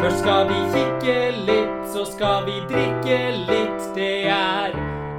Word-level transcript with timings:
Først 0.00 0.18
skal 0.22 0.46
vi 0.48 0.58
kikke 0.72 1.14
litt, 1.46 1.72
så 1.92 2.04
skal 2.08 2.46
vi 2.46 2.54
drikke 2.70 3.16
litt. 3.48 3.82
Det 3.96 4.12
er 4.32 4.72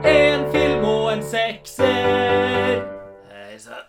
en 0.09 0.45
film 0.53 0.85
og 0.89 1.11
en 1.11 1.21
sekser. 1.21 2.81
Hei 3.29 3.59
sann. 3.61 3.85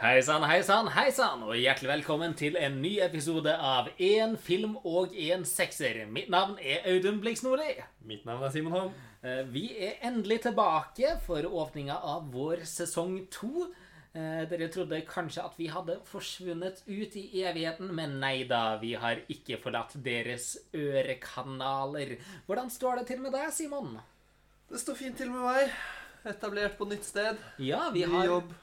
Hei 0.00 0.20
sann, 0.24 0.46
hei 0.48 0.60
sann, 0.64 0.88
hei 0.94 1.10
sann, 1.12 1.44
og 1.44 1.56
hjertelig 1.60 1.90
velkommen 1.90 2.36
til 2.38 2.56
en 2.60 2.80
ny 2.80 2.94
episode 3.04 3.52
av 3.52 3.90
En 4.00 4.36
film 4.40 4.78
og 4.84 5.12
en 5.28 5.44
sekser. 5.48 6.06
Mitt 6.08 6.32
navn 6.32 6.56
er 6.62 6.86
Audun 6.94 7.20
Blix 7.20 7.44
Nordli. 7.44 7.74
Mitt 8.08 8.24
navn 8.24 8.44
er 8.46 8.54
Simon 8.54 8.72
Holm. 8.72 8.94
Eh, 9.24 9.42
Vi 9.52 9.66
er 9.80 10.00
endelig 10.08 10.40
tilbake 10.48 11.18
for 11.26 11.44
åpninga 11.44 11.96
av 12.00 12.32
vår 12.32 12.64
sesong 12.64 13.26
to. 13.30 13.68
Eh, 14.16 14.42
Dere 14.48 14.68
trodde 14.72 15.02
kanskje 15.04 15.42
at 15.44 15.56
vi 15.60 15.66
hadde 15.68 15.98
forsvunnet 16.08 16.78
ut 16.88 17.16
i 17.20 17.42
evigheten, 17.44 17.90
men 17.94 18.14
nei 18.22 18.46
da, 18.48 18.78
vi 18.80 18.94
har 18.96 19.20
ikke 19.32 19.58
forlatt 19.60 19.92
deres 20.06 20.54
ørekanaler. 20.72 22.16
Hvordan 22.46 22.70
står 22.72 23.02
det 23.02 23.06
til 23.10 23.20
med 23.24 23.34
deg, 23.36 23.50
Simon? 23.52 23.98
Det 24.70 24.80
står 24.80 24.96
fint 24.98 25.18
til 25.20 25.30
med 25.34 25.44
meg. 25.44 25.74
Etablert 26.26 26.78
på 26.78 26.88
nytt 26.90 27.04
sted. 27.06 27.36
Ja, 27.62 27.90
vi 27.94 28.06
Ny 28.06 28.14
har, 28.14 28.24
jobb. 28.32 28.54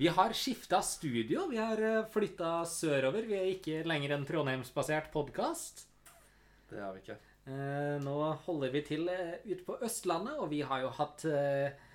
vi 0.00 0.08
har 0.16 0.32
skifta 0.34 0.80
studio. 0.82 1.44
Vi 1.52 1.60
har 1.60 1.82
flytta 2.10 2.56
sørover. 2.66 3.28
Vi 3.28 3.36
er 3.38 3.52
ikke 3.52 3.82
lenger 3.86 4.16
en 4.16 4.26
trondheimsbasert 4.26 5.12
podkast. 5.14 5.84
Det 6.72 6.80
har 6.82 6.96
vi 6.96 7.04
ikke. 7.04 7.18
Eh, 7.46 8.00
nå 8.02 8.16
holder 8.48 8.72
vi 8.74 8.80
til 8.88 9.06
eh, 9.12 9.36
ute 9.46 9.62
på 9.68 9.76
Østlandet, 9.86 10.34
og 10.42 10.48
vi 10.50 10.64
har 10.66 10.82
jo 10.82 10.88
hatt 10.96 11.22
eh, 11.30 11.68
eh, 11.68 11.85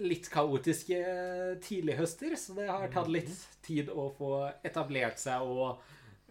litt 0.00 0.28
kaotiske 0.32 0.98
eh, 0.98 1.54
tidlighøster, 1.62 2.36
så 2.36 2.56
det 2.58 2.68
har 2.70 2.90
tatt 2.92 3.10
litt 3.12 3.32
tid 3.64 3.90
å 3.92 4.08
få 4.16 4.34
etablert 4.66 5.20
seg 5.20 5.44
og 5.44 5.80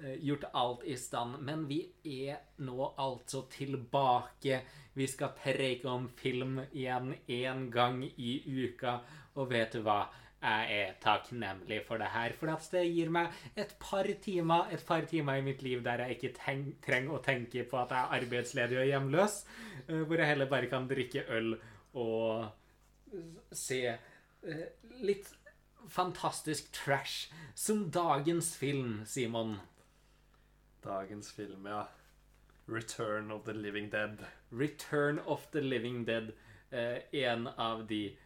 eh, 0.01 0.17
gjort 0.25 0.47
alt 0.53 0.85
i 0.89 0.97
stand. 0.99 1.39
Men 1.45 1.65
vi 1.69 1.83
er 2.03 2.39
nå 2.65 2.93
altså 2.97 3.45
tilbake. 3.51 4.63
Vi 4.97 5.07
skal 5.07 5.35
preike 5.37 5.89
om 5.89 6.09
film 6.19 6.59
igjen 6.71 7.13
én 7.27 7.67
gang 7.73 8.01
i 8.03 8.39
uka, 8.47 8.99
og 9.37 9.53
vet 9.53 9.77
du 9.77 9.85
hva? 9.85 10.05
Jeg 10.39 10.67
er 10.71 10.91
takknemlig 11.03 11.81
for 11.83 11.99
det 11.99 12.13
her, 12.13 12.31
for 12.39 12.47
det 12.71 12.85
gir 12.87 13.09
meg 13.11 13.33
et 13.59 13.73
par 13.75 14.07
timer 14.23 14.69
et 14.71 14.85
par 14.87 15.03
timer 15.03 15.35
i 15.35 15.43
mitt 15.43 15.65
liv 15.65 15.81
der 15.83 16.05
jeg 16.05 16.15
ikke 16.15 16.61
trenger 16.85 17.17
å 17.17 17.19
tenke 17.19 17.65
på 17.67 17.75
at 17.81 17.91
jeg 17.91 17.99
er 17.99 18.21
arbeidsledig 18.21 18.77
og 18.79 18.87
hjemløs, 18.87 19.35
eh, 19.89 19.99
hvor 20.07 20.15
jeg 20.15 20.31
heller 20.31 20.47
bare 20.47 20.71
kan 20.71 20.87
drikke 20.87 21.25
øl 21.35 21.57
og 21.99 22.47
se 23.51 23.81
eh, 23.87 24.65
litt 25.01 25.31
fantastisk 25.89 26.71
trash 26.71 27.31
som 27.55 27.87
dagens 27.91 28.55
film, 28.57 29.05
Simon. 29.05 29.57
Dagens 30.83 31.31
film, 31.31 31.65
ja. 31.65 31.87
Return 32.69 33.31
of 33.31 33.45
the 33.45 33.53
Living 33.53 33.89
Dead. 33.89 34.25
Return 34.49 35.19
of 35.19 35.51
the 35.51 35.61
Living 35.61 36.05
Dead. 36.05 36.31
Eh, 36.69 36.97
en 37.11 37.47
av 37.47 37.87
de 37.87 38.17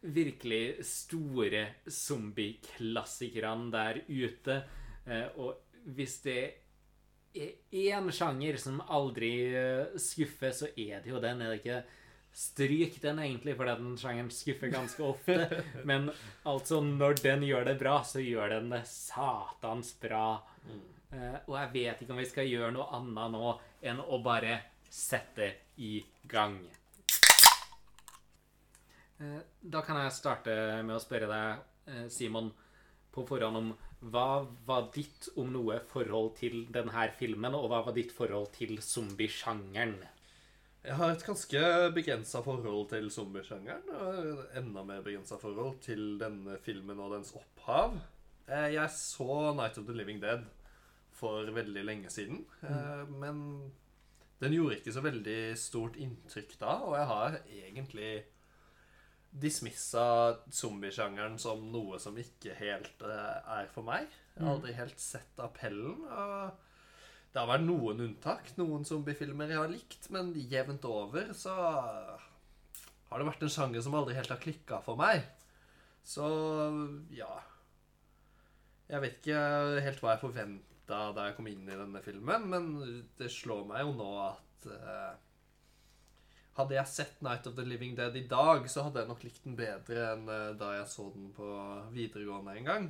virkelig 0.00 0.84
store 0.84 1.66
zombieklassikerne 1.86 3.70
der 3.72 4.00
ute. 4.08 4.62
Eh, 5.06 5.26
og 5.38 5.54
hvis 5.94 6.18
det 6.24 6.40
er 7.38 7.54
én 7.70 8.10
sjanger 8.12 8.58
som 8.60 8.82
aldri 8.88 9.32
eh, 9.54 9.96
skuffer, 10.00 10.52
så 10.52 10.70
er 10.76 11.04
det 11.04 11.12
jo 11.12 11.22
den, 11.22 11.42
er 11.42 11.54
det 11.54 11.60
ikke? 11.62 11.82
Stryk 12.38 13.00
den 13.02 13.18
egentlig, 13.18 13.56
for 13.58 13.66
den 13.66 13.96
sjangeren 13.98 14.30
skuffer 14.30 14.70
ganske 14.70 15.02
ofte. 15.02 15.62
Men 15.88 16.10
altså, 16.46 16.78
når 16.84 17.18
den 17.22 17.42
gjør 17.48 17.64
det 17.66 17.78
bra, 17.80 17.96
så 18.06 18.22
gjør 18.22 18.52
den 18.54 18.68
det 18.70 18.84
satans 18.86 19.90
bra. 19.98 20.38
Eh, 21.10 21.38
og 21.48 21.54
jeg 21.56 21.72
vet 21.72 22.02
ikke 22.04 22.14
om 22.14 22.20
vi 22.22 22.28
skal 22.30 22.46
gjøre 22.46 22.70
noe 22.76 22.86
annet 22.94 23.32
nå 23.34 23.54
enn 23.90 24.02
å 24.04 24.20
bare 24.22 24.60
sette 24.86 25.48
i 25.82 25.96
gang. 26.30 26.60
Eh, 29.18 29.40
Da 29.60 29.82
kan 29.82 29.98
jeg 30.04 30.14
starte 30.14 30.54
med 30.86 30.94
å 30.94 31.02
spørre 31.02 31.26
deg, 31.32 31.64
eh, 31.90 32.06
Simon, 32.12 32.52
på 33.10 33.24
forhånd 33.26 33.56
om 33.56 33.72
hva 34.12 34.46
var 34.68 34.92
ditt, 34.94 35.26
om 35.36 35.50
noe, 35.52 35.80
forhold 35.90 36.36
til 36.38 36.68
denne 36.70 37.08
filmen, 37.18 37.56
og 37.58 37.66
hva 37.72 37.82
var 37.88 37.96
ditt 37.96 38.12
forhold 38.14 38.52
til 38.54 38.78
zombiesjangeren? 38.78 39.98
Jeg 40.86 40.94
har 40.96 41.10
et 41.12 41.24
ganske 41.26 41.60
begrensa 41.96 42.40
forhold 42.44 42.86
til 42.92 43.10
zombiesjangeren. 43.12 43.88
Og 43.90 44.44
enda 44.56 44.84
mer 44.86 45.02
begrensa 45.04 45.36
forhold 45.40 45.80
til 45.84 46.16
denne 46.20 46.58
filmen 46.64 47.00
og 47.02 47.16
dens 47.16 47.34
opphav. 47.36 47.98
Eh, 48.48 48.72
Jeg 48.76 48.90
så 48.94 49.52
Night 49.58 49.78
of 49.78 49.84
the 49.88 49.96
Living 49.96 50.22
Dead 50.22 50.46
for 51.18 51.50
veldig 51.50 51.84
lenge 51.84 52.10
siden. 52.10 52.44
Mm. 52.62 53.14
Men 53.18 53.42
den 54.40 54.54
gjorde 54.54 54.78
ikke 54.78 54.94
så 54.94 55.02
veldig 55.02 55.40
stort 55.58 55.96
inntrykk 55.98 56.54
da, 56.60 56.76
og 56.86 56.94
jeg 56.94 57.06
har 57.10 57.38
egentlig 57.50 58.12
dismissa 59.28 60.04
zombiesjangeren 60.54 61.36
som 61.42 61.66
noe 61.72 61.98
som 62.00 62.16
ikke 62.16 62.54
helt 62.60 63.02
eh, 63.02 63.58
er 63.58 63.68
for 63.74 63.82
meg. 63.86 64.06
Jeg 64.36 64.46
har 64.46 64.54
aldri 64.54 64.76
helt 64.78 65.02
sett 65.02 65.42
appellen. 65.42 66.06
og 66.06 66.67
det 67.32 67.40
har 67.42 67.48
vært 67.50 67.66
noen 67.66 68.00
unntak. 68.06 68.52
Noen 68.56 68.86
zombiefilmer 68.88 69.52
jeg 69.52 69.60
har 69.60 69.72
likt, 69.72 70.08
men 70.14 70.32
jevnt 70.48 70.86
over 70.88 71.34
så 71.36 71.54
har 73.08 73.20
det 73.20 73.28
vært 73.28 73.44
en 73.44 73.52
sjanger 73.52 73.84
som 73.84 73.96
aldri 73.98 74.16
helt 74.16 74.32
har 74.32 74.40
klikka 74.40 74.80
for 74.84 75.00
meg. 75.00 75.26
Så 76.08 76.24
ja 77.12 77.28
Jeg 78.88 79.02
vet 79.02 79.16
ikke 79.18 79.40
helt 79.84 79.98
hva 80.00 80.14
jeg 80.14 80.22
forventa 80.22 81.00
da 81.12 81.26
jeg 81.26 81.36
kom 81.36 81.50
inn 81.50 81.66
i 81.68 81.76
denne 81.76 82.00
filmen, 82.00 82.46
men 82.48 82.68
det 83.18 83.28
slår 83.32 83.66
meg 83.68 83.84
jo 83.84 83.96
nå 83.98 84.12
at 84.24 84.68
eh, 84.72 85.16
Hadde 86.58 86.74
jeg 86.74 86.90
sett 86.90 87.20
Night 87.22 87.44
of 87.46 87.54
the 87.54 87.62
Living 87.62 87.92
Dead 87.94 88.16
i 88.18 88.24
dag, 88.26 88.64
så 88.66 88.82
hadde 88.86 89.04
jeg 89.04 89.10
nok 89.12 89.20
likt 89.22 89.44
den 89.44 89.58
bedre 89.58 90.08
enn 90.14 90.24
eh, 90.32 90.56
da 90.58 90.72
jeg 90.78 90.88
så 90.90 91.10
den 91.12 91.28
på 91.36 91.50
videregående 91.92 92.56
en 92.56 92.70
gang. 92.72 92.88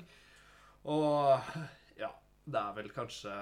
Og 0.89 1.51
det 2.49 2.61
er 2.61 2.77
vel 2.79 2.89
kanskje 2.95 3.33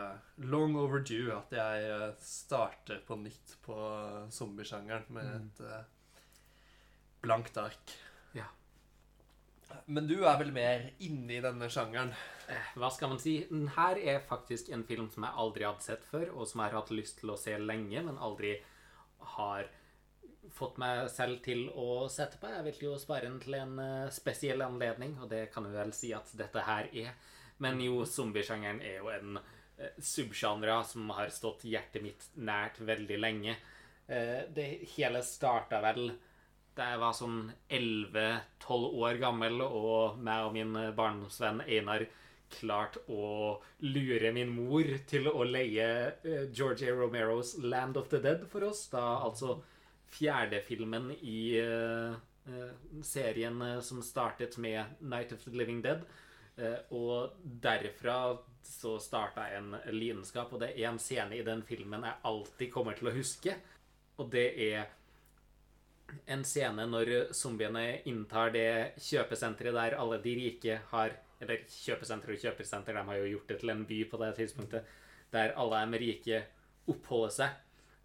long 0.51 0.75
overdue 0.81 1.31
at 1.37 1.53
jeg 1.55 1.91
eh, 1.93 2.09
starter 2.27 3.03
på 3.07 3.19
nytt 3.21 3.55
på 3.63 3.77
zombiesjangeren 4.35 5.07
med 5.15 5.29
et 5.37 5.63
eh, 5.67 6.23
blankt 7.23 7.59
ark. 7.63 7.95
Ja. 8.37 8.49
Men 9.87 10.09
du 10.11 10.17
er 10.25 10.39
vel 10.41 10.53
mer 10.55 10.89
inne 11.05 11.39
i 11.39 11.43
denne 11.45 11.69
sjangeren? 11.73 12.13
Eh, 12.51 12.73
Hva 12.79 12.91
skal 12.95 13.13
man 13.13 13.23
si? 13.23 13.39
Den 13.51 13.69
her 13.77 13.99
er 13.99 14.27
faktisk 14.27 14.71
en 14.75 14.85
film 14.89 15.09
som 15.15 15.27
jeg 15.27 15.39
aldri 15.45 15.67
hadde 15.67 15.87
sett 15.87 16.07
før, 16.11 16.29
og 16.35 16.47
som 16.51 16.63
jeg 16.63 16.73
har 16.73 16.81
hatt 16.81 16.95
lyst 16.95 17.21
til 17.23 17.35
å 17.35 17.41
se 17.41 17.57
lenge, 17.63 18.03
men 18.07 18.19
aldri 18.23 18.57
har 19.37 19.71
fått 20.55 20.77
meg 20.79 21.09
selv 21.11 21.41
til 21.45 21.67
å 21.75 22.07
sette 22.13 22.39
på. 22.41 22.51
Jeg 22.53 22.67
vil 22.69 22.85
jo 22.89 22.99
spare 23.03 23.27
den 23.27 23.41
til 23.43 23.59
en 23.59 23.79
eh, 23.83 24.13
spesiell 24.15 24.63
anledning, 24.67 25.17
og 25.23 25.31
det 25.31 25.49
kan 25.55 25.67
vi 25.67 25.75
vel 25.75 25.95
si 25.97 26.13
at 26.17 26.31
dette 26.39 26.67
her 26.67 26.91
er. 26.95 27.15
Men 27.65 27.81
jo, 27.81 28.05
zombiesjangeren 28.09 28.83
er 28.85 28.99
jo 29.01 29.11
en 29.13 29.39
eh, 29.41 29.97
subgenre 30.03 30.77
som 30.85 31.09
har 31.17 31.33
stått 31.33 31.65
hjertet 31.69 32.05
mitt 32.05 32.29
nært 32.37 32.81
veldig 32.85 33.19
lenge. 33.21 33.57
Eh, 34.07 34.45
det 34.55 34.69
hele 34.97 35.23
starta 35.25 35.81
vel 35.85 36.11
da 36.77 36.91
jeg 36.93 37.01
var 37.01 37.15
sånn 37.17 37.39
11-12 37.73 38.99
år 39.01 39.19
gammel, 39.23 39.63
og 39.65 40.21
meg 40.21 40.45
og 40.45 40.57
min 40.57 40.77
eh, 40.77 40.93
barndomsvenn 40.97 41.65
Einar 41.65 42.05
klart 42.53 43.01
å 43.11 43.57
lure 43.83 44.31
min 44.31 44.53
mor 44.55 44.87
til 45.11 45.27
å 45.27 45.41
leie 45.43 45.87
George 46.55 46.87
A. 46.87 46.93
Romeros 46.95 47.57
'Land 47.59 47.97
of 47.99 48.07
the 48.13 48.21
Dead' 48.23 48.45
for 48.47 48.69
oss. 48.69 48.85
Da 48.93 49.03
altså 49.25 49.57
fjerde 50.15 50.61
filmen 50.63 51.11
i 51.17 51.57
eh, 51.59 52.15
serien 53.03 53.65
som 53.83 53.99
startet 54.03 54.61
med 54.63 55.01
'Night 55.01 55.33
of 55.33 55.43
the 55.43 55.51
Living 55.51 55.83
Dead'. 55.83 56.07
Eh, 56.57 56.79
og 56.97 57.35
derfra 57.43 58.37
så 58.65 58.97
starta 58.99 59.45
en 59.55 59.75
lidenskap, 59.93 60.53
og 60.53 60.63
det 60.63 60.73
er 60.75 60.89
en 60.91 61.01
scene 61.01 61.37
i 61.37 61.45
den 61.47 61.63
filmen 61.69 62.07
jeg 62.07 62.23
alltid 62.31 62.73
kommer 62.73 62.97
til 62.97 63.11
å 63.11 63.17
huske. 63.17 63.55
Og 64.17 64.31
det 64.33 64.47
er 64.71 64.87
en 66.31 66.45
scene 66.47 66.87
når 66.89 67.13
zombiene 67.35 68.01
inntar 68.09 68.53
det 68.55 68.97
kjøpesenteret 69.03 69.75
der 69.75 69.97
alle 70.01 70.21
de 70.23 70.35
rike 70.39 70.81
har 70.93 71.23
Eller 71.37 71.67
kjøpesenter 71.69 72.31
og 72.33 72.39
kjøpesenter, 72.41 72.95
de 72.97 73.01
har 73.05 73.17
jo 73.19 73.27
gjort 73.29 73.51
det 73.51 73.57
til 73.61 73.69
en 73.69 73.83
by 73.85 73.97
på 74.09 74.17
det 74.23 74.31
tidspunktet. 74.39 74.87
Der 75.29 75.51
alle 75.61 75.83
de 75.85 75.99
rike 76.01 76.39
oppholder 76.89 77.35
seg. 77.35 77.51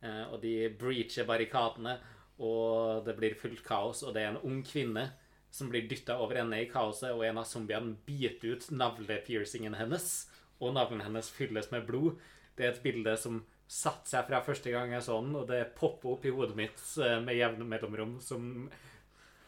eh, 0.03 0.25
Og 0.33 0.41
de 0.41 0.67
breacher 0.75 1.23
barrikadene, 1.23 1.93
og 2.39 3.05
det 3.05 3.15
blir 3.15 3.37
fullt 3.39 3.63
kaos. 3.63 4.03
Og 4.03 4.13
det 4.13 4.23
er 4.23 4.33
en 4.33 4.43
ung 4.43 4.59
kvinne 4.67 5.13
som 5.51 5.69
blir 5.71 5.87
dytta 5.91 6.15
over 6.23 6.39
ende 6.41 6.61
i 6.63 6.69
kaoset, 6.71 7.11
og 7.11 7.25
en 7.27 7.41
av 7.41 7.47
zombiene 7.49 7.97
biter 8.07 8.53
ut 8.55 8.69
navlepiercingen 8.71 9.75
hennes. 9.75 10.11
Og 10.61 10.73
navlen 10.77 11.01
hennes 11.03 11.29
fylles 11.33 11.71
med 11.73 11.85
blod. 11.87 12.19
Det 12.55 12.65
er 12.65 12.73
et 12.75 12.83
bilde 12.83 13.15
som 13.17 13.41
satte 13.71 14.09
seg 14.11 14.25
fra 14.27 14.41
første 14.43 14.71
gang 14.73 14.91
jeg 14.91 15.03
så 15.05 15.17
den, 15.23 15.35
og 15.39 15.47
det 15.49 15.61
popper 15.77 16.11
opp 16.15 16.25
i 16.27 16.33
hodet 16.35 16.55
mitt 16.59 16.81
eh, 16.99 17.19
med 17.23 17.37
jevne 17.37 17.65
mellomrom 17.67 18.17
som 18.23 18.69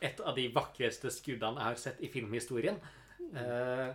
et 0.03 0.19
av 0.23 0.35
de 0.35 0.47
vakreste 0.55 1.11
skuddene 1.11 1.59
jeg 1.59 1.67
har 1.69 1.81
sett 1.81 2.01
i 2.03 2.09
filmhistorien. 2.11 2.79
Eh, 3.35 3.91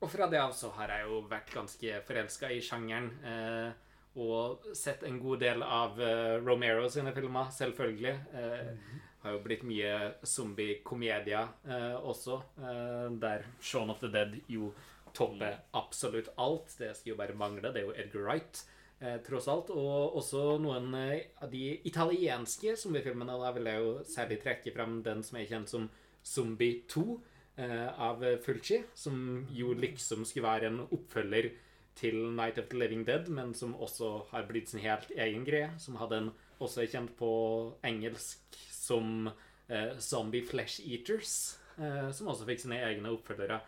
Og 0.00 0.08
fra 0.10 0.26
det 0.32 0.38
av 0.40 0.52
så 0.56 0.70
har 0.78 0.88
jeg 0.94 1.06
jo 1.10 1.20
vært 1.28 1.50
ganske 1.52 1.98
forelska 2.08 2.48
i 2.54 2.60
sjangeren. 2.64 3.10
Eh, 3.20 3.70
og 4.20 4.64
sett 4.74 5.02
en 5.06 5.18
god 5.22 5.38
del 5.44 5.62
av 5.62 5.98
Romero 6.42 6.88
sine 6.90 7.12
filmer, 7.14 7.50
selvfølgelig. 7.54 8.14
Eh, 8.34 8.70
har 9.22 9.34
jo 9.36 9.42
blitt 9.44 9.64
mye 9.68 9.94
zombie-komedier 10.24 11.48
eh, 11.68 11.96
også, 11.96 12.40
eh, 12.60 13.06
der 13.20 13.44
Shaun 13.60 13.92
of 13.92 14.00
the 14.00 14.08
Dead 14.12 14.38
jo 14.48 14.72
topper 15.16 15.58
absolutt 15.76 16.30
alt. 16.36 16.72
Det 16.78 16.92
skal 16.96 17.12
jo 17.12 17.18
bare 17.18 17.36
mangle. 17.36 17.72
Det 17.72 17.82
er 17.82 17.88
jo 17.88 17.96
Edgar 17.96 18.26
Wright, 18.26 18.62
eh, 19.00 19.18
tross 19.26 19.48
alt. 19.48 19.72
Og 19.74 20.16
også 20.20 20.58
noen 20.62 20.94
eh, 20.96 21.32
av 21.42 21.50
de 21.52 21.80
italienske 21.88 22.76
zombiefilmene. 22.80 23.38
Da 23.44 23.52
vil 23.56 23.70
jeg 23.70 23.84
jo 23.84 23.96
særlig 24.08 24.40
trekke 24.44 24.74
frem 24.76 25.00
den 25.06 25.24
som 25.26 25.40
er 25.40 25.50
kjent 25.50 25.72
som 25.72 25.88
Zombie 26.24 26.82
2 26.88 27.04
eh, 27.60 27.88
av 28.00 28.24
Fulci, 28.44 28.82
som 28.94 29.46
jo 29.52 29.74
liksom 29.74 30.24
skulle 30.28 30.48
være 30.48 30.70
en 30.70 30.84
oppfølger 30.86 31.52
til 32.00 32.16
Night 32.32 32.58
of 32.58 32.70
the 32.70 32.78
Living 32.78 33.04
Dead, 33.04 33.28
men 33.28 33.52
som 33.54 33.74
også 33.74 34.30
har 34.30 34.46
blitt 34.48 34.70
sin 34.70 34.80
helt 34.80 35.10
egen 35.12 35.44
greie. 35.44 35.72
Som 35.78 35.98
hadde 36.00 36.22
en 36.22 36.30
også 36.60 36.84
er 36.84 36.92
kjent 36.92 37.12
på 37.16 37.30
engelsk 37.86 38.56
som 38.80 39.28
eh, 39.68 39.92
Zombie 40.00 40.44
Flesh 40.46 40.80
Eaters, 40.86 41.34
eh, 41.76 42.08
som 42.16 42.32
også 42.32 42.48
fikk 42.48 42.64
sine 42.64 42.80
egne 42.86 43.12
oppfølgere. 43.12 43.60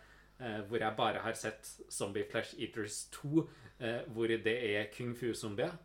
Eh, 0.43 0.61
hvor 0.67 0.83
jeg 0.83 0.97
bare 0.99 1.21
har 1.23 1.37
sett 1.39 1.69
Zombie 1.93 2.25
Flesh 2.31 2.57
Eaters 2.59 3.05
2, 3.15 3.45
eh, 3.79 4.01
hvor 4.15 4.33
det 4.33 4.57
er 4.73 4.89
kung 4.97 5.13
fu-zombier. 5.19 5.77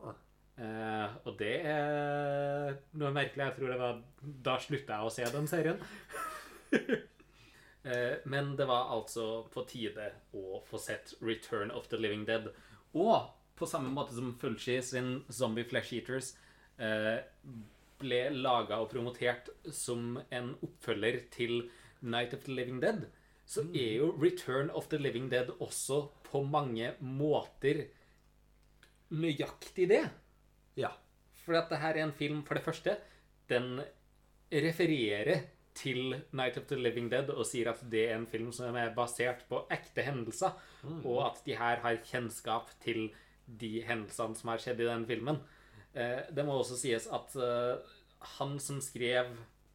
Ah. 0.00 0.16
Eh, 0.62 1.14
og 1.24 1.38
det 1.40 1.54
er 1.64 2.74
noe 3.00 3.12
merkelig. 3.14 3.46
Jeg 3.46 3.56
tror 3.56 3.70
det 3.72 3.78
var 3.80 4.02
Da 4.44 4.58
slutta 4.60 4.98
jeg 4.98 5.08
å 5.08 5.14
se 5.14 5.30
den 5.36 5.48
serien. 5.50 5.82
Eh, 7.82 8.20
Men 8.30 8.52
det 8.54 8.68
var 8.70 8.92
altså 8.94 9.42
på 9.50 9.64
tide 9.66 10.04
å 10.38 10.60
få 10.68 10.78
sett 10.78 11.16
Return 11.18 11.72
of 11.74 11.88
the 11.90 11.98
Living 11.98 12.22
Dead. 12.28 12.44
Og 12.94 13.32
på 13.58 13.66
samme 13.66 13.90
måte 13.90 14.14
som 14.14 14.28
Fulci 14.38 14.76
sin 14.86 15.24
Zombie 15.26 15.66
Flesh 15.66 15.90
Eaters 15.96 16.28
eh, 16.78 17.24
ble 18.02 18.24
laga 18.34 18.80
og 18.82 18.90
promotert 18.92 19.48
som 19.72 20.18
en 20.30 20.52
oppfølger 20.62 21.22
til 21.32 21.62
Night 22.02 22.34
of 22.34 22.44
the 22.46 22.54
Living 22.54 22.82
Dead, 22.82 23.06
så 23.46 23.64
er 23.74 23.96
jo 24.00 24.12
Return 24.20 24.70
of 24.70 24.88
the 24.90 24.98
Living 24.98 25.30
Dead 25.30 25.50
også 25.60 26.04
på 26.26 26.42
mange 26.44 26.92
måter 27.00 27.86
nøyaktig 29.12 29.88
det. 29.90 30.04
Ja. 30.78 30.92
For 31.44 31.58
at 31.58 31.72
det 31.72 31.80
her 31.82 31.98
er 31.98 32.06
en 32.06 32.14
film, 32.16 32.44
for 32.46 32.54
det 32.54 32.64
første, 32.64 32.96
den 33.50 33.80
refererer 34.52 35.42
til 35.74 36.14
Night 36.32 36.58
of 36.58 36.68
the 36.68 36.76
Living 36.76 37.10
Dead 37.10 37.30
og 37.32 37.46
sier 37.48 37.72
at 37.72 37.80
det 37.92 38.06
er 38.10 38.18
en 38.18 38.28
film 38.28 38.52
som 38.52 38.76
er 38.76 38.92
basert 38.96 39.44
på 39.48 39.64
ekte 39.72 40.04
hendelser, 40.04 40.54
og 41.04 41.18
at 41.26 41.42
de 41.46 41.56
her 41.56 41.80
har 41.84 42.02
kjennskap 42.08 42.70
til 42.84 43.08
de 43.46 43.80
hendelsene 43.86 44.38
som 44.38 44.52
har 44.52 44.62
skjedd 44.62 44.82
i 44.84 44.88
den 44.90 45.06
filmen. 45.08 45.40
Eh, 45.94 46.20
det 46.32 46.44
må 46.46 46.56
også 46.56 46.78
sies 46.80 47.06
at 47.12 47.34
eh, 47.36 47.96
han 48.38 48.56
som 48.62 48.80
skrev 48.84 49.28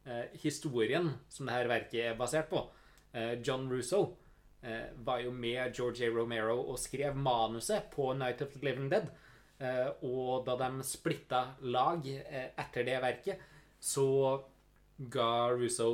eh, 0.04 0.26
historien 0.42 1.12
som 1.30 1.46
dette 1.46 1.70
verket 1.70 2.10
er 2.10 2.18
basert 2.18 2.50
på, 2.52 2.66
John 3.42 3.64
Russo, 3.72 4.02
var 5.02 5.22
jo 5.24 5.30
med 5.32 5.72
George 5.74 6.04
A. 6.04 6.10
Romero 6.12 6.58
og 6.60 6.76
skrev 6.78 7.16
manuset 7.16 7.86
på 7.90 8.10
Night 8.14 8.42
of 8.44 8.52
the 8.52 8.60
Living 8.62 8.90
Dead. 8.92 9.06
Og 10.04 10.44
da 10.46 10.58
de 10.60 10.84
splitta 10.86 11.40
lag 11.72 12.04
etter 12.04 12.84
det 12.86 12.98
verket, 13.02 13.40
så 13.80 14.04
ga 14.98 15.48
Russo 15.56 15.88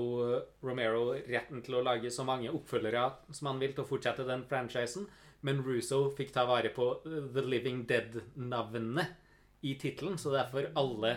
Romero 0.67 1.15
retten 1.15 1.63
til 1.65 1.79
å 1.79 1.85
lage 1.87 2.11
så 2.13 2.27
mange 2.27 2.51
oppfølgere 2.51 3.07
som 3.31 3.53
han 3.53 3.63
vil 3.63 3.77
til 3.77 3.87
å 3.87 3.89
fortsette 3.89 4.27
den 4.27 4.43
franchisen, 4.51 5.07
men 5.47 5.63
Russo 5.65 6.09
fikk 6.19 6.35
ta 6.35 6.45
vare 6.51 6.75
på 6.75 6.91
The 7.07 7.47
Living 7.47 7.87
Dead-navnet 7.89 9.24
i 9.65 9.75
tittelen, 9.81 10.19
så 10.21 10.33
derfor 10.35 10.69
alle 10.77 11.15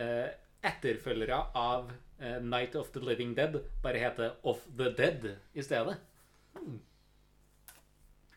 eh, 0.00 0.30
etterfølgere 0.64 1.38
av 1.58 1.90
eh, 2.18 2.38
Night 2.42 2.76
of 2.80 2.90
the 2.94 3.02
Living 3.04 3.34
Dead 3.36 3.58
bare 3.84 4.00
heter 4.00 4.36
Of 4.48 4.64
the 4.78 4.88
Dead 4.96 5.26
i 5.54 5.62
stedet. 5.66 5.98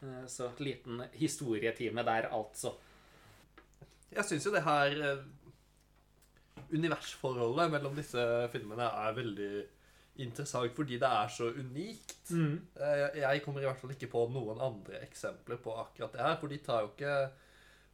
Eh, 0.02 0.26
så 0.28 0.52
liten 0.60 1.04
historietime 1.14 2.04
der, 2.04 2.28
altså. 2.36 2.74
Jeg 4.16 4.26
syns 4.28 4.46
jo 4.48 4.52
det 4.54 4.64
her 4.66 5.00
eh, 5.12 5.24
universforholdet 6.76 7.72
mellom 7.74 7.96
disse 7.98 8.22
filmene 8.54 8.88
er 8.90 9.16
veldig 9.18 9.50
interessant 10.24 10.72
fordi 10.76 10.96
det 11.02 11.08
er 11.10 11.32
så 11.32 11.50
unikt. 11.52 12.32
Eh, 12.32 13.00
Jeg 13.00 13.24
jeg 13.24 13.42
kommer 13.44 13.62
i 13.62 13.66
hvert 13.68 13.80
fall 13.82 13.92
ikke 13.96 14.12
på 14.12 14.28
noen 14.32 14.62
andre 14.64 15.02
eksempler 15.04 15.58
på 15.64 15.74
akkurat 15.82 16.14
det 16.16 16.22
her, 16.24 16.38
for 16.40 16.48
de 16.48 16.58
tar 16.64 16.82
jo 16.86 16.94
ikke 16.94 17.16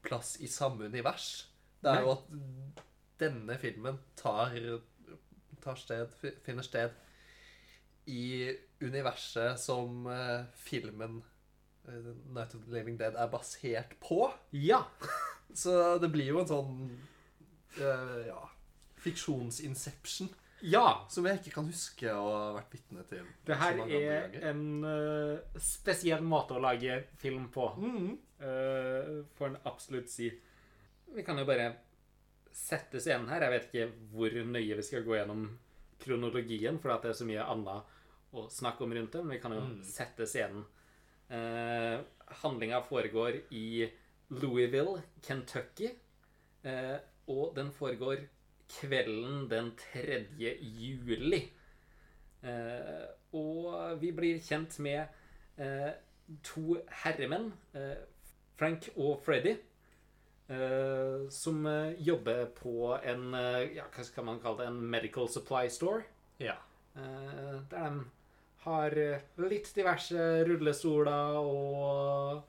plass 0.06 0.36
i 0.42 0.48
samme 0.48 0.86
univers. 0.90 1.48
Det 1.82 1.92
er 1.92 2.02
jo 2.06 2.12
at 2.14 2.26
denne 3.22 3.58
filmen 3.62 3.98
tar, 4.18 4.54
tar 5.62 5.78
sted, 5.78 6.14
finner 6.46 6.66
sted 6.66 6.94
i 8.10 8.50
universet 8.82 9.60
som 9.62 10.06
uh, 10.10 10.44
filmen 10.58 11.20
uh, 11.88 12.12
Night 12.34 12.56
of 12.58 12.64
the 12.66 12.74
Living 12.74 12.98
Dead 13.00 13.14
er 13.18 13.30
basert 13.34 13.94
på. 14.02 14.26
Ja. 14.58 14.84
Så 15.54 15.98
det 16.02 16.10
blir 16.14 16.32
jo 16.32 16.40
en 16.42 16.50
sånn 16.50 16.78
uh, 17.78 18.22
ja, 18.28 18.40
fiksjonsinception 19.04 20.30
Ja. 20.62 21.06
som 21.10 21.26
jeg 21.26 21.40
ikke 21.42 21.54
kan 21.58 21.68
huske 21.70 22.10
å 22.14 22.26
ha 22.32 22.52
vært 22.60 22.74
vitne 22.78 23.04
til. 23.10 23.26
Det 23.48 23.58
her 23.58 23.82
er 23.88 24.36
en 24.52 24.64
uh, 24.86 25.58
spesiell 25.62 26.22
måte 26.26 26.58
å 26.58 26.62
lage 26.64 27.02
film 27.22 27.50
på, 27.54 27.70
Mm. 27.78 28.16
uh, 28.42 29.22
får 29.38 29.48
en 29.54 29.60
absolutt 29.70 30.10
si. 30.14 30.30
Vi 31.16 31.24
kan 31.28 31.38
jo 31.42 31.46
bare 31.46 31.70
sette 32.56 33.00
scenen 33.02 33.28
her. 33.32 33.42
Jeg 33.46 33.52
vet 33.56 33.68
ikke 33.70 33.88
hvor 34.14 34.36
nøye 34.52 34.78
vi 34.78 34.84
skal 34.86 35.04
gå 35.08 35.16
gjennom 35.18 35.46
kronologien, 36.02 36.80
for 36.82 36.94
det 37.04 37.12
er 37.12 37.18
så 37.20 37.28
mye 37.28 37.44
annet 37.46 37.98
å 38.34 38.46
snakke 38.52 38.86
om 38.86 38.94
rundt 38.96 39.12
det, 39.14 39.24
men 39.26 39.36
vi 39.36 39.42
kan 39.44 39.52
jo 39.56 39.62
Mm. 39.62 39.84
sette 39.84 40.26
scenen. 40.28 40.64
Eh, 41.30 42.00
Handlinga 42.42 42.82
foregår 42.82 43.42
i 43.52 43.90
Louisville, 44.30 45.02
Kentucky, 45.22 45.90
eh, 46.64 46.98
og 47.28 47.56
den 47.56 47.72
foregår 47.72 48.28
kvelden 48.70 49.50
den 49.50 49.72
3. 49.76 50.26
juli. 50.62 51.52
Eh, 52.44 53.06
og 53.34 54.00
vi 54.02 54.12
blir 54.12 54.40
kjent 54.40 54.80
med 54.80 55.08
eh, 55.58 55.92
to 56.44 56.78
herremenn, 57.04 57.52
eh, 57.76 57.98
Frank 58.58 58.90
og 58.96 59.22
Freddy, 59.26 59.58
som 61.30 61.66
eh, 61.66 61.94
jobber 62.00 62.46
på 62.56 62.98
en 63.04 63.34
eh, 63.34 63.78
ja, 63.78 63.86
hva 63.94 64.04
skal 64.04 64.28
man 64.28 64.42
kalle 64.44 64.64
det, 64.64 64.72
en 64.72 64.82
medical 64.94 65.30
supply 65.30 65.70
store. 65.72 66.04
Ja. 66.42 66.58
Eh, 66.96 67.62
der 67.72 67.90
de 67.90 68.06
har 68.66 68.98
eh, 68.98 69.28
litt 69.48 69.72
diverse 69.76 70.26
rullestoler 70.48 71.40
og 71.40 72.42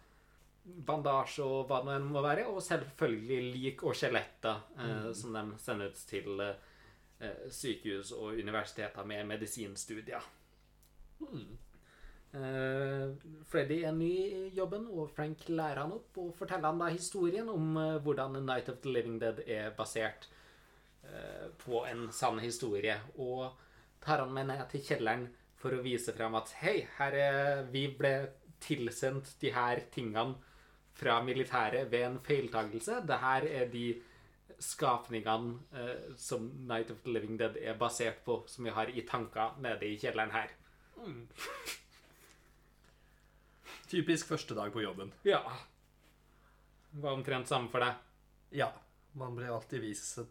bandasje 0.62 1.46
og 1.46 1.66
hva 1.70 1.80
det 1.86 1.98
nå 2.02 2.12
må 2.14 2.22
være, 2.24 2.46
og 2.50 2.62
selvfølgelig 2.62 3.56
lik 3.56 3.82
og 3.86 3.96
skjeletter 3.98 4.62
mm. 4.78 5.08
som 5.18 5.34
de 5.34 5.44
sender 5.62 5.90
ut 5.90 6.04
til 6.10 6.44
eh, 6.44 7.48
sykehus 7.50 8.12
og 8.18 8.38
universiteter 8.38 9.06
med 9.08 9.26
medisinstudier. 9.30 10.30
Mm. 11.22 11.58
Eh, 12.32 13.10
Freddy 13.44 13.82
er 13.84 13.92
ny 13.92 14.12
i 14.24 14.44
jobben, 14.56 14.86
og 14.88 15.10
Frank 15.12 15.44
lærer 15.52 15.82
han 15.82 15.92
opp 15.92 16.16
og 16.22 16.30
forteller 16.38 16.70
han 16.70 16.78
da 16.80 16.88
historien 16.88 17.48
om 17.52 17.74
eh, 17.76 17.98
hvordan 18.00 18.38
Night 18.40 18.70
of 18.72 18.78
the 18.80 18.92
Living 18.92 19.18
Dead 19.20 19.42
er 19.44 19.74
basert 19.76 20.30
eh, 21.04 21.50
på 21.60 21.82
en 21.90 22.06
sann 22.12 22.40
historie. 22.40 22.96
Og 23.20 23.50
tar 24.02 24.24
han 24.24 24.32
med 24.32 24.48
ned 24.48 24.64
til 24.72 24.84
kjelleren 24.86 25.26
for 25.60 25.76
å 25.76 25.82
vise 25.84 26.14
frem 26.16 26.38
at 26.40 26.54
hei, 26.62 26.78
her 26.96 27.18
er, 27.18 27.60
vi 27.74 27.84
ble 27.98 28.14
tilsendt 28.62 29.34
de 29.42 29.52
her 29.52 29.84
tingene 29.92 30.38
fra 30.96 31.18
militæret 31.24 31.92
ved 31.92 32.06
en 32.06 32.18
feiltagelse. 32.24 33.02
Det 33.04 33.20
her 33.20 33.46
er 33.50 33.68
de 33.72 33.86
skapningene 34.62 36.16
som 36.20 36.44
Night 36.68 36.92
of 36.94 37.00
the 37.04 37.12
Living 37.12 37.38
Dead 37.40 37.56
er 37.58 37.78
basert 37.78 38.20
på, 38.24 38.42
som 38.46 38.64
vi 38.64 38.74
har 38.74 38.90
i 38.90 39.04
tanker 39.08 39.56
nede 39.62 39.88
i 39.88 39.96
kjelleren 39.98 40.34
her. 40.34 40.52
Typisk 43.92 44.30
første 44.32 44.54
dag 44.56 44.72
på 44.72 44.80
jobben. 44.82 45.10
Ja. 45.28 45.42
Det 46.92 47.02
var 47.04 47.16
omtrent 47.18 47.48
samme 47.50 47.68
for 47.72 47.84
deg. 47.84 47.98
Ja. 48.56 48.70
Man 49.20 49.34
blir 49.36 49.52
alltid 49.52 49.82
vist 49.84 50.22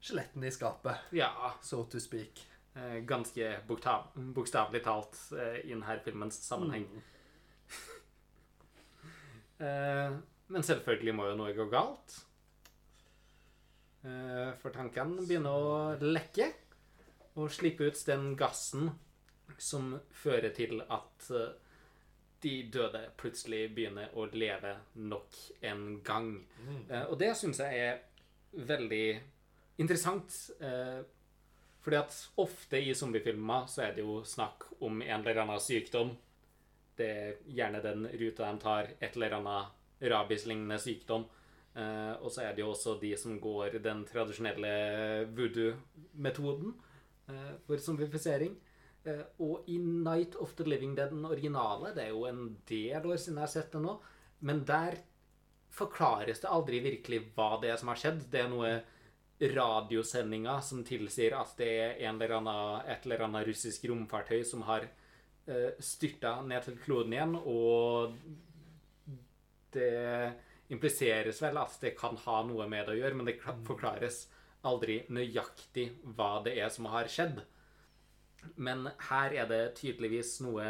skjelettene 0.00 0.48
i 0.48 0.54
skapet, 0.54 0.96
Ja. 1.12 1.28
so 1.62 1.82
to 1.84 2.00
speak. 2.00 2.40
eh, 2.74 3.00
Ganske 3.04 3.60
bokstav, 3.68 4.06
bokstavelig 4.14 4.80
talt 4.84 5.18
eh, 5.36 5.58
i 5.66 5.74
denne 5.74 5.98
filmens 6.04 6.40
sammenheng. 6.46 6.88
Eh, 9.60 10.12
Men 10.48 10.62
selvfølgelig 10.64 11.12
må 11.14 11.26
jo 11.28 11.34
noe 11.36 11.52
gå 11.52 11.66
galt. 11.68 12.14
Eh, 14.08 14.54
For 14.62 14.72
tankene 14.72 15.20
begynner 15.28 15.52
å 15.52 15.98
lekke 16.00 16.46
og 17.36 17.50
slippe 17.52 17.90
ut 17.90 18.00
den 18.08 18.30
gassen 18.40 18.88
som 19.60 19.98
fører 20.22 20.48
til 20.56 20.80
at 20.88 21.28
eh, 21.36 21.52
de 22.42 22.54
døde 22.72 23.02
plutselig 23.20 23.66
begynner 23.74 24.14
å 24.16 24.26
leve 24.32 24.76
nok 24.94 25.36
en 25.66 25.84
gang. 26.04 26.32
Eh, 26.88 27.04
og 27.06 27.18
det 27.20 27.34
syns 27.38 27.60
jeg 27.62 27.80
er 27.84 28.00
veldig 28.66 29.06
interessant. 29.82 30.36
Eh, 30.60 31.00
fordi 31.80 31.96
at 31.96 32.16
ofte 32.40 32.80
i 32.80 32.94
zombiefilmer 32.94 33.68
så 33.72 33.86
er 33.86 33.94
det 33.96 34.04
jo 34.04 34.20
snakk 34.24 34.66
om 34.84 35.00
en 35.02 35.20
eller 35.20 35.42
annen 35.44 35.60
sykdom. 35.62 36.12
Det 36.96 37.08
er 37.08 37.36
gjerne 37.48 37.80
den 37.84 38.08
ruta 38.20 38.50
de 38.50 38.60
tar, 38.60 38.90
et 39.00 39.16
eller 39.16 39.38
annet 39.38 40.10
rabies-lignende 40.12 40.80
sykdom. 40.80 41.24
Eh, 41.74 42.14
og 42.20 42.32
så 42.34 42.44
er 42.44 42.54
det 42.56 42.64
jo 42.64 42.72
også 42.72 42.96
de 43.00 43.14
som 43.16 43.38
går 43.40 43.78
den 43.84 44.02
tradisjonelle 44.08 44.72
voodoo-metoden 45.36 46.74
eh, 47.30 47.52
for 47.66 47.80
zombifisering. 47.80 48.56
Eh, 49.08 49.22
og 49.40 49.68
i 49.72 49.78
Night 49.80 50.36
of 50.36 50.54
the 50.58 50.66
Living 50.68 50.94
Dead, 50.96 51.12
den 51.14 51.24
originale, 51.24 51.94
det 51.96 52.06
er 52.06 52.14
jo 52.14 52.26
en 52.28 52.56
del 52.68 53.06
år 53.06 53.16
siden 53.16 53.38
jeg 53.40 53.46
har 53.46 53.52
sett 53.54 53.72
det 53.72 53.82
nå, 53.84 53.96
men 54.44 54.64
der 54.68 54.98
forklares 55.72 56.42
det 56.42 56.50
aldri 56.50 56.80
virkelig 56.84 57.22
hva 57.36 57.54
det 57.62 57.70
er 57.72 57.78
som 57.80 57.92
har 57.92 58.00
skjedd. 58.00 58.24
Det 58.32 58.42
er 58.42 58.50
noe 58.50 58.72
radiosendinger 59.40 60.60
som 60.64 60.82
tilsier 60.84 61.36
at 61.38 61.54
det 61.56 61.70
er 61.70 62.02
eller 62.10 62.34
annen, 62.36 62.82
et 62.90 63.06
eller 63.06 63.24
annet 63.24 63.46
russisk 63.48 63.86
romfartøy 63.88 64.42
som 64.44 64.64
har 64.68 64.84
uh, 64.84 65.70
styrta 65.80 66.40
ned 66.44 66.66
til 66.66 66.76
kloden 66.82 67.14
igjen, 67.14 67.36
og 67.38 68.18
det 69.72 70.34
impliseres 70.74 71.40
vel 71.42 71.56
at 71.62 71.78
det 71.80 71.94
kan 71.98 72.18
ha 72.26 72.42
noe 72.44 72.66
med 72.68 72.84
det 72.86 72.96
å 72.96 73.00
gjøre, 73.00 73.16
men 73.16 73.30
det 73.30 73.38
forklares 73.40 74.26
aldri 74.66 75.00
nøyaktig 75.08 75.88
hva 76.16 76.42
det 76.44 76.58
er 76.60 76.68
som 76.74 76.90
har 76.92 77.08
skjedd. 77.08 77.40
Men 78.56 78.88
her 79.10 79.36
er 79.42 79.50
det 79.50 79.62
tydeligvis 79.80 80.38
noe 80.44 80.66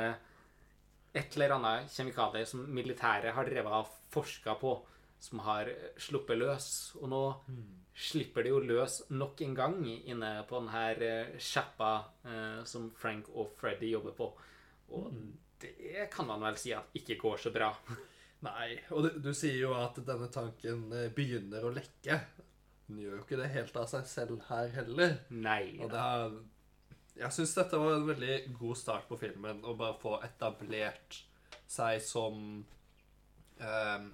Et 1.10 1.34
eller 1.34 1.56
annet 1.56 1.90
kjemikalie 1.90 2.46
som 2.46 2.60
militæret 2.70 3.34
har 3.34 3.48
drevet 3.48 3.72
og 3.80 3.88
forska 4.14 4.54
på, 4.60 4.76
som 5.18 5.40
har 5.42 5.66
sluppet 5.98 6.38
løs. 6.38 6.68
Og 7.00 7.10
nå 7.10 7.22
slipper 7.98 8.46
de 8.46 8.52
jo 8.52 8.60
løs 8.62 9.00
nok 9.10 9.42
en 9.42 9.56
gang 9.58 9.80
inne 9.90 10.30
på 10.48 10.60
denne 10.60 10.84
eh, 11.08 11.32
sjappa 11.42 11.90
eh, 12.22 12.60
som 12.68 12.88
Frank 12.96 13.28
og 13.34 13.50
Freddy 13.58 13.90
jobber 13.90 14.14
på. 14.16 14.30
Og 14.94 15.18
det 15.60 16.06
kan 16.12 16.30
man 16.30 16.46
vel 16.46 16.56
si 16.60 16.72
at 16.76 16.94
ikke 16.96 17.18
går 17.20 17.42
så 17.42 17.52
bra. 17.54 17.72
Nei, 18.46 18.78
og 18.94 19.04
du, 19.04 19.10
du 19.20 19.32
sier 19.36 19.58
jo 19.66 19.74
at 19.76 19.98
denne 20.06 20.30
tanken 20.32 20.86
eh, 20.96 21.10
begynner 21.12 21.66
å 21.66 21.74
lekke. 21.74 22.20
Den 22.88 23.02
gjør 23.02 23.18
jo 23.18 23.24
ikke 23.26 23.40
det 23.42 23.50
helt 23.52 23.76
av 23.78 23.90
seg 23.90 24.08
selv 24.08 24.46
her 24.48 24.72
heller. 24.78 25.18
Nei. 25.30 25.76
Og 25.78 25.92
det 25.92 26.00
har 26.00 26.32
Jeg 27.20 27.36
syns 27.36 27.52
dette 27.52 27.76
var 27.76 27.98
en 27.98 28.08
veldig 28.08 28.36
god 28.56 28.78
start 28.80 29.08
på 29.10 29.18
filmen, 29.20 29.60
å 29.68 29.74
bare 29.76 29.98
få 30.00 30.16
etablert 30.24 31.18
seg 31.68 32.00
som 32.02 32.62
eh, 33.60 34.06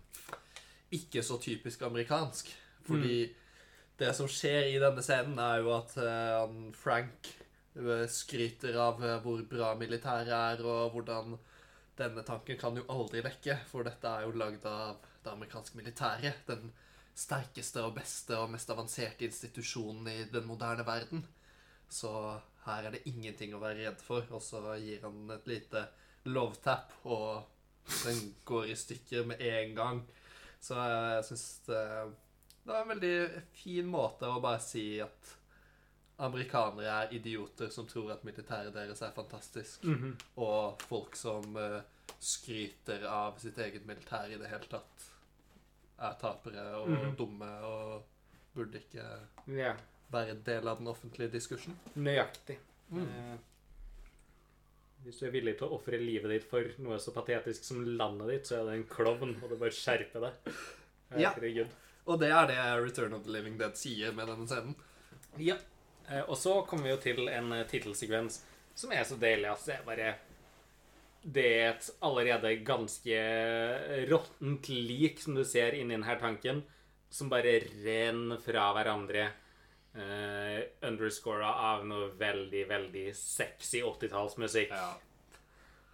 ikke 0.96 1.22
så 1.22 1.38
typisk 1.42 1.84
amerikansk. 1.86 2.50
Fordi 2.86 3.18
det 3.98 4.12
som 4.16 4.28
skjer 4.30 4.72
i 4.72 4.80
denne 4.82 5.04
scenen, 5.04 5.38
er 5.40 5.62
jo 5.62 5.70
at 5.76 5.94
eh, 6.02 6.56
Frank 6.76 7.30
eh, 7.78 8.06
skryter 8.12 8.76
av 8.80 8.98
eh, 9.04 9.20
hvor 9.24 9.44
bra 9.48 9.70
militæret 9.78 10.34
er, 10.36 10.64
og 10.66 10.96
hvordan 10.96 11.36
denne 11.96 12.24
tanken 12.26 12.58
kan 12.60 12.76
jo 12.76 12.84
aldri 12.92 13.22
lekke, 13.24 13.60
for 13.70 13.86
dette 13.86 14.10
er 14.10 14.26
jo 14.26 14.34
lagd 14.36 14.66
av 14.68 14.98
det 15.24 15.32
amerikanske 15.32 15.78
militæret. 15.78 16.42
Den 16.50 16.74
sterkeste 17.16 17.86
og 17.86 17.94
beste 17.96 18.36
og 18.36 18.50
mest 18.52 18.70
avanserte 18.74 19.24
institusjonen 19.24 20.10
i 20.12 20.18
den 20.28 20.44
moderne 20.50 20.84
verden. 20.84 21.24
Så 21.88 22.12
her 22.66 22.84
er 22.88 22.90
det 22.96 23.04
ingenting 23.06 23.54
å 23.54 23.60
være 23.62 23.84
redd 23.86 24.00
for. 24.02 24.26
Og 24.30 24.42
så 24.42 24.60
gir 24.82 25.00
han 25.02 25.30
et 25.30 25.46
lite 25.46 25.86
love-tap, 26.26 26.92
og 27.04 27.44
den 28.04 28.34
går 28.44 28.70
i 28.72 28.74
stykker 28.76 29.26
med 29.26 29.40
en 29.40 29.74
gang. 29.78 30.00
Så 30.60 30.74
jeg 30.74 31.24
syns 31.28 31.46
det, 31.68 31.82
det 32.64 32.72
var 32.72 32.82
en 32.82 32.88
veldig 32.94 33.42
fin 33.54 33.86
måte 33.86 34.26
å 34.26 34.40
bare 34.42 34.58
si 34.60 34.98
at 35.04 35.34
amerikanere 36.18 36.88
er 37.04 37.12
idioter 37.14 37.68
som 37.70 37.86
tror 37.86 38.14
at 38.14 38.22
militæret 38.24 38.72
deres 38.74 39.02
er 39.04 39.12
fantastisk, 39.14 39.84
Mhm. 39.84 40.16
og 40.36 40.80
folk 40.88 41.14
som 41.16 41.56
eh, 41.56 41.82
skryter 42.20 43.04
av 43.06 43.38
sitt 43.38 43.58
eget 43.58 43.84
militær 43.86 44.30
i 44.32 44.38
det 44.40 44.48
hele 44.48 44.64
tatt, 44.70 45.10
er 45.98 46.14
tapere 46.20 46.64
og 46.80 46.88
Mhm. 46.88 47.16
dumme 47.16 47.50
og 47.64 48.02
burde 48.54 48.78
ikke 48.80 49.04
Ja, 49.48 49.74
være 50.12 50.30
en 50.36 50.42
del 50.46 50.68
av 50.68 50.78
den 50.78 50.88
offentlige 50.92 51.32
diskursen. 51.32 51.76
nøyaktig. 51.96 52.58
Mm. 52.90 53.06
Eh, 53.06 53.36
hvis 55.04 55.18
du 55.20 55.26
er 55.26 55.34
villig 55.34 55.56
til 55.58 55.68
å 55.68 55.76
ofre 55.78 55.98
livet 56.00 56.30
ditt 56.32 56.46
for 56.50 56.66
noe 56.82 56.98
så 57.02 57.12
patetisk 57.14 57.64
som 57.64 57.84
landet 57.98 58.28
ditt, 58.32 58.46
så 58.48 58.60
er 58.60 58.64
det 58.70 58.76
en 58.80 58.86
klovn, 58.90 59.36
og 59.42 59.50
du 59.50 59.56
bør 59.60 59.74
skjerpe 59.74 60.22
deg. 60.22 60.52
Ja. 61.16 61.30
Herregud. 61.32 61.70
Og 62.06 62.20
det 62.22 62.30
er 62.30 62.46
det 62.50 62.58
Return 62.82 63.14
of 63.14 63.24
the 63.26 63.30
Living 63.34 63.56
Dead 63.58 63.74
sier 63.78 64.12
med 64.14 64.28
denne 64.30 64.46
scenen. 64.50 64.74
Ja. 65.42 65.56
Eh, 66.08 66.22
Og 66.28 66.36
så 66.38 66.60
kommer 66.66 66.84
vi 66.86 66.94
jo 66.94 67.00
til 67.02 67.28
en 67.28 67.52
eh, 67.52 67.66
tittelsekvens 67.66 68.40
som 68.76 68.92
er 68.92 69.04
så 69.08 69.16
deilig 69.18 69.48
at 69.50 69.64
det 69.66 69.74
er 69.74 69.84
bare 69.86 70.14
Det 71.26 71.44
er 71.46 71.68
et 71.72 71.86
allerede 72.06 72.52
ganske 72.62 73.16
råttent 74.10 74.68
lik 74.68 75.18
som 75.22 75.34
du 75.34 75.42
ser 75.44 75.74
inni 75.74 75.96
denne 75.96 76.18
tanken, 76.20 76.60
som 77.10 77.28
bare 77.28 77.56
renner 77.82 78.38
fra 78.38 78.68
hverandre. 78.76 79.24
Uh, 79.96 80.60
underscora 80.84 81.48
av 81.70 81.86
noe 81.88 82.10
veldig, 82.20 82.66
veldig 82.68 83.04
sexy 83.16 83.80
80-tallsmusikk. 83.80 84.74
Ja. 84.74 84.90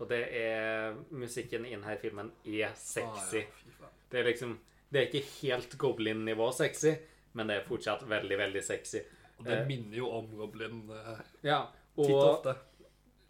Og 0.02 0.08
det 0.10 0.22
er 0.34 0.96
Musikken 1.14 1.68
i 1.68 1.76
denne 1.76 1.94
filmen 2.02 2.32
er 2.42 2.72
sexy. 2.74 3.44
Ah, 3.44 3.68
ja. 3.78 3.90
Det 4.10 4.18
er 4.20 4.26
liksom 4.32 4.56
Det 4.92 5.00
er 5.00 5.06
ikke 5.06 5.28
helt 5.38 5.76
Goblin-nivå 5.78 6.50
sexy, 6.52 6.90
men 7.32 7.48
det 7.48 7.60
er 7.60 7.68
fortsatt 7.68 8.02
veldig, 8.10 8.38
veldig 8.42 8.62
sexy. 8.66 8.98
Og 9.38 9.46
det 9.46 9.60
uh, 9.60 9.68
minner 9.70 9.96
jo 9.96 10.10
om 10.18 10.26
Goblin 10.36 10.82
uh, 10.90 11.22
Ja, 11.46 11.62
titt 11.94 12.10
og 12.10 12.16
og 12.16 12.26
ofte. 12.26 12.56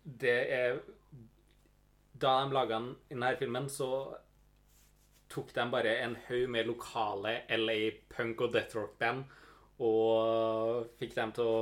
det 0.02 0.38
er 0.56 0.80
Da 2.16 2.32
de 2.40 2.56
laga 2.56 2.80
denne 2.80 3.36
filmen, 3.38 3.68
så 3.68 4.16
tok 5.32 5.52
de 5.54 5.68
bare 5.70 5.94
en 6.02 6.16
haug 6.26 6.48
med 6.48 6.66
lokale 6.66 7.42
LA 7.56 7.78
punk- 8.08 8.40
og 8.40 8.52
death 8.56 8.76
rock-band 8.76 9.24
og 9.82 10.86
fikk 11.00 11.14
dem 11.16 11.32
til 11.34 11.48
å 11.50 11.56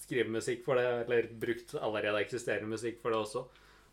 skrive 0.00 0.32
musikk 0.34 0.64
for 0.66 0.80
det, 0.80 0.86
eller 1.04 1.28
brukt 1.42 1.74
allerede 1.78 2.22
eksisterende 2.24 2.72
musikk 2.72 3.00
for 3.02 3.14
det 3.14 3.20
også. 3.22 3.44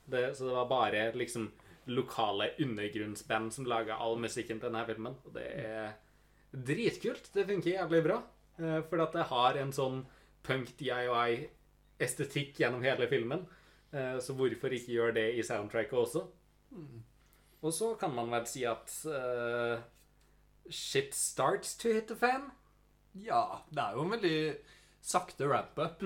Det, 0.07 0.23
så 0.37 0.47
det 0.47 0.55
var 0.55 0.69
bare 0.71 1.01
liksom 1.19 1.49
lokale 1.91 2.49
undergrunnsband 2.63 3.53
som 3.55 3.67
laga 3.67 3.95
all 4.03 4.17
musikken 4.19 4.59
til 4.59 4.69
denne 4.71 4.85
filmen. 4.87 5.15
Og 5.27 5.35
det 5.35 5.45
er 5.61 5.93
dritkult. 6.51 7.29
Det 7.35 7.45
funker 7.47 7.75
jævlig 7.77 8.01
bra. 8.07 8.21
eh, 8.59 8.81
For 8.89 9.03
at 9.03 9.13
det 9.15 9.27
har 9.29 9.59
en 9.61 9.71
sånn 9.75 10.01
punk 10.43 10.73
DIY-estetikk 10.79 12.59
gjennom 12.63 12.83
hele 12.83 13.07
filmen. 13.07 13.45
Eh, 13.91 14.17
Så 14.19 14.33
hvorfor 14.35 14.73
ikke 14.73 14.95
gjøre 14.95 15.13
det 15.19 15.27
i 15.37 15.43
soundtracket 15.43 15.93
også? 15.93 16.25
Og 17.61 17.73
så 17.73 17.93
kan 17.99 18.13
man 18.13 18.29
vel 18.31 18.45
si 18.45 18.63
at 18.69 18.91
uh, 19.09 19.79
shit 20.69 21.15
starts 21.15 21.75
to 21.77 21.89
hit 21.93 22.07
the 22.07 22.15
fan. 22.15 22.51
Ja, 23.25 23.61
det 23.71 23.81
er 23.83 23.93
jo 23.97 24.03
en 24.05 24.11
veldig 24.15 24.37
sakte 25.07 25.47
ramp-up 25.47 26.01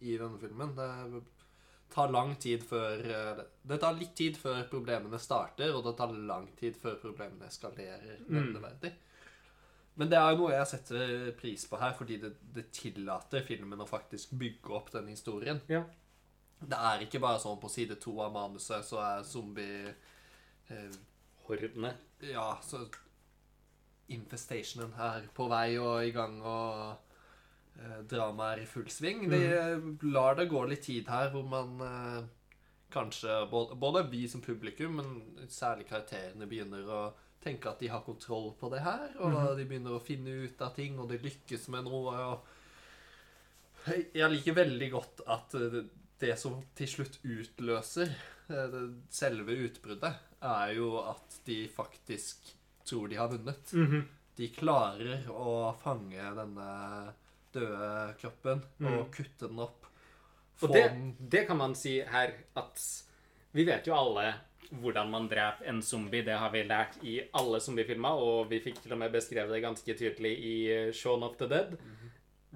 i 0.00 0.16
denne 0.20 0.38
filmen. 0.38 0.74
Det 0.76 1.22
tar 1.94 2.10
lang 2.10 2.34
tid 2.40 2.62
før 2.66 3.00
eh, 3.04 3.42
det- 3.62 3.80
tar 3.80 3.94
litt 3.94 4.14
tid 4.16 4.36
før 4.36 4.64
problemene 4.70 5.18
starter, 5.18 5.74
og 5.74 5.84
det 5.84 5.96
tar 5.98 6.12
lang 6.12 6.48
tid 6.56 6.76
før 6.76 6.96
problemene 7.02 7.46
eskalerer 7.46 8.20
nevneverdig. 8.28 8.92
Men 9.96 10.08
det 10.10 10.18
er 10.18 10.30
jo 10.32 10.38
noe 10.42 10.50
jeg 10.56 10.66
setter 10.66 11.32
pris 11.38 11.66
på 11.70 11.78
her, 11.78 11.92
fordi 11.94 12.16
det, 12.18 12.32
det 12.54 12.64
tillater 12.74 13.44
filmen 13.46 13.78
å 13.80 13.86
faktisk 13.86 14.32
bygge 14.40 14.72
opp 14.74 14.90
den 14.90 15.06
historien. 15.12 15.60
Ja. 15.70 15.84
Det 16.64 16.78
er 16.78 17.04
ikke 17.04 17.20
bare 17.20 17.38
sånn 17.38 17.60
på 17.60 17.68
side 17.70 18.00
to 18.02 18.16
av 18.24 18.32
manuset 18.34 18.82
så 18.84 18.98
er 19.04 19.22
zombie 19.22 19.94
eh, 20.70 20.90
Hordene. 21.46 21.92
Ja, 22.24 22.56
så 22.64 22.86
Infestationen 24.12 24.92
er 25.00 25.28
på 25.34 25.48
vei 25.48 25.78
og 25.80 26.04
i 26.04 26.12
gang, 26.12 26.36
og 26.44 27.80
eh, 27.80 28.00
dramaet 28.10 28.58
er 28.58 28.64
i 28.64 28.68
full 28.68 28.88
sving. 28.92 29.28
De 29.32 30.08
lar 30.12 30.36
det 30.38 30.50
gå 30.50 30.64
litt 30.68 30.84
tid 30.88 31.08
her 31.08 31.30
hvor 31.32 31.46
man 31.48 31.80
eh, 31.86 32.24
kanskje 32.94 33.46
både, 33.50 33.78
både 33.80 34.04
vi 34.10 34.26
som 34.28 34.42
publikum, 34.44 35.00
men 35.00 35.48
særlig 35.50 35.88
karakterene, 35.88 36.48
begynner 36.50 36.84
å 36.88 37.04
tenke 37.44 37.70
at 37.70 37.80
de 37.82 37.90
har 37.92 38.04
kontroll 38.04 38.52
på 38.60 38.70
det 38.72 38.82
her, 38.84 39.08
og 39.20 39.56
de 39.58 39.66
begynner 39.68 39.96
å 39.96 40.04
finne 40.04 40.36
ut 40.44 40.62
av 40.64 40.74
ting, 40.76 40.98
og 41.00 41.10
de 41.10 41.20
lykkes 41.20 41.68
med 41.74 41.88
noe. 41.88 42.14
og 42.28 43.96
Jeg 44.14 44.30
liker 44.32 44.60
veldig 44.60 44.90
godt 44.94 45.24
at 45.36 45.56
eh, 45.58 45.70
det, 45.74 45.84
det 46.22 46.36
som 46.40 46.60
til 46.78 46.90
slutt 46.90 47.18
utløser 47.22 48.12
eh, 48.48 48.78
selve 49.12 49.56
utbruddet, 49.66 50.14
er 50.44 50.76
jo 50.76 50.98
at 51.00 51.40
de 51.48 51.64
faktisk 51.72 52.52
tror 52.84 53.08
de 53.08 53.16
har 53.16 53.28
vunnet. 53.32 53.74
De 54.36 54.48
klarer 54.50 55.28
å 55.30 55.74
fange 55.82 56.30
denne 56.38 56.68
døde 57.54 58.14
kroppen 58.20 58.64
og 58.90 59.10
kutte 59.14 59.48
den 59.48 59.62
opp. 59.62 59.86
Få 60.58 60.68
Og 60.68 60.74
det, 60.74 60.84
det 61.18 61.44
kan 61.48 61.58
man 61.58 61.74
si 61.74 61.96
her 62.06 62.30
at 62.54 62.82
Vi 63.54 63.64
vet 63.66 63.86
jo 63.86 63.94
alle 63.94 64.32
hvordan 64.80 65.10
man 65.10 65.28
dreper 65.28 65.68
en 65.70 65.82
zombie. 65.82 66.24
Det 66.26 66.34
har 66.38 66.50
vi 66.50 66.62
lært 66.66 66.96
i 67.06 67.20
alle 67.36 67.60
zombiefilmer, 67.60 68.18
og 68.18 68.48
vi 68.50 68.60
fikk 68.64 68.80
til 68.82 68.94
og 68.96 68.98
med 68.98 69.12
beskrevet 69.14 69.52
det 69.54 69.62
ganske 69.62 69.94
tydelig 69.94 70.32
i 70.38 70.54
eh, 70.72 70.92
Shaun 70.92 71.22
of 71.22 71.36
the 71.38 71.46
Dead. 71.50 71.76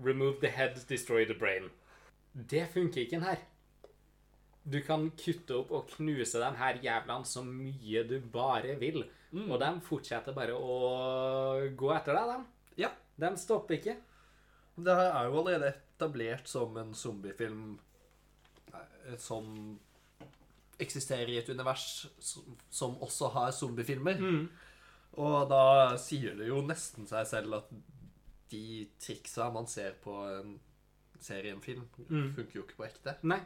Remove 0.02 0.40
the 0.40 0.50
head, 0.50 0.74
destroy 0.88 1.24
the 1.26 1.34
brain. 1.38 1.68
Det 2.32 2.66
funker 2.72 3.04
ikke 3.04 3.20
her. 3.22 3.44
Du 4.64 4.80
kan 4.84 5.10
kutte 5.16 5.56
opp 5.56 5.70
og 5.72 5.88
knuse 5.94 6.40
den 6.42 6.58
her 6.58 6.80
jævlaen 6.82 7.24
så 7.24 7.42
mye 7.44 8.02
du 8.04 8.18
bare 8.32 8.76
vil. 8.80 9.04
Og 9.32 9.58
de 9.60 9.70
fortsetter 9.84 10.32
bare 10.36 10.54
å 10.56 10.78
gå 11.76 11.90
etter 11.96 12.16
deg, 12.16 12.30
de. 12.32 12.82
Ja. 12.84 12.90
De 13.18 13.32
stopper 13.36 13.76
ikke. 13.76 13.96
Det 14.78 14.94
her 14.94 15.10
er 15.10 15.26
jo 15.28 15.40
allerede 15.40 15.72
etablert 15.74 16.46
som 16.48 16.76
en 16.78 16.94
zombiefilm 16.94 17.78
som 19.18 19.78
eksisterer 20.78 21.28
i 21.32 21.38
et 21.40 21.48
univers 21.50 22.06
som, 22.22 22.94
også 23.02 23.30
har 23.34 23.50
zombiefilmer. 23.56 24.20
Og 25.18 25.48
da 25.50 25.96
sier 25.98 26.36
det 26.38 26.46
jo 26.50 26.60
nesten 26.62 27.08
seg 27.10 27.26
selv 27.26 27.58
at 27.62 27.70
de 28.52 28.86
triksa 29.02 29.48
man 29.52 29.66
ser 29.68 29.96
på 30.04 30.14
en 30.38 30.54
serie, 31.20 31.52
en 31.52 31.60
film, 31.60 31.88
Mm. 32.08 32.34
funker 32.36 32.54
jo 32.54 32.62
ikke 32.62 32.76
på 32.78 32.86
ekte. 32.86 33.16
Nei. 33.24 33.40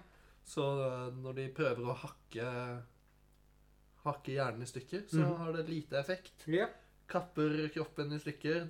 Så 0.45 0.61
når 1.23 1.35
de 1.39 1.49
prøver 1.57 1.81
å 1.89 1.97
hakke 1.97 2.83
hakke 4.07 4.35
hjernen 4.37 4.65
i 4.65 4.71
stykker, 4.71 5.05
så 5.11 5.21
mm. 5.23 5.35
har 5.41 5.53
det 5.57 5.67
lite 5.69 5.99
effekt. 6.01 6.47
Ja. 6.51 6.69
Kapper 7.11 7.69
kroppen 7.75 8.13
i 8.15 8.21
stykker. 8.23 8.67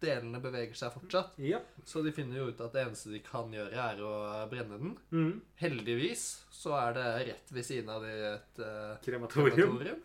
Delene 0.00 0.40
beveger 0.40 0.76
seg 0.78 0.94
fortsatt. 0.94 1.34
Ja. 1.44 1.60
Så 1.84 2.00
de 2.04 2.12
finner 2.16 2.40
jo 2.40 2.48
ut 2.48 2.60
at 2.64 2.72
det 2.72 2.86
eneste 2.86 3.12
de 3.12 3.20
kan 3.24 3.52
gjøre, 3.52 3.76
er 3.76 4.00
å 4.00 4.12
brenne 4.48 4.78
den. 4.80 4.94
Mm. 5.12 5.34
Heldigvis 5.60 6.28
så 6.54 6.72
er 6.78 6.96
det 6.96 7.08
rett 7.32 7.52
ved 7.52 7.66
siden 7.66 7.92
av 7.92 8.06
det 8.06 8.14
et 8.30 8.62
uh, 8.62 8.94
Krematorium. 9.04 9.56
krematorium 9.58 10.00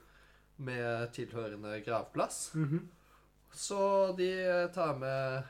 med 0.56 1.14
tilhørende 1.16 1.80
gravplass. 1.84 2.54
Mhm. 2.56 2.90
Så 3.56 4.12
de 4.18 4.30
tar 4.76 4.98
med 5.00 5.44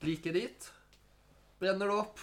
liket 0.00 0.34
dit, 0.34 0.68
brenner 1.60 1.90
det 1.90 1.96
opp, 2.00 2.20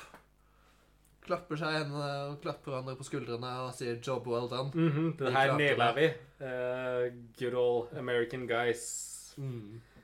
klapper 1.25 1.59
seg 1.59 1.77
hendene 1.77 2.09
og 2.29 2.41
klapper 2.43 2.71
hverandre 2.73 2.95
på 2.99 3.07
skuldrene 3.07 3.51
og 3.63 3.73
sier 3.77 3.95
'job 4.01 4.27
well 4.27 4.49
done'. 4.51 4.73
Mhm, 4.73 5.17
Det 5.17 5.33
her 5.33 5.57
naila 5.57 5.93
vi. 5.95 6.07
Uh, 6.41 7.13
good 7.39 7.53
old 7.53 7.97
American 7.97 8.47
guys 8.47 9.35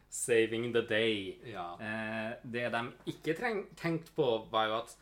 saving 0.10 0.74
the 0.74 0.82
day. 0.82 1.38
Ja. 1.46 1.74
Uh, 1.76 2.34
det 2.44 2.72
de 2.72 2.84
ikke 3.06 3.36
tenkte 3.76 4.12
på, 4.16 4.48
var 4.52 4.68
jo 4.68 4.78
at 4.78 4.98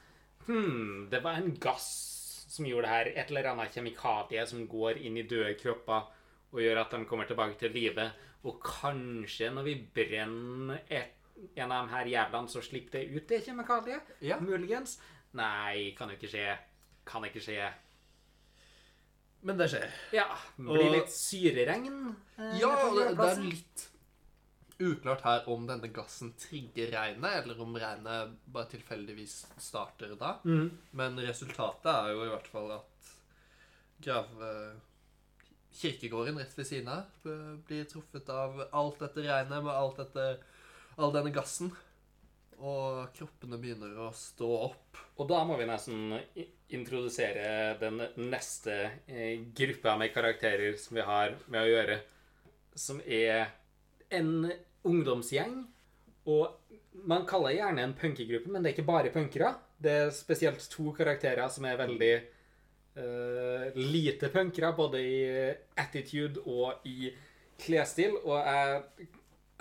hmm, 0.48 1.10
det 1.12 1.24
var 1.24 1.38
en 1.38 1.56
gass 1.56 2.46
som 2.50 2.66
gjorde 2.66 2.88
det 2.88 2.94
her. 2.94 3.12
Et 3.16 3.32
eller 3.32 3.52
annet 3.52 3.74
kjemikalie 3.76 4.46
som 4.48 4.68
går 4.68 5.02
inn 5.04 5.18
i 5.18 5.28
døde 5.28 5.54
kropper 5.60 6.08
og 6.52 6.64
gjør 6.64 6.82
at 6.82 6.92
de 6.96 7.06
kommer 7.06 7.28
tilbake 7.30 7.60
til 7.60 7.72
live. 7.76 8.10
Og 8.48 8.60
kanskje 8.64 9.52
når 9.54 9.64
vi 9.68 9.76
brenner 9.94 10.80
et, 10.90 11.14
en 11.58 11.72
av 11.72 11.86
de 11.86 11.94
her 11.94 12.12
jævlene, 12.14 12.50
så 12.50 12.64
slipper 12.66 13.00
det 13.00 13.16
ut 13.16 13.28
det 13.30 13.44
kjemikaliet? 13.46 14.14
Ja. 14.22 14.40
Muligens? 14.42 14.98
Nei, 15.38 15.92
kan 15.98 16.10
jo 16.12 16.18
ikke 16.18 16.32
skje. 16.32 16.48
Kan 17.08 17.26
ikke 17.28 17.42
skje. 17.44 17.68
Men 19.48 19.60
det 19.60 19.68
skjer. 19.72 19.92
Ja. 20.18 20.26
Blir 20.58 20.88
Og- 20.88 20.96
litt 20.98 21.14
syreregn. 21.14 22.16
eh, 22.40 22.58
Ja, 22.60 22.72
det, 22.96 23.12
det 23.18 23.28
er 23.30 23.44
litt 23.44 23.86
uklart 24.80 25.22
her 25.26 25.48
om 25.50 25.66
denne 25.68 25.90
gassen 25.94 26.34
trigger 26.38 26.92
regnet, 26.94 27.44
eller 27.44 27.62
om 27.62 27.74
regnet 27.76 28.36
bare 28.54 28.70
tilfeldigvis 28.70 29.46
starter 29.58 30.16
da. 30.20 30.36
Mm. 30.46 30.68
Men 30.94 31.18
resultatet 31.18 31.86
er 31.94 32.12
jo 32.14 32.26
i 32.26 32.30
hvert 32.34 32.48
fall 32.48 32.72
at 32.80 33.16
grav... 34.02 34.28
eh, 34.42 34.76
Kirkegården 35.78 36.40
rett 36.40 36.56
ved 36.58 36.66
siden 36.66 36.88
av 36.90 37.04
eh, 37.30 37.58
blir 37.68 37.84
truffet 37.86 38.30
av 38.34 38.56
alt 38.74 38.98
dette 39.04 39.22
regnet 39.22 39.62
med 39.64 39.70
alt 39.74 39.98
dette, 40.02 40.40
all 40.98 41.12
denne 41.14 41.30
gassen. 41.36 41.70
Og 42.58 43.12
kroppene 43.14 43.60
begynner 43.62 44.00
å 44.02 44.10
stå 44.18 44.48
opp. 44.66 44.98
Og 45.22 45.28
da 45.30 45.44
må 45.46 45.58
vi 45.60 45.68
nesten 45.70 46.16
introdusere 46.74 47.76
den 47.82 48.02
neste 48.32 48.78
eh, 49.06 49.44
gruppa 49.56 49.94
med 50.00 50.14
karakterer 50.14 50.78
som 50.82 50.98
vi 50.98 51.06
har 51.06 51.36
med 51.48 51.62
å 51.62 51.70
gjøre, 51.70 51.98
som 52.78 53.02
er 53.06 53.52
en 54.10 54.50
ungdomsgjeng. 54.88 55.60
Og 56.28 56.74
man 57.08 57.28
kaller 57.30 57.56
gjerne 57.56 57.86
en 57.86 57.96
punkegruppe, 57.98 58.50
men 58.52 58.64
det 58.64 58.72
er 58.72 58.78
ikke 58.78 58.90
bare 58.90 59.14
punkere. 59.14 59.54
Det 59.78 59.94
er 59.94 60.16
spesielt 60.16 60.66
to 60.74 60.90
karakterer 60.98 61.48
som 61.54 61.68
er 61.70 61.78
veldig 61.80 62.14
uh, 62.98 63.78
lite 63.78 64.32
punkere, 64.34 64.74
både 64.76 65.04
i 65.06 65.20
attitude 65.78 66.42
og 66.50 66.88
i 66.90 67.12
klesstil. 67.62 68.18
Og 68.26 68.42
jeg 68.42 69.12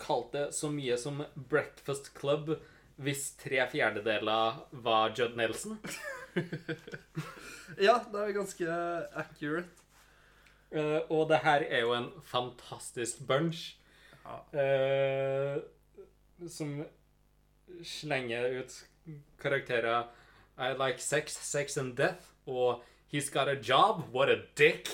kalte 0.01 0.47
det 0.47 0.57
så 0.57 0.73
mye 0.73 0.97
som 1.01 1.23
Breakfast 1.37 2.15
Club 2.17 2.57
hvis 2.97 3.31
tre 3.41 3.61
fjerdedeler 3.71 4.61
var 4.73 5.15
Judd 5.19 5.37
Nelson. 5.37 5.79
Ja, 7.83 7.97
det 8.13 8.21
er 8.23 8.33
ganske 8.37 8.67
accurate. 9.19 9.69
Uh, 10.71 11.01
og 11.11 11.29
det 11.31 11.39
her 11.43 11.65
er 11.67 11.81
jo 11.83 11.93
en 11.97 12.09
fantastisk 12.27 13.23
bunch 13.27 13.77
Ja. 14.27 14.37
eh, 14.59 15.61
som 16.51 16.73
slenger 17.87 18.61
ut 18.61 18.75
karakterer 19.39 20.09
I 20.59 20.73
like 20.75 20.99
sex, 21.03 21.37
sex 21.43 21.77
and 21.79 21.97
death 21.97 22.33
og 22.47 22.83
He's 23.13 23.31
got 23.31 23.49
a 23.49 23.55
job, 23.55 24.03
what 24.13 24.29
a 24.29 24.37
dick. 24.59 24.89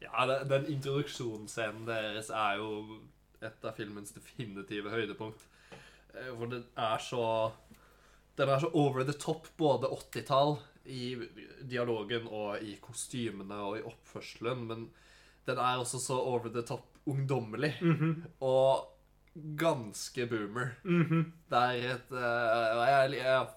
Ja, 0.00 0.26
den 0.44 0.66
introduksjonsscenen 0.70 1.86
deres 1.88 2.30
er 2.30 2.60
jo 2.60 3.00
et 3.42 3.64
av 3.66 3.74
filmens 3.74 4.14
definitive 4.14 4.90
høydepunkt. 4.94 5.42
Eh, 6.20 6.34
Hvor 6.36 6.50
den 6.50 6.64
er 6.76 6.98
så 6.98 7.52
Den 8.38 8.48
er 8.48 8.60
så 8.62 8.70
over 8.72 9.02
the 9.04 9.12
top, 9.18 9.48
både 9.58 9.88
80-tall 9.90 10.58
i 10.86 11.16
dialogen 11.68 12.28
og 12.30 12.62
i 12.62 12.76
kostymene 12.80 13.54
og 13.54 13.78
i 13.78 13.82
oppførselen, 13.82 14.62
men 14.68 14.84
den 15.46 15.58
er 15.58 15.80
også 15.82 15.98
så 15.98 16.14
over 16.14 16.48
the 16.48 16.62
top 16.62 16.86
ungdommelig. 17.06 17.74
Og 18.40 18.86
ganske 19.58 20.26
boomer. 20.30 20.70
Det 21.50 21.58
er 21.58 21.96
et 21.96 22.12
eh, 22.12 22.78
jeg, 22.78 23.18
jeg 23.18 23.26
er 23.26 23.48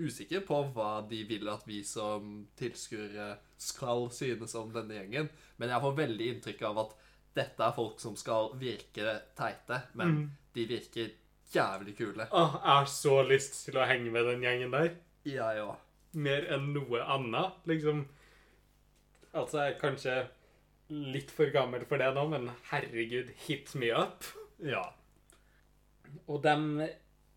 usikker 0.00 0.42
på 0.44 0.58
hva 0.74 1.06
de 1.08 1.22
vil 1.24 1.48
at 1.48 1.62
vi 1.66 1.82
som 1.84 2.46
tilskuere 2.58 3.36
skal 3.56 4.10
synes 4.12 4.54
om 4.58 4.72
denne 4.74 4.98
gjengen, 4.98 5.30
men 5.56 5.70
jeg 5.70 5.80
får 5.80 5.96
veldig 6.02 6.26
inntrykk 6.34 6.62
av 6.68 6.78
at 6.82 6.96
dette 7.36 7.62
er 7.64 7.76
folk 7.76 8.00
som 8.00 8.16
skal 8.16 8.50
virke 8.60 9.20
teite, 9.36 9.82
men 9.94 10.18
de 10.56 10.66
virker 10.68 11.14
jævlig 11.54 11.96
kule. 11.98 12.26
Åh, 12.30 12.56
jeg 12.56 12.72
har 12.72 12.88
så 12.90 13.20
lyst 13.26 13.58
til 13.66 13.78
å 13.78 13.86
henge 13.88 14.12
med 14.14 14.26
den 14.30 14.44
gjengen 14.44 14.74
der. 14.74 14.90
Ja, 15.28 15.50
ja. 15.56 15.70
Mer 16.16 16.46
enn 16.54 16.70
noe 16.74 17.02
annet, 17.02 17.58
liksom. 17.68 18.06
Altså, 19.36 19.62
jeg 19.62 19.74
er 19.74 19.80
kanskje 19.80 20.18
litt 20.88 21.32
for 21.34 21.50
gammel 21.52 21.82
for 21.88 22.00
det 22.00 22.12
nå, 22.14 22.26
men 22.30 22.50
herregud, 22.70 23.32
hit 23.46 23.74
me 23.78 23.90
up. 23.94 24.24
Ja. 24.62 24.84
Og 26.26 26.40
de 26.44 26.90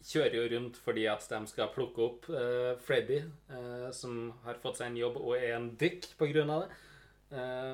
kjører 0.10 0.38
jo 0.38 0.46
rundt 0.54 0.78
fordi 0.80 1.06
at 1.12 1.26
de 1.32 1.40
skal 1.50 1.72
plukke 1.74 2.06
opp 2.06 2.30
uh, 2.32 2.78
Freddy, 2.86 3.24
uh, 3.52 3.90
som 3.96 4.30
har 4.46 4.62
fått 4.64 4.80
seg 4.80 4.94
en 4.94 5.02
jobb 5.02 5.20
og 5.20 5.36
er 5.38 5.58
en 5.58 5.74
dick 5.82 6.08
på 6.20 6.30
grunn 6.32 6.54
av 6.54 6.66
det. 6.66 6.78
Eh, 7.30 7.74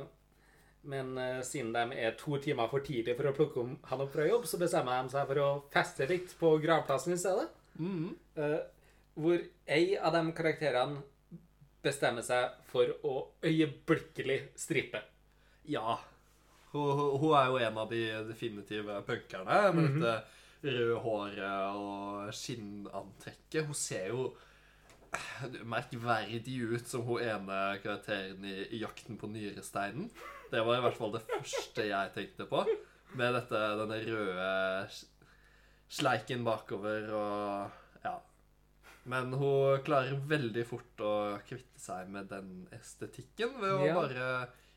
men 0.86 1.18
uh, 1.18 1.42
siden 1.46 1.74
de 1.74 1.98
er 2.00 2.16
to 2.20 2.38
timer 2.44 2.70
for 2.72 2.80
tidlig 2.86 3.16
for 3.18 3.30
å 3.30 3.34
plukke 3.36 3.60
om 3.64 3.76
han 3.90 4.02
opp 4.06 4.14
fra 4.14 4.28
jobb, 4.28 4.46
så 4.48 4.60
bestemmer 4.62 5.04
de 5.04 5.10
seg 5.16 5.28
for 5.32 5.42
å 5.44 5.50
feste 5.74 6.08
litt 6.10 6.34
på 6.40 6.54
gravplassen 6.64 7.14
i 7.14 7.20
stedet. 7.22 7.50
Mm. 7.80 8.14
Uh, 8.38 8.60
hvor 9.16 9.40
ei 9.68 9.96
av 9.98 10.14
de 10.16 10.24
karakterene 10.36 11.02
bestemmer 11.86 12.26
seg 12.26 12.56
for 12.72 12.90
å 13.06 13.16
øyeblikkelig 13.46 14.40
strippe. 14.58 15.02
Ja. 15.70 15.98
Hun, 16.72 17.20
hun- 17.22 17.36
er 17.38 17.46
jo 17.52 17.58
en 17.64 17.78
av 17.78 17.90
de 17.90 18.02
definitive 18.28 19.02
punkerne 19.08 19.60
med 19.74 19.84
Mhm. 19.90 20.02
dette 20.02 20.24
røde 20.66 20.98
håret 21.00 21.76
og 21.78 22.34
skinnantrekket. 22.34 23.66
Hun 23.66 23.74
ser 23.78 24.08
jo 24.10 24.34
eh, 25.14 25.48
merkverdig 25.64 26.58
ut 26.74 26.88
som 26.88 27.04
hun 27.08 27.22
ene 27.24 27.80
karakteren 27.84 28.44
i, 28.44 28.56
i 28.76 28.82
'Jakten 28.82 29.18
på 29.18 29.28
nyresteinen'. 29.32 30.10
Det 30.52 30.62
var 30.66 30.78
i 30.78 30.84
hvert 30.86 30.98
fall 30.98 31.12
det 31.16 31.24
første 31.28 31.88
jeg 31.90 32.14
tenkte 32.16 32.46
på. 32.50 32.62
Med 33.16 33.34
dette, 33.38 33.60
denne 33.80 33.98
røde 34.06 34.90
sleiken 35.96 36.44
bakover 36.46 37.10
og 37.16 38.06
Ja. 38.06 38.16
Men 39.06 39.34
hun 39.38 39.82
klarer 39.86 40.18
veldig 40.30 40.64
fort 40.68 41.02
å 41.06 41.12
kvitte 41.46 41.80
seg 41.82 42.10
med 42.10 42.30
den 42.32 42.68
estetikken 42.74 43.60
ved 43.62 43.72
å 43.76 43.86
Ja. 43.86 43.94
bare 43.94 44.30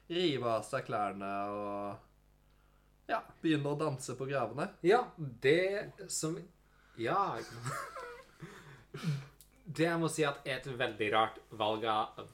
rive 0.09 0.45
av 0.59 0.63
seg 0.65 0.85
klærne 0.87 1.31
og 1.53 2.05
ja, 3.09 3.23
begynne 3.43 3.73
å 3.73 3.79
danse 3.81 4.15
på 4.17 4.27
gravene. 4.29 4.69
Ja, 4.83 5.07
det 5.17 5.93
som 6.13 6.37
Ja. 6.99 7.39
Det 9.69 9.85
jeg 9.85 10.01
må 10.01 10.09
si 10.11 10.25
at 10.25 10.41
er 10.49 10.59
et 10.59 10.67
veldig 10.79 11.09
rart 11.13 11.39
valg 11.51 11.85
av 11.85 12.29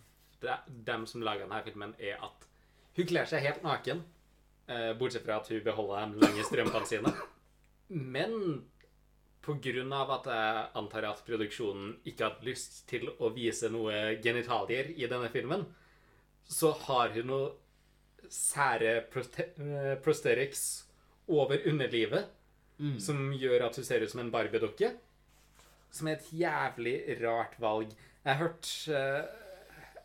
dem 0.67 1.07
som 1.07 1.23
lager 1.25 1.47
denne 1.47 1.63
filmen, 1.65 1.95
er 1.99 2.19
at 2.23 2.47
hun 2.97 3.09
kler 3.09 3.29
seg 3.29 3.45
helt 3.45 3.65
naken. 3.67 4.05
eh, 4.69 4.93
bortsett 4.99 5.27
fra 5.27 5.41
at 5.41 5.51
hun 5.53 5.65
beholder 5.65 6.07
de 6.07 6.23
lange 6.23 6.45
strømpene 6.47 6.89
sine. 6.89 7.13
Men 7.89 8.63
av 9.93 10.13
at 10.15 10.29
jeg 10.31 10.63
antar 10.81 11.05
at 11.11 11.25
produksjonen 11.27 11.99
ikke 12.09 12.31
hadde 12.31 12.49
lyst 12.49 12.79
til 12.89 13.11
å 13.19 13.29
vise 13.35 13.69
noe 13.69 14.17
genitalier 14.25 14.89
i 14.97 15.05
denne 15.11 15.29
filmen, 15.29 15.67
så 16.49 16.73
har 16.87 17.13
hun 17.13 17.29
noe 17.29 17.53
sære 18.33 18.95
eh, 19.05 20.65
over 21.29 21.61
underlivet 21.69 22.33
som 23.01 23.33
gjør 23.37 23.69
at 23.69 23.77
hun 23.79 23.85
ser 23.87 24.03
ut 24.03 24.11
som 24.11 24.21
en 24.25 24.33
Barbie-dukke. 24.33 24.91
Som 25.95 26.09
er 26.09 26.19
et 26.19 26.33
jævlig 26.35 26.97
rart 27.21 27.55
valg. 27.63 27.93
Jeg 28.25 28.41
hørte 28.41 28.97
uh, 28.97 29.45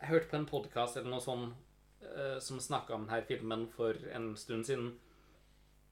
jeg 0.00 0.08
hørte 0.08 0.30
på 0.30 0.38
en 0.38 0.46
podkast 0.48 0.96
eller 0.96 1.12
noe 1.12 1.20
sånt 1.20 1.50
eh, 1.52 1.56
som 2.40 2.60
snakka 2.60 2.94
om 2.96 3.06
denne 3.06 3.26
filmen 3.28 3.66
for 3.74 3.96
en 4.16 4.30
stund 4.40 4.64
siden, 4.66 4.94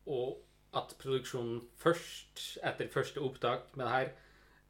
og 0.09 0.39
at 0.77 0.95
produksjonen 1.01 1.63
først, 1.81 2.43
etter 2.67 2.91
første 2.93 3.23
opptak 3.25 3.71
med 3.77 3.87
det 3.87 3.93
her, 3.95 4.11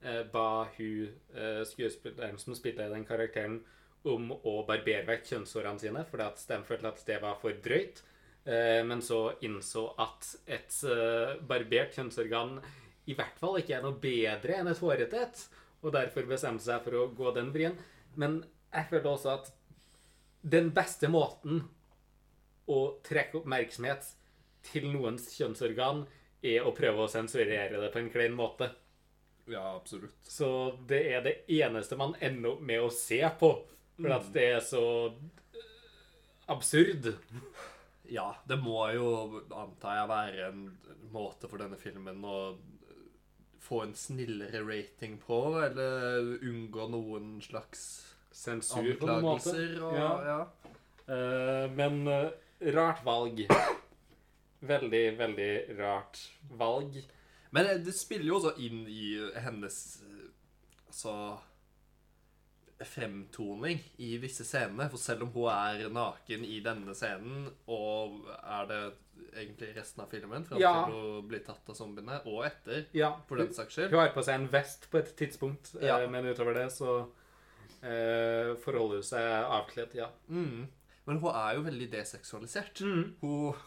eh, 0.03 0.23
ba 0.33 0.69
hun 0.77 1.09
uh, 1.35 1.65
skuespilleren 1.67 2.39
som 2.39 2.55
spilte 2.55 2.91
den 2.91 3.07
karakteren, 3.07 3.61
om 4.07 4.31
å 4.31 4.61
barbere 4.65 5.05
vekk 5.09 5.25
kjønnshårene 5.27 5.83
sine, 5.83 6.05
fordi 6.07 6.25
at 6.25 6.45
de 6.49 6.59
følte 6.65 6.93
at 6.93 7.01
det 7.07 7.17
var 7.21 7.35
for 7.43 7.57
drøyt. 7.65 7.99
Eh, 8.47 8.79
men 8.87 9.03
så 9.03 9.33
innså 9.45 9.89
at 10.01 10.29
et 10.47 10.77
eh, 10.87 11.35
barbert 11.45 11.97
kjønnsorgan 11.99 12.55
i 13.11 13.17
hvert 13.19 13.41
fall 13.43 13.59
ikke 13.59 13.75
er 13.77 13.83
noe 13.85 13.99
bedre 14.01 14.55
enn 14.61 14.71
et 14.71 14.81
hårete 14.81 15.19
et, 15.19 15.43
og 15.83 15.93
derfor 15.93 16.31
bestemte 16.31 16.65
seg 16.65 16.81
for 16.87 16.95
å 16.95 17.09
gå 17.19 17.35
den 17.37 17.51
vrien. 17.53 17.75
Men 18.15 18.39
jeg 18.71 18.89
følte 18.93 19.13
også 19.13 19.35
at 19.35 19.51
den 20.43 20.71
beste 20.75 21.11
måten 21.11 21.65
å 22.69 22.81
trekke 23.07 23.41
oppmerksomhet 23.41 24.11
til 24.69 24.91
noens 24.93 25.31
kjønnsorgan 25.37 26.05
er 26.45 26.67
å 26.67 26.75
prøve 26.77 27.07
å 27.07 27.11
sensurere 27.11 27.81
det 27.81 27.91
på 27.95 28.03
en 28.03 28.13
klein 28.13 28.37
måte. 28.37 28.71
Ja, 29.49 29.75
absolutt. 29.75 30.19
Så 30.29 30.77
det 30.89 31.01
er 31.15 31.25
det 31.25 31.35
eneste 31.49 31.97
man 31.99 32.15
ender 32.21 32.55
opp 32.55 32.65
med 32.69 32.85
å 32.85 32.93
se 32.93 33.23
på, 33.41 33.53
for 33.97 34.15
at 34.15 34.29
det 34.35 34.45
er 34.59 34.65
så 34.65 34.85
absurd. 36.53 37.15
Ja, 38.09 38.31
det 38.49 38.59
må 38.61 38.83
jo, 38.95 39.09
antar 39.53 40.03
jeg, 40.03 40.11
være 40.13 40.51
en 40.53 40.67
måte 41.13 41.49
for 41.49 41.61
denne 41.61 41.81
filmen 41.81 42.21
å 42.25 42.39
få 43.69 43.83
en 43.85 43.97
snillere 43.97 44.63
rating 44.65 45.19
på, 45.21 45.41
eller 45.65 46.39
unngå 46.45 46.89
noen 46.93 47.35
slags 47.45 47.83
Sensur, 48.39 48.93
på 49.01 49.09
en 49.09 49.23
måte. 49.25 49.51
anklagelser. 49.51 49.83
Og, 49.83 49.95
Ja. 49.99 50.11
ja. 50.31 50.41
Uh, 51.09 51.71
men 51.75 52.03
uh, 52.07 52.31
rart 52.75 53.05
valg. 53.07 53.41
Veldig, 54.61 55.05
veldig 55.19 55.53
rart 55.79 56.19
valg. 56.51 56.97
Men 57.51 57.65
det- 57.67 57.85
det 57.87 57.95
spiller 57.95 58.27
jo 58.27 58.39
også 58.41 58.55
inn 58.61 58.83
i 58.89 59.31
hennes 59.41 59.79
eh, 60.03 60.27
altså 60.89 61.39
fremtoning 62.85 63.81
i 63.99 64.17
visse 64.23 64.45
scenene. 64.47 64.87
For 64.93 64.99
selv 65.03 65.25
om 65.27 65.33
hun 65.35 65.49
er 65.51 65.89
naken 65.91 66.45
i 66.47 66.61
denne 66.63 66.95
scenen, 66.95 67.49
og 67.67 68.21
er 68.39 68.69
det 68.71 68.81
egentlig 69.35 69.73
resten 69.77 70.03
av 70.05 70.11
filmen, 70.13 70.45
fram 70.47 70.61
Ja. 70.61 70.85
til 70.87 70.95
hun 70.95 71.29
blir 71.29 71.41
tatt 71.45 71.69
av 71.69 71.75
zombiene, 71.75 72.21
og 72.27 72.45
etter, 72.47 72.85
Ja, 72.95 73.15
for 73.27 73.37
den 73.37 73.53
saks 73.55 73.75
skyld 73.75 73.91
hun 73.91 73.99
har 74.01 74.13
på 74.15 74.23
seg 74.25 74.35
en 74.35 74.49
vest 74.49 74.91
på 74.91 74.99
et 74.99 75.17
tidspunkt, 75.17 75.75
eh, 75.81 75.87
Ja. 75.89 76.07
men 76.07 76.25
utover 76.27 76.55
det 76.55 76.71
så 76.73 77.09
eh, 77.83 78.55
hun 78.59 79.03
seg 79.07 79.27
avkledd, 79.45 79.97
ja. 79.99 80.11
mm. 80.29 80.67
Men 81.09 81.21
hun 81.23 81.33
er 81.33 81.55
jo 81.57 81.65
veldig 81.65 81.87
deseksualisert. 81.93 82.83
Mm. 82.85 83.05
Hun 83.23 83.61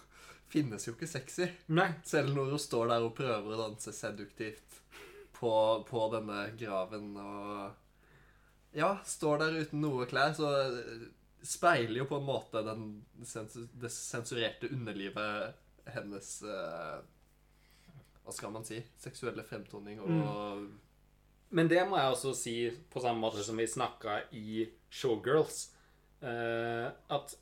finnes 0.52 0.86
jo 0.86 0.94
ikke 0.94 1.10
sexy. 1.10 1.48
Nei. 1.74 1.88
Selv 2.06 2.36
når 2.36 2.54
hun 2.54 2.62
står 2.62 2.92
der 2.92 3.06
og 3.08 3.16
prøver 3.18 3.56
å 3.56 3.62
danse 3.64 3.94
seduktivt 3.96 4.78
på, 5.40 5.54
på 5.88 6.04
denne 6.14 6.52
graven 6.60 7.16
og 7.18 7.80
Ja, 8.78 8.94
står 9.04 9.42
der 9.42 9.58
uten 9.66 9.82
noe 9.84 10.06
klær, 10.08 10.36
så 10.38 10.52
speiler 11.44 11.98
jo 11.98 12.06
på 12.08 12.22
en 12.22 12.28
måte 12.28 12.62
den 12.64 12.86
det 13.82 13.90
sensurerte 13.92 14.70
underlivet 14.72 15.58
hennes 15.92 16.30
eh, 16.46 17.02
Hva 18.22 18.36
skal 18.38 18.54
man 18.54 18.68
si? 18.68 18.78
Seksuelle 19.02 19.44
fremtoning 19.48 20.00
og 20.06 20.70
Men 21.52 21.68
det 21.68 21.84
må 21.90 22.00
jeg 22.00 22.14
også 22.14 22.34
si 22.38 22.56
på 22.92 23.02
samme 23.04 23.20
måte 23.20 23.44
som 23.44 23.60
vi 23.60 23.68
snakka 23.68 24.22
i 24.38 24.66
Showgirls. 24.92 25.70
eh, 26.22 26.88
at 27.10 27.36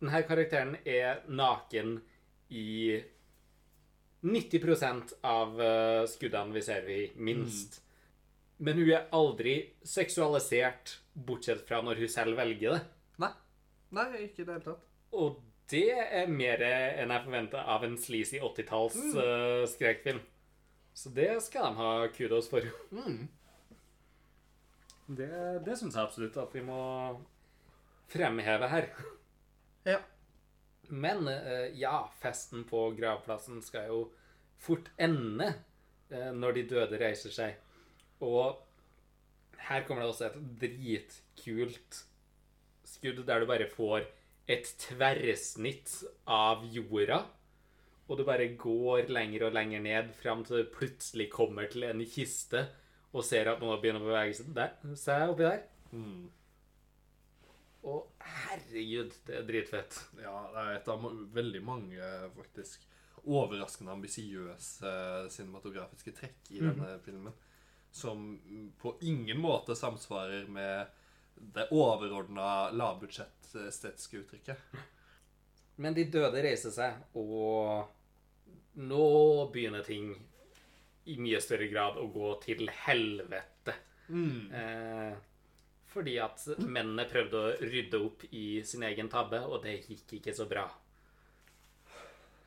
denne 0.00 0.22
karakteren 0.28 0.76
er 0.84 1.22
naken 1.28 2.00
i 2.50 3.00
90% 4.26 5.14
av 5.22 5.60
eh, 5.62 6.02
skuddene 6.10 6.52
vi 6.52 6.62
ser 6.64 6.88
i, 6.90 7.00
minst. 7.16 7.80
Men 8.58 8.80
hun 8.80 8.90
er 8.90 9.08
aldri 9.14 9.56
seksualisert, 9.84 10.98
bortsett 11.14 11.64
fra 11.68 11.82
når 11.84 12.02
hun 12.02 12.12
selv 12.12 12.36
velger 12.40 12.76
det. 12.76 12.82
Nei. 13.22 13.32
Nei, 13.96 14.06
ikke 14.26 14.42
i 14.42 14.46
det 14.48 14.56
hele 14.56 14.64
tatt. 14.64 14.86
Og 15.16 15.40
det 15.70 15.90
er 15.96 16.30
mer 16.30 16.62
enn 16.66 17.12
jeg 17.12 17.24
forventa 17.24 17.64
av 17.74 17.84
en 17.86 17.96
sleazy 18.00 18.40
80-talls 18.42 18.98
eh, 19.22 19.64
skrekkfilm. 19.70 20.20
Så 20.96 21.12
det 21.12 21.30
skal 21.44 21.70
de 21.70 21.80
ha 21.80 21.90
kudos 22.16 22.48
for. 22.48 22.64
Mm. 22.94 23.26
Det, 25.06 25.30
det 25.62 25.76
syns 25.78 25.94
jeg 25.94 26.02
absolutt 26.02 26.36
at 26.42 26.54
vi 26.54 26.64
må 26.66 26.80
fremheve 28.10 28.70
her. 28.70 28.88
Ja. 29.86 30.00
Men 30.90 31.28
eh, 31.30 31.70
ja, 31.78 32.08
festen 32.22 32.64
på 32.66 32.88
gravplassen 32.98 33.62
skal 33.62 33.90
jo 33.90 34.00
fort 34.62 34.90
ende 34.98 35.52
eh, 36.10 36.32
når 36.34 36.58
de 36.58 36.66
døde 36.74 37.00
reiser 37.00 37.34
seg. 37.34 37.56
Og 38.22 38.58
her 39.68 39.86
kommer 39.86 40.04
det 40.04 40.12
også 40.12 40.28
et 40.28 40.38
dritkult 40.62 42.02
skudd 42.86 43.22
der 43.26 43.42
du 43.42 43.50
bare 43.50 43.66
får 43.70 44.06
et 44.50 44.68
tverrsnitt 44.78 45.92
av 46.30 46.62
jorda. 46.70 47.24
Og 48.06 48.18
du 48.18 48.22
bare 48.26 48.52
går 48.58 49.10
lenger 49.10 49.48
og 49.48 49.56
lenger 49.56 49.82
ned 49.82 50.12
fram 50.18 50.44
til 50.46 50.62
du 50.62 50.74
plutselig 50.74 51.26
kommer 51.32 51.66
til 51.70 51.88
en 51.88 52.02
kiste 52.06 52.68
og 53.16 53.24
ser 53.24 53.48
at 53.48 53.62
noen 53.62 53.80
begynner 53.80 54.04
å 54.04 54.10
bevege 54.10 54.36
seg 54.36 54.50
der, 54.56 54.74
seg 54.98 55.30
oppi 55.32 55.46
der. 55.46 55.62
Mm. 55.96 56.26
Og 57.86 58.26
herregud, 58.26 59.14
det 59.28 59.38
er 59.38 59.46
dritfett. 59.46 59.96
Ja, 60.20 60.34
det 60.52 60.62
er 60.62 60.78
et 60.80 60.90
av 60.90 61.06
veldig 61.36 61.62
mange 61.64 62.10
faktisk 62.36 62.84
overraskende 63.26 63.94
ambisiøse 63.94 64.90
eh, 64.90 65.28
cinematografiske 65.34 66.12
trekk 66.14 66.50
i 66.54 66.60
denne 66.62 66.92
filmen. 67.04 67.34
Som 67.94 68.36
mm, 68.36 68.68
på 68.82 68.96
ingen 69.06 69.40
måte 69.42 69.74
samsvarer 69.78 70.46
med 70.52 70.92
det 71.56 71.68
overordna 71.74 72.70
lavbudsjett-estetiske 72.74 74.22
uttrykket. 74.22 74.78
Men 75.82 75.96
de 75.96 76.06
døde 76.08 76.42
reiser 76.42 76.72
seg, 76.72 77.00
og 77.18 77.90
nå 78.80 79.08
begynner 79.52 79.84
ting 79.84 80.14
i 81.06 81.16
mye 81.22 81.40
større 81.42 81.68
grad 81.70 81.98
å 82.00 82.06
gå 82.12 82.32
til 82.44 82.68
helvete. 82.84 83.74
Eh, 84.54 85.16
fordi 85.92 86.16
at 86.20 86.42
mennene 86.60 87.06
prøvde 87.08 87.40
å 87.40 87.52
rydde 87.62 88.00
opp 88.02 88.26
i 88.30 88.46
sin 88.66 88.84
egen 88.86 89.08
tabbe, 89.12 89.40
og 89.46 89.62
det 89.64 89.78
gikk 89.86 90.18
ikke 90.18 90.34
så 90.36 90.48
bra. 90.50 90.66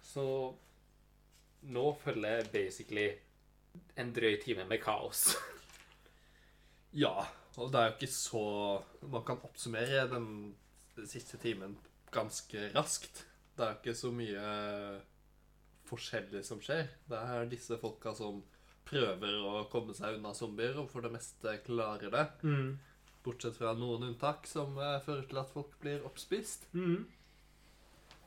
Så 0.06 0.26
nå 1.70 1.86
følger 2.04 2.48
basically 2.54 3.10
en 4.00 4.14
drøy 4.16 4.38
time 4.44 4.68
med 4.70 4.84
kaos. 4.84 5.30
Ja, 6.98 7.22
og 7.62 7.68
det 7.70 7.78
er 7.78 7.92
jo 7.92 7.96
ikke 8.00 8.08
så 8.10 8.40
Man 9.14 9.22
kan 9.28 9.44
oppsummere 9.46 10.08
den 10.10 10.56
siste 11.06 11.38
timen 11.38 11.76
ganske 12.10 12.72
raskt. 12.74 13.28
Det 13.54 13.62
er 13.62 13.76
jo 13.76 13.78
ikke 13.78 13.94
så 14.00 14.10
mye 14.10 14.46
forskjellig 15.90 16.44
som 16.46 16.62
skjer. 16.64 16.88
Det 17.10 17.20
er 17.34 17.50
disse 17.52 17.78
folka 17.82 18.14
som 18.18 18.42
prøver 18.90 19.36
å 19.46 19.66
komme 19.70 19.94
seg 19.98 20.18
unna 20.18 20.34
zombier, 20.38 20.78
og 20.82 20.90
for 20.90 21.06
det 21.06 21.12
meste 21.14 21.58
klarer 21.66 22.14
det. 22.14 22.26
Bortsett 23.26 23.58
fra 23.60 23.74
noen 23.78 24.08
unntak 24.08 24.48
som 24.48 24.78
eh, 24.80 25.00
fører 25.06 25.26
til 25.30 25.42
at 25.42 25.52
folk 25.52 25.76
blir 25.84 26.06
oppspist. 26.08 26.70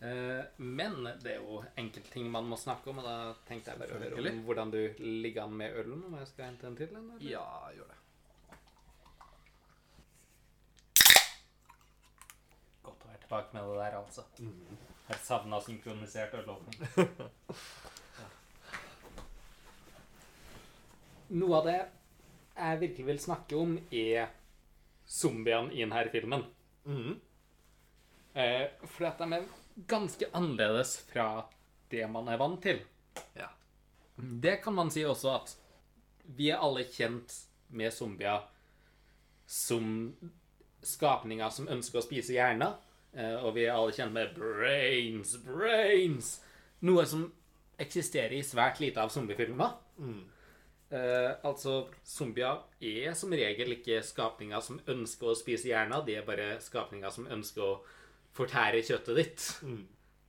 Eh, 0.03 0.44
men 0.59 0.96
det 1.22 1.37
er 1.37 1.42
jo 1.42 1.62
enkeltting 1.79 2.29
man 2.31 2.48
må 2.51 2.59
snakke 2.59 2.90
om, 2.90 2.98
og 2.98 3.07
da 3.07 3.16
tenkte 3.48 3.72
jeg 3.72 3.81
bare 3.83 3.96
å 3.96 4.03
høre 4.03 4.33
om 4.33 4.40
hvordan 4.48 4.72
du 4.75 4.81
ligger 4.98 5.46
an 5.46 5.59
med 5.62 5.77
ølen. 5.83 6.05
Om 6.09 6.16
jeg 6.20 6.31
skal 6.33 6.51
hente 6.51 6.66
en 6.68 6.79
til? 6.79 6.90
Eller? 6.90 7.22
Ja, 7.22 7.44
gjør 7.77 7.92
det. 7.92 7.98
Godt 12.83 13.07
å 13.07 13.12
være 13.12 13.22
tilbake 13.25 13.55
med 13.57 13.70
det 13.70 13.79
der, 13.85 14.01
altså. 14.03 14.27
Jeg 15.12 15.20
savna 15.27 15.59
synkronisert 15.61 16.33
ølåpning. 16.40 16.79
Noe 21.37 21.59
av 21.59 21.66
det 21.68 21.81
jeg 22.53 22.79
virkelig 22.81 23.07
vil 23.11 23.20
snakke 23.20 23.59
om, 23.61 23.75
er 23.92 24.31
zombiene 25.09 25.72
i 25.72 25.83
denne 25.85 26.05
filmen. 26.12 26.44
Mm. 26.88 27.20
Eh, 28.33 28.66
for 28.87 29.09
at 29.11 29.20
de 29.20 29.37
er 29.37 29.48
ganske 29.88 30.29
annerledes 30.33 30.94
fra 31.11 31.44
det 31.92 32.07
man 32.09 32.29
er 32.33 32.40
vant 32.40 32.62
til. 32.64 32.81
Ja. 33.37 33.51
Det 34.16 34.62
kan 34.64 34.77
man 34.77 34.92
si 34.92 35.05
også 35.05 35.35
at 35.35 35.53
vi 36.25 36.48
er 36.53 36.62
alle 36.64 36.87
kjent 36.88 37.35
med 37.77 37.92
zombier 37.92 38.46
som 39.48 40.14
skapninger 40.83 41.53
som 41.53 41.68
ønsker 41.68 42.01
å 42.01 42.05
spise 42.07 42.33
hjerner. 42.37 42.79
Eh, 43.12 43.38
og 43.44 43.55
vi 43.57 43.66
er 43.66 43.77
alle 43.77 43.94
kjent 43.94 44.14
med 44.14 44.35
brains, 44.37 45.37
brains. 45.44 46.35
Noe 46.87 47.05
som 47.09 47.27
eksisterer 47.83 48.38
i 48.38 48.44
svært 48.46 48.81
lite 48.83 49.03
av 49.03 49.12
zombiefilmer. 49.12 49.75
Eh, 50.92 51.31
altså, 51.48 51.87
zombier 52.05 52.66
er 52.85 53.14
som 53.16 53.33
regel 53.33 53.79
ikke 53.79 54.03
skapninger 54.05 54.61
som 54.64 54.81
ønsker 54.92 55.31
å 55.31 55.38
spise 55.38 55.70
hjerna 55.70 56.03
De 56.05 56.18
er 56.18 56.27
bare 56.27 56.59
skapninger 56.61 57.14
som 57.14 57.31
ønsker 57.33 57.64
å 57.64 57.81
fortære 58.37 58.83
kjøttet 58.85 59.18
ditt. 59.20 59.46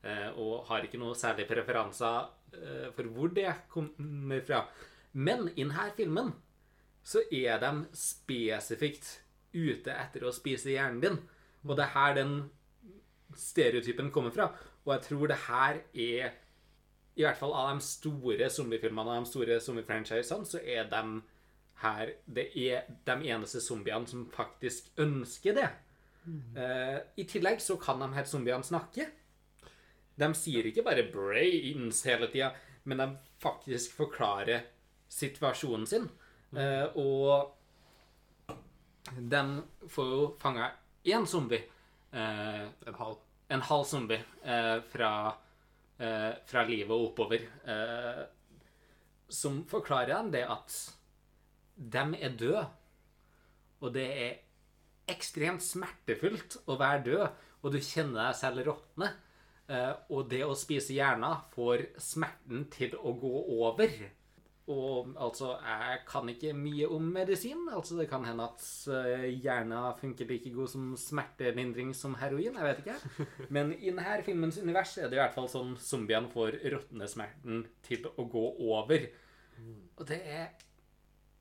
Eh, 0.03 0.29
og 0.35 0.65
har 0.67 0.83
ikke 0.83 0.99
noe 0.99 1.15
særlig 1.15 1.45
preferanser 1.47 2.25
eh, 2.55 2.87
for 2.95 3.11
hvor 3.15 3.29
det 3.35 3.51
kommer 3.71 4.41
fra. 4.43 4.65
Men 5.13 5.47
i 5.53 5.63
denne 5.63 5.89
filmen 5.95 6.33
så 7.03 7.21
er 7.31 7.59
de 7.59 7.71
spesifikt 7.95 9.19
ute 9.53 9.91
etter 9.91 10.25
å 10.27 10.33
spise 10.35 10.71
hjernen 10.73 10.99
din. 11.03 11.17
Og 11.63 11.77
det 11.79 11.85
er 11.85 11.95
her 11.95 12.17
den 12.19 12.35
stereotypen 13.39 14.11
kommer 14.11 14.33
fra. 14.33 14.49
Og 14.85 14.95
jeg 14.95 15.05
tror 15.07 15.27
det 15.31 15.37
her 15.47 15.79
er 15.93 16.33
I 17.15 17.21
hvert 17.21 17.37
fall 17.37 17.53
av 17.53 17.75
de 17.75 17.85
store 17.85 18.49
zombiefilmene 18.49 19.13
og 19.13 19.25
de 19.25 19.29
store 19.29 19.59
zombiefranchisene, 19.61 20.47
så 20.49 20.59
er 20.63 20.87
de 20.89 21.21
her 21.83 22.13
Det 22.25 22.47
er 22.57 22.87
de 23.05 23.29
eneste 23.29 23.61
zombiene 23.61 24.07
som 24.07 24.25
faktisk 24.31 24.89
ønsker 24.97 25.53
det. 25.57 25.69
Uh, 26.55 26.99
I 27.19 27.25
tillegg 27.27 27.59
så 27.61 27.75
kan 27.81 27.99
de 27.99 28.07
her 28.15 28.25
zombiene 28.25 28.63
snakke. 28.63 29.09
De 30.15 30.29
sier 30.37 30.69
ikke 30.69 30.85
bare 30.85 31.09
'brains' 31.11 32.03
hele 32.07 32.29
tida, 32.31 32.53
men 32.83 32.97
de 32.97 33.07
faktisk 33.41 33.95
forklarer 33.97 34.61
situasjonen 35.09 35.87
sin. 35.87 36.09
Uh, 36.53 36.97
og 36.97 37.57
de 39.17 39.43
får 39.89 40.05
jo 40.05 40.37
fanga 40.39 40.71
én 41.05 41.25
zombie. 41.27 41.63
Eh, 42.13 42.67
En 42.87 42.93
halv. 42.99 43.17
en 43.49 43.61
halv 43.61 43.85
zombie 43.85 44.21
eh, 44.45 44.79
fra, 44.91 45.09
eh, 45.99 46.31
fra 46.45 46.63
livet 46.67 46.91
og 46.91 47.09
oppover. 47.11 47.43
Eh, 47.65 48.23
som 49.29 49.63
forklarer 49.65 50.13
dem 50.13 50.31
det 50.31 50.43
at 50.49 50.75
de 51.75 52.05
er 52.21 52.37
døde. 52.37 52.65
Og 53.81 53.93
det 53.93 54.05
er 54.05 54.39
ekstremt 55.11 55.61
smertefullt 55.65 56.59
å 56.69 56.77
være 56.79 57.03
død, 57.03 57.27
og 57.63 57.71
du 57.73 57.79
kjenner 57.79 58.29
deg 58.29 58.35
selv 58.39 58.65
råtne. 58.69 59.09
Eh, 59.69 59.93
og 60.09 60.29
det 60.29 60.43
å 60.45 60.55
spise 60.59 60.93
hjerna 60.95 61.33
får 61.55 61.87
smerten 61.99 62.65
til 62.71 62.95
å 62.99 63.13
gå 63.19 63.33
over. 63.57 63.89
Og 64.71 65.09
altså, 65.19 65.57
jeg 65.59 65.97
kan 66.07 66.29
ikke 66.31 66.53
mye 66.55 66.87
om 66.95 67.07
medisin. 67.15 67.65
Altså, 67.67 67.97
det 67.99 68.07
kan 68.11 68.23
hende 68.23 68.45
at 68.47 68.63
uh, 68.87 69.25
hjerna 69.27 69.89
funker 69.99 70.29
like 70.29 70.53
god 70.55 70.71
som 70.71 70.93
smertelindring 70.99 71.91
som 71.97 72.15
heroin. 72.21 72.55
Jeg 72.55 72.69
vet 72.69 72.79
ikke. 72.83 73.27
Men 73.55 73.73
i 73.75 73.91
denne 73.91 74.21
filmens 74.23 74.61
univers 74.63 74.95
er 74.97 75.11
det 75.11 75.19
i 75.19 75.23
hvert 75.23 75.35
fall 75.35 75.51
sånn 75.51 75.75
zombiene 75.83 76.31
får 76.31 76.61
råtnesmerten 76.75 77.65
til 77.83 78.07
å 78.15 78.27
gå 78.31 78.45
over. 78.71 79.09
Og 79.99 80.07
det 80.07 80.21
er 80.23 80.47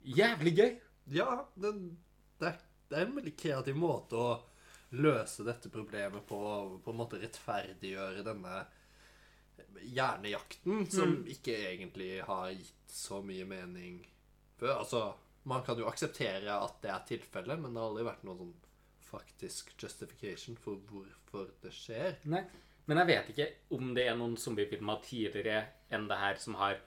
jævlig 0.03 0.57
gøy. 0.59 0.73
Ja, 1.15 1.45
det, 1.55 1.73
det, 2.43 2.57
det 2.91 2.99
er 2.99 3.07
en 3.07 3.17
veldig 3.21 3.37
kreativ 3.39 3.79
måte 3.79 4.19
å 4.19 4.33
løse 4.99 5.47
dette 5.47 5.71
problemet 5.73 6.27
på. 6.27 6.43
På 6.83 6.91
en 6.91 6.99
måte 6.99 7.23
rettferdiggjøre 7.23 8.27
denne 8.27 8.65
hjernejakten, 9.83 10.87
som 10.91 11.17
ikke 11.29 11.55
egentlig 11.73 12.23
har 12.27 12.51
gitt 12.55 12.93
så 12.93 13.21
mye 13.25 13.47
mening 13.49 14.01
før. 14.61 14.77
Altså, 14.79 15.03
man 15.49 15.65
kan 15.67 15.79
jo 15.79 15.89
akseptere 15.91 16.55
at 16.55 16.79
det 16.85 16.93
er 16.93 17.09
tilfellet, 17.09 17.59
men 17.61 17.73
det 17.73 17.83
har 17.83 17.91
aldri 17.91 18.07
vært 18.07 18.27
noen 18.29 18.43
sånn 18.45 18.55
faktisk 19.13 19.75
justification 19.77 20.57
for 20.57 20.81
hvorfor 20.89 21.51
det 21.63 21.73
skjer. 21.77 22.21
Nei. 22.33 22.45
Men 22.89 23.03
jeg 23.03 23.11
vet 23.13 23.29
ikke 23.33 23.49
om 23.77 23.93
det 23.95 24.07
er 24.09 24.17
noen 24.19 24.39
zombiefilmer 24.41 25.03
tidligere 25.05 25.67
enn 25.93 26.09
det 26.11 26.19
her 26.19 26.41
som 26.41 26.57
har 26.59 26.81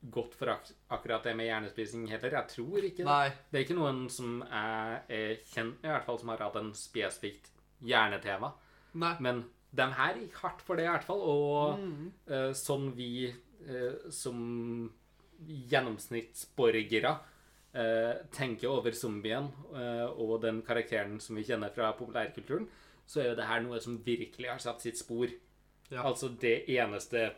gått 0.00 0.34
for 0.38 0.52
ak 0.52 0.68
akkurat 0.94 1.24
det 1.26 1.34
med 1.38 1.48
hjernespising 1.48 2.04
heller. 2.10 2.36
Jeg 2.38 2.52
tror 2.54 2.84
ikke 2.84 3.02
det. 3.02 3.08
Nei. 3.08 3.30
Det 3.50 3.58
er 3.60 3.66
ikke 3.66 3.78
noen 3.78 4.02
som 4.12 4.42
jeg 4.44 4.98
er 5.18 5.38
kjent 5.48 5.80
med, 5.80 5.88
i 5.88 5.94
hvert 5.94 6.06
fall 6.06 6.20
som 6.20 6.32
har 6.32 6.44
hatt 6.44 6.58
en 6.60 6.74
spesifikt 6.76 7.50
hjernetema. 7.84 8.52
Nei. 8.98 9.14
Men 9.24 9.42
de 9.76 9.86
her 9.98 10.20
gikk 10.22 10.38
hardt 10.42 10.62
for 10.64 10.78
det, 10.78 10.86
i 10.86 10.92
hvert 10.92 11.06
fall. 11.06 11.24
Og 11.24 11.80
mm. 11.80 12.06
uh, 12.32 12.52
som 12.56 12.88
vi 12.96 13.28
uh, 13.68 14.08
som 14.14 14.38
gjennomsnittsborgere 15.38 17.12
uh, 17.14 18.14
tenker 18.34 18.72
over 18.72 18.96
zombien 18.96 19.46
og 20.18 20.40
den 20.42 20.62
karakteren 20.66 21.20
som 21.22 21.36
vi 21.38 21.44
kjenner 21.46 21.70
fra 21.70 21.92
populærkulturen, 21.94 22.66
så 23.06 23.20
er 23.22 23.28
jo 23.30 23.36
det 23.38 23.46
her 23.46 23.62
noe 23.62 23.78
som 23.80 24.00
virkelig 24.04 24.50
har 24.50 24.58
satt 24.60 24.82
sitt 24.82 24.98
spor. 24.98 25.30
Ja. 25.88 26.02
Altså 26.02 26.32
det 26.40 26.64
eneste 26.68 27.30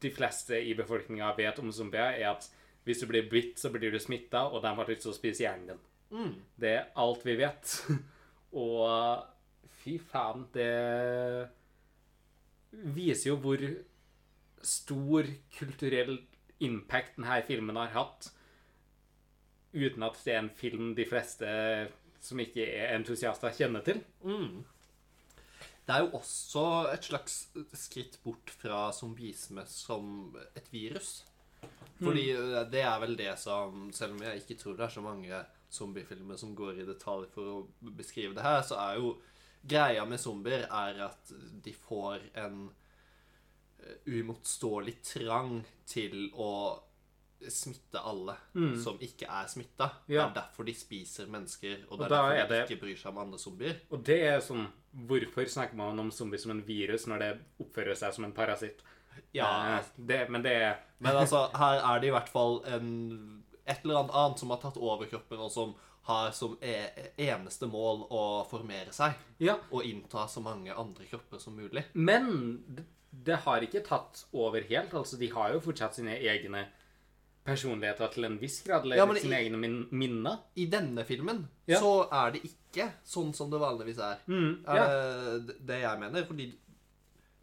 de 0.00 0.10
fleste 0.14 0.58
i 0.60 0.74
befolkninga 0.76 1.32
vet 1.38 1.58
om 1.62 1.72
zombier, 1.74 2.18
er 2.18 2.34
at 2.34 2.46
hvis 2.84 3.02
du 3.02 3.08
blir 3.10 3.28
bitt, 3.30 3.58
så 3.60 3.70
blir 3.72 3.92
du 3.92 3.98
smitta, 4.00 4.46
og 4.48 4.62
de 4.64 4.72
har 4.76 4.88
lyst 4.88 5.04
til 5.04 5.12
å 5.12 5.16
spise 5.16 5.44
hjernen 5.44 5.72
din. 5.72 5.82
Mm. 6.10 6.30
Det 6.60 6.70
er 6.76 6.86
alt 6.98 7.26
vi 7.26 7.36
vet. 7.40 7.74
og 8.64 9.26
fy 9.80 9.96
faen, 10.10 10.46
det 10.54 11.48
viser 12.94 13.32
jo 13.32 13.38
hvor 13.42 13.62
stor 14.62 15.28
kulturell 15.56 16.18
impact 16.60 17.16
denne 17.16 17.40
filmen 17.46 17.78
har 17.80 17.94
hatt, 17.94 18.28
uten 19.72 20.04
at 20.04 20.18
det 20.24 20.34
er 20.34 20.42
en 20.42 20.52
film 20.56 20.92
de 20.98 21.06
fleste 21.08 21.48
som 22.20 22.40
ikke 22.42 22.66
er 22.66 22.94
entusiaster, 22.98 23.54
kjenner 23.56 23.84
til. 23.86 24.02
Mm. 24.26 24.60
Det 25.86 25.96
er 25.96 26.04
jo 26.04 26.18
også 26.20 26.64
et 26.92 27.06
slags 27.08 27.36
skritt 27.74 28.18
bort 28.22 28.52
fra 28.60 28.90
zombisme 28.94 29.64
som 29.66 30.36
et 30.54 30.68
virus. 30.70 31.24
Fordi 32.00 32.26
mm. 32.36 32.68
det 32.72 32.82
er 32.84 33.00
vel 33.02 33.16
det 33.18 33.32
som 33.36 33.90
Selv 33.92 34.14
om 34.14 34.22
jeg 34.24 34.40
ikke 34.40 34.54
tror 34.56 34.76
det 34.78 34.86
er 34.86 34.92
så 34.94 35.02
mange 35.04 35.40
zombiefilmer 35.70 36.38
som 36.40 36.54
går 36.56 36.80
i 36.80 36.86
detalj 36.88 37.26
for 37.34 37.50
å 37.50 37.90
beskrive 37.98 38.34
det 38.34 38.44
her, 38.44 38.62
så 38.66 38.78
er 38.80 39.00
jo 39.00 39.12
greia 39.66 40.04
med 40.08 40.20
zombier 40.20 40.66
er 40.70 41.00
at 41.06 41.32
de 41.62 41.72
får 41.72 42.20
en 42.34 42.70
eh, 43.80 43.96
uimotståelig 44.06 44.98
trang 45.02 45.60
til 45.86 46.30
å 46.34 46.52
smitte 47.48 47.96
alle 48.04 48.34
som 48.82 48.98
ikke 49.00 49.24
er 49.32 49.46
smitta. 49.48 49.86
Det 50.06 50.18
er 50.20 50.34
derfor 50.36 50.66
de 50.68 50.74
spiser 50.76 51.26
mennesker, 51.32 51.86
og 51.88 51.98
det 51.98 52.04
er 52.04 52.10
og 52.10 52.10
derfor 52.10 52.32
er 52.36 52.42
de 52.46 52.54
det- 52.54 52.66
ikke 52.68 52.80
bryr 52.82 52.96
seg 53.00 53.06
om 53.14 53.18
andre 53.18 53.38
zombier. 53.38 53.78
Og 53.90 54.04
det 54.04 54.18
er 54.22 54.40
sånn 54.40 54.66
Hvorfor 54.92 55.46
snakker 55.46 55.76
man 55.76 55.98
om 56.00 56.10
zombier 56.10 56.38
som 56.40 56.50
en 56.50 56.62
virus 56.66 57.06
når 57.06 57.18
det 57.20 57.40
oppfører 57.62 57.94
seg 57.96 58.12
som 58.12 58.24
en 58.24 58.32
parasitt? 58.32 58.80
Ja, 59.32 59.78
Eh, 59.78 59.84
det, 59.96 60.28
men 60.28 60.42
det 60.42 60.50
er 60.52 60.78
Men 60.98 61.14
altså, 61.16 61.48
her 61.54 61.78
er 61.78 62.00
det 62.00 62.08
i 62.08 62.10
hvert 62.10 62.28
fall 62.28 62.60
en, 62.66 63.42
et 63.66 63.78
eller 63.84 64.00
annet 64.00 64.14
annet 64.14 64.38
som 64.38 64.50
har 64.50 64.58
tatt 64.58 64.76
over 64.76 65.06
kroppen, 65.06 65.38
og 65.38 65.50
som 65.50 65.74
har 66.10 66.34
som 66.36 66.56
e 66.60 66.74
eneste 67.30 67.68
mål 67.70 68.04
å 68.10 68.24
formere 68.50 68.92
seg 68.96 69.14
Ja, 69.40 69.56
og 69.70 69.86
innta 69.86 70.26
så 70.28 70.42
mange 70.44 70.74
andre 70.74 71.06
kropper 71.10 71.40
som 71.40 71.56
mulig. 71.56 71.84
Men 71.94 72.62
det- 72.68 72.84
det 73.12 73.36
har 73.46 73.60
ikke 73.66 73.84
tatt 73.86 74.24
over 74.32 74.62
helt. 74.68 74.92
Altså, 74.94 75.18
de 75.18 75.26
har 75.34 75.52
jo 75.54 75.60
fortsatt 75.64 75.94
sine 75.94 76.14
egne 76.18 76.66
personligheter 77.44 78.10
til 78.12 78.24
en 78.28 78.36
viss 78.38 78.60
grad, 78.62 78.84
eller 78.84 78.96
Ja, 79.00 79.06
sine 79.14 79.32
i- 79.38 79.44
egne 79.48 79.58
min 79.58 79.88
minner. 79.90 80.38
I 80.56 80.66
denne 80.66 81.04
filmen 81.04 81.48
Ja. 81.66 81.80
så 81.80 82.06
er 82.12 82.32
det 82.32 82.42
ikke 82.44 82.92
sånn 83.04 83.34
som 83.34 83.50
det 83.50 83.58
vanligvis 83.60 83.98
er. 83.98 84.18
Mm, 84.28 84.64
er 84.68 85.40
det, 85.40 85.66
det 85.66 85.80
jeg 85.80 85.98
mener. 86.00 86.24
Fordi 86.26 86.52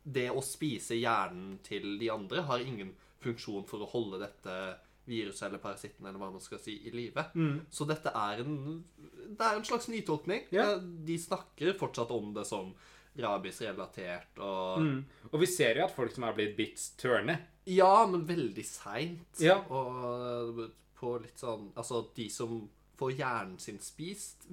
det 0.06 0.30
å 0.32 0.42
spise 0.44 0.96
hjernen 0.96 1.58
til 1.64 1.98
de 2.00 2.10
andre 2.10 2.42
har 2.44 2.60
ingen 2.60 2.94
funksjon 3.22 3.66
for 3.68 3.80
å 3.80 3.90
holde 3.92 4.20
dette 4.22 4.78
viruset 5.08 5.48
eller 5.48 5.62
parasitten 5.64 6.06
eller 6.06 6.20
hva 6.20 6.30
man 6.34 6.42
skal 6.44 6.60
si, 6.60 6.76
i 6.88 6.92
live. 6.92 7.24
Mm. 7.36 7.62
Så 7.72 7.88
dette 7.88 8.12
er 8.12 8.42
en, 8.44 8.84
det 9.28 9.42
er 9.48 9.56
en 9.58 9.66
slags 9.68 9.88
nytolkning. 9.92 10.46
Eh, 10.52 10.78
De 11.08 11.18
snakker 11.20 11.74
fortsatt 11.80 12.12
om 12.12 12.34
det 12.36 12.46
som 12.50 12.74
rabies-relatert 13.18 14.38
og 14.44 14.82
Mm. 14.84 15.06
Og 15.32 15.40
vi 15.42 15.46
ser 15.50 15.76
jo 15.80 15.86
at 15.86 15.96
folk 15.96 16.14
som 16.14 16.24
har 16.28 16.34
blitt 16.38 16.56
bitt, 16.58 16.78
tørner. 17.02 17.40
Ja, 17.66 18.06
men 18.06 18.26
veldig 18.28 18.64
seint. 18.66 19.40
Ja. 19.42 19.58
Og 19.70 20.70
på 20.98 21.18
litt 21.22 21.38
sånn 21.38 21.72
Altså, 21.76 22.04
de 22.16 22.30
som 22.30 22.70
får 22.98 23.12
hjernen 23.18 23.60
sin 23.60 23.80
spist, 23.80 24.46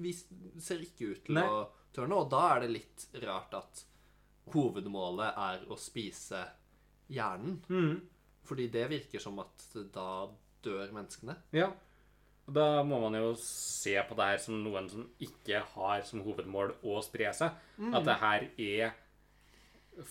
ser 0.61 0.81
ikke 0.83 1.11
ut 1.15 1.23
til 1.25 1.35
Nei. 1.35 1.43
å 1.45 1.67
tørne. 1.93 2.15
Og 2.19 2.29
da 2.29 2.55
er 2.55 2.59
det 2.65 2.71
litt 2.75 3.05
rart 3.23 3.53
at 3.53 3.83
hovedmålet 4.53 5.33
er 5.37 5.63
å 5.71 5.77
spise 5.79 6.43
hjernen. 7.09 7.61
Mm. 7.69 8.01
Fordi 8.45 8.67
det 8.69 8.89
virker 8.91 9.19
som 9.23 9.39
at 9.41 9.63
da 9.93 10.27
dør 10.65 10.91
menneskene. 10.95 11.37
Ja. 11.55 11.69
Da 12.45 12.83
må 12.85 12.99
man 13.01 13.15
jo 13.17 13.31
se 13.41 13.95
på 14.05 14.17
det 14.19 14.25
her 14.31 14.41
som 14.43 14.59
noen 14.61 14.89
som 14.91 15.07
ikke 15.23 15.63
har 15.73 16.03
som 16.05 16.21
hovedmål 16.25 16.75
å 16.85 16.99
spre 17.05 17.31
seg. 17.33 17.55
At 17.89 18.05
det 18.05 18.17
her 18.21 18.45
er 18.61 18.93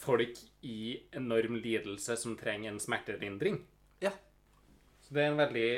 folk 0.00 0.38
i 0.64 0.96
enorm 1.14 1.58
lidelse 1.60 2.16
som 2.18 2.34
trenger 2.40 2.72
en 2.72 2.80
smertelindring. 2.82 3.60
Ja. 4.02 4.10
Så 5.04 5.14
det 5.14 5.22
er 5.26 5.30
en 5.34 5.38
veldig, 5.42 5.68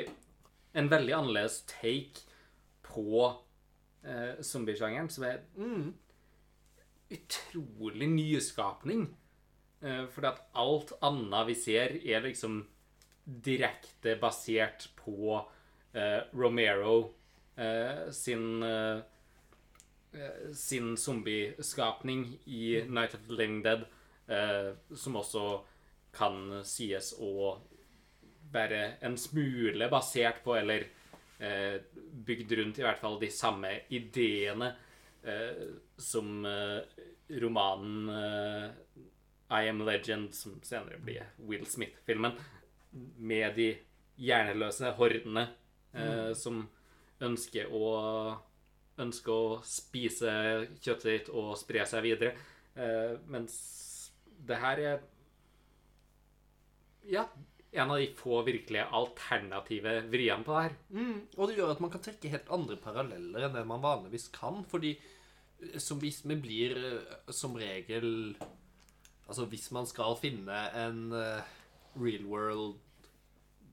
en 0.81 0.89
veldig 0.89 1.13
annerledes 1.19 1.59
take 1.67 2.23
på 2.87 3.27
eh, 4.07 4.37
zombiesjangeren, 4.47 5.09
som 5.11 5.25
er 5.27 5.41
Mm. 5.59 5.93
utrolig 7.11 8.07
nyskapning. 8.09 9.07
Eh, 9.81 10.05
fordi 10.11 10.27
at 10.31 10.41
alt 10.57 10.91
annet 11.05 11.47
vi 11.51 11.55
ser, 11.55 11.97
er 12.07 12.21
liksom 12.25 12.63
direkte 13.27 14.15
basert 14.15 14.87
på 14.95 15.35
eh, 15.93 16.19
Romero 16.31 17.13
eh, 17.55 18.09
sin 18.11 18.63
eh, 18.63 18.97
eh, 20.13 20.53
sin 20.53 20.97
zombieskapning 20.97 22.39
i 22.45 22.83
Night 22.87 23.13
of 23.13 23.27
the 23.27 23.33
Living 23.33 23.61
Dead, 23.61 23.85
eh, 24.27 24.71
som 24.95 25.19
også 25.19 25.43
kan 26.15 26.61
sies 26.65 27.11
å 27.19 27.57
være 28.51 28.95
en 29.03 29.17
smule 29.19 29.89
basert 29.91 30.39
på, 30.45 30.55
eller 30.55 30.87
eh, 31.43 31.83
bygd 32.25 32.55
rundt 32.57 32.79
i 32.79 32.87
hvert 32.87 33.03
fall 33.03 33.19
de 33.19 33.29
samme 33.31 33.73
ideene 33.91 34.71
eh, 35.27 35.67
som 35.99 36.47
romanen 37.27 38.09
I 39.51 39.67
Am 39.67 39.83
Legend, 39.83 40.31
som 40.33 40.55
senere 40.63 40.99
blir 41.03 41.27
Will 41.43 41.67
Smith-filmen, 41.67 42.37
med 42.91 43.55
de 43.57 43.71
hjerneløse 44.17 44.91
hordene 44.97 45.47
eh, 45.93 46.31
som 46.37 46.63
ønsker 47.21 47.73
å 47.73 47.87
ønsker 48.97 49.33
å 49.33 49.57
spise 49.65 50.31
kjøttet 50.81 51.09
ditt 51.11 51.27
og 51.29 51.51
spre 51.59 51.83
seg 51.85 52.05
videre. 52.05 52.31
Eh, 52.77 53.13
mens 53.29 53.59
det 54.47 54.57
her 54.61 54.83
er 54.93 55.05
Ja, 57.07 57.23
en 57.71 57.91
av 57.93 58.01
de 58.01 58.07
få 58.17 58.41
virkelige 58.43 58.83
alternative 58.91 59.93
vriene 60.11 60.43
på 60.43 60.55
det 60.55 60.63
her. 60.65 60.73
Mm, 60.91 61.19
og 61.37 61.47
det 61.47 61.55
gjør 61.55 61.71
at 61.71 61.83
man 61.83 61.91
kan 61.93 62.03
trekke 62.03 62.31
helt 62.33 62.49
andre 62.51 62.75
paralleller 62.83 63.47
enn 63.47 63.55
det 63.55 63.63
man 63.69 63.83
vanligvis 63.83 64.27
kan. 64.35 64.63
Fordi 64.67 64.91
eh, 64.97 65.77
zombisme 65.79 66.35
blir 66.41 66.77
eh, 66.77 67.33
som 67.33 67.55
regel 67.57 68.35
Altså 69.27 69.43
hvis 69.51 69.65
man 69.75 69.83
skal 69.83 70.13
finne 70.15 70.57
en 70.79 70.99
eh, 71.11 71.47
real 71.99 72.25
world 72.29 72.77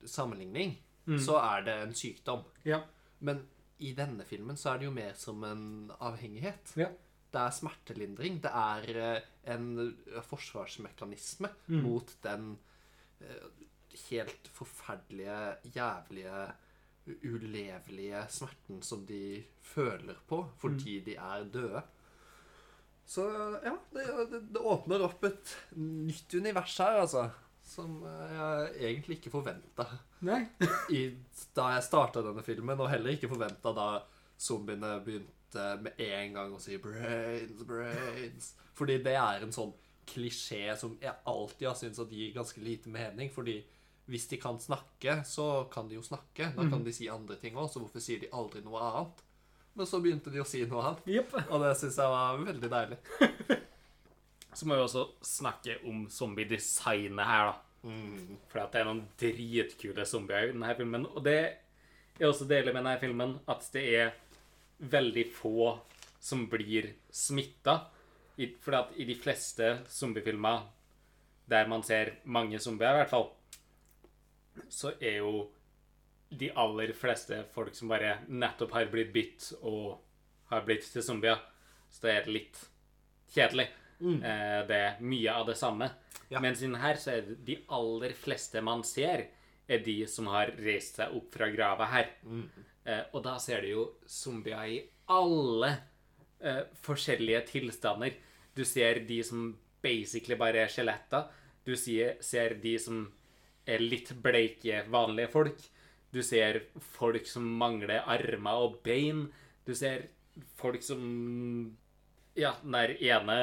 sammenligning, 0.07 0.77
så 1.21 1.39
er 1.41 1.65
det 1.67 1.75
en 1.83 1.95
sykdom. 1.97 2.45
Ja. 2.65 2.81
Men 3.25 3.43
i 3.85 3.93
denne 3.97 4.25
filmen 4.29 4.59
så 4.61 4.73
er 4.73 4.81
det 4.81 4.89
jo 4.89 4.95
mer 4.95 5.17
som 5.19 5.43
en 5.47 5.93
avhengighet. 5.99 6.75
Ja. 6.81 6.91
Det 7.35 7.41
er 7.43 7.55
smertelindring. 7.57 8.39
Det 8.45 8.53
er 8.55 9.01
eh, 9.03 9.31
en 9.55 9.95
forsvarsmekanisme 10.29 11.51
mot 11.83 12.13
den 12.23 12.55
eh, 13.21 13.49
helt 14.09 14.51
forferdelige, 14.55 15.57
jævlige, 15.75 16.45
ulevelige 17.25 18.23
smerten 18.33 18.81
som 18.83 19.03
de 19.07 19.43
føler 19.61 20.17
på 20.29 20.39
fordi 20.63 21.01
de 21.05 21.19
er 21.21 21.45
døde. 21.53 21.83
Så 23.05 23.27
ja, 23.61 23.75
det, 23.93 24.05
det, 24.31 24.41
det 24.55 24.61
åpner 24.65 25.05
opp 25.05 25.27
et 25.29 25.51
nytt 25.77 26.39
univers 26.39 26.79
her, 26.81 27.03
altså. 27.03 27.27
Som 27.65 28.03
eh, 28.07 28.35
jeg 28.35 28.91
egentlig 28.91 29.19
ikke 29.19 29.33
forventa 29.33 29.87
da 31.59 31.71
jeg 31.75 31.87
starta 31.87 32.23
denne 32.25 32.45
filmen, 32.45 32.81
og 32.81 32.91
heller 32.93 33.17
ikke 33.17 33.31
forventa 33.33 33.73
da 33.77 33.89
zombiene 34.41 34.99
begynte 35.05 35.65
med 35.81 36.01
en 36.03 36.37
gang 36.37 36.55
å 36.55 36.61
si 36.61 36.77
'brains, 36.83 37.65
brains'. 37.67 38.53
Fordi 38.75 38.99
det 39.05 39.15
er 39.17 39.45
en 39.45 39.55
sånn 39.55 39.73
klisjé 40.09 40.75
som 40.77 40.97
jeg 41.01 41.15
alltid 41.31 41.69
har 41.69 41.77
syntes 41.79 42.03
at 42.03 42.13
gir 42.13 42.35
ganske 42.35 42.61
lite 42.61 42.91
mening. 42.93 43.31
Fordi 43.33 43.61
hvis 44.11 44.27
de 44.29 44.37
kan 44.41 44.59
snakke, 44.61 45.23
så 45.25 45.65
kan 45.73 45.89
de 45.89 45.97
jo 45.97 46.03
snakke. 46.05 46.51
Da 46.57 46.67
kan 46.69 46.85
de 46.85 46.93
si 46.93 47.09
andre 47.09 47.39
ting 47.41 47.57
òg, 47.57 47.71
så 47.73 47.81
hvorfor 47.81 48.03
sier 48.05 48.21
de 48.21 48.33
aldri 48.33 48.61
noe 48.65 48.83
annet? 48.83 49.23
Men 49.75 49.89
så 49.91 50.01
begynte 50.03 50.31
de 50.31 50.43
å 50.43 50.47
si 50.47 50.61
noe 50.69 50.83
annet, 50.87 51.07
yep. 51.11 51.33
og 51.49 51.65
det 51.65 51.73
syns 51.81 51.97
jeg 51.99 52.13
var 52.13 52.43
veldig 52.45 52.71
deilig. 52.71 52.99
Så 54.55 54.67
må 54.67 54.77
vi 54.79 54.85
også 54.85 55.09
snakke 55.27 55.79
om 55.89 56.05
zombiedesignet 56.11 57.27
her, 57.27 57.53
da. 57.53 57.61
For 58.49 58.63
at 58.63 58.73
det 58.73 58.81
er 58.81 58.87
noen 58.89 59.03
dritkule 59.21 60.07
zombier 60.09 60.49
i 60.49 60.53
denne 60.55 60.77
filmen. 60.79 61.07
Og 61.11 61.25
det 61.27 61.39
er 61.43 62.29
også 62.29 62.47
deilig 62.49 62.73
med 62.73 62.81
denne 62.81 63.01
filmen 63.03 63.35
at 63.51 63.67
det 63.75 63.83
er 63.99 64.15
veldig 64.79 65.27
få 65.35 65.75
som 66.25 66.47
blir 66.49 66.95
smitta. 67.13 67.81
For 68.65 68.79
at 68.79 68.95
i 68.97 69.05
de 69.07 69.19
fleste 69.19 69.81
zombiefilmer 69.93 70.65
der 71.51 71.69
man 71.69 71.83
ser 71.85 72.15
mange 72.25 72.59
zombier, 72.59 72.95
i 72.95 73.03
hvert 73.03 73.11
fall, 73.11 73.29
så 74.73 74.95
er 75.01 75.19
jo 75.19 75.51
de 76.31 76.49
aller 76.57 76.95
fleste 76.97 77.43
folk 77.53 77.75
som 77.77 77.91
bare 77.93 78.17
nettopp 78.29 78.73
har 78.75 78.89
blitt 78.91 79.13
bitt 79.13 79.51
og 79.61 79.99
har 80.49 80.65
blitt 80.65 80.87
til 80.89 81.05
zombier. 81.05 81.43
Så 81.93 82.07
det 82.07 82.15
er 82.15 82.33
litt 82.33 82.63
kjedelig. 83.35 83.69
Eh, 84.05 84.67
Det 84.69 84.77
er 84.77 85.01
mye 85.01 85.33
av 85.33 85.47
det 85.47 85.57
samme. 85.57 85.91
Ja. 86.31 86.41
Mens 86.41 86.63
innen 86.63 86.81
her 86.81 86.95
så 87.01 87.13
er 87.15 87.23
det 87.23 87.39
de 87.47 87.59
aller 87.69 88.13
fleste 88.13 88.61
man 88.65 88.83
ser, 88.85 89.27
er 89.69 89.79
de 89.85 90.07
som 90.07 90.27
har 90.27 90.53
reist 90.61 90.97
seg 91.01 91.15
opp 91.17 91.33
fra 91.33 91.49
grava 91.53 91.87
her. 91.89 92.11
Eh, 92.85 93.03
og 93.15 93.23
da 93.25 93.39
ser 93.41 93.63
du 93.65 93.69
jo 93.69 93.85
zombier 94.07 94.67
i 94.69 94.83
alle 95.09 95.71
eh, 96.41 96.65
forskjellige 96.85 97.47
tilstander. 97.53 98.13
Du 98.55 98.65
ser 98.65 99.01
de 99.09 99.23
som 99.25 99.55
basically 99.83 100.37
bare 100.37 100.65
er 100.65 100.69
skjeletter. 100.73 101.29
Du 101.65 101.75
ser, 101.77 102.19
ser 102.21 102.55
de 102.61 102.75
som 102.79 103.07
er 103.67 103.81
litt 103.81 104.13
bleike, 104.23 104.83
vanlige 104.93 105.31
folk. 105.33 105.63
Du 106.13 106.21
ser 106.23 106.61
folk 106.95 107.27
som 107.27 107.47
mangler 107.59 108.05
armer 108.07 108.61
og 108.67 108.83
bein. 108.85 109.31
Du 109.65 109.73
ser 109.75 110.11
folk 110.61 110.83
som 110.85 111.75
Ja, 112.37 112.55
den 112.63 112.73
der 112.75 112.95
ene 112.99 113.37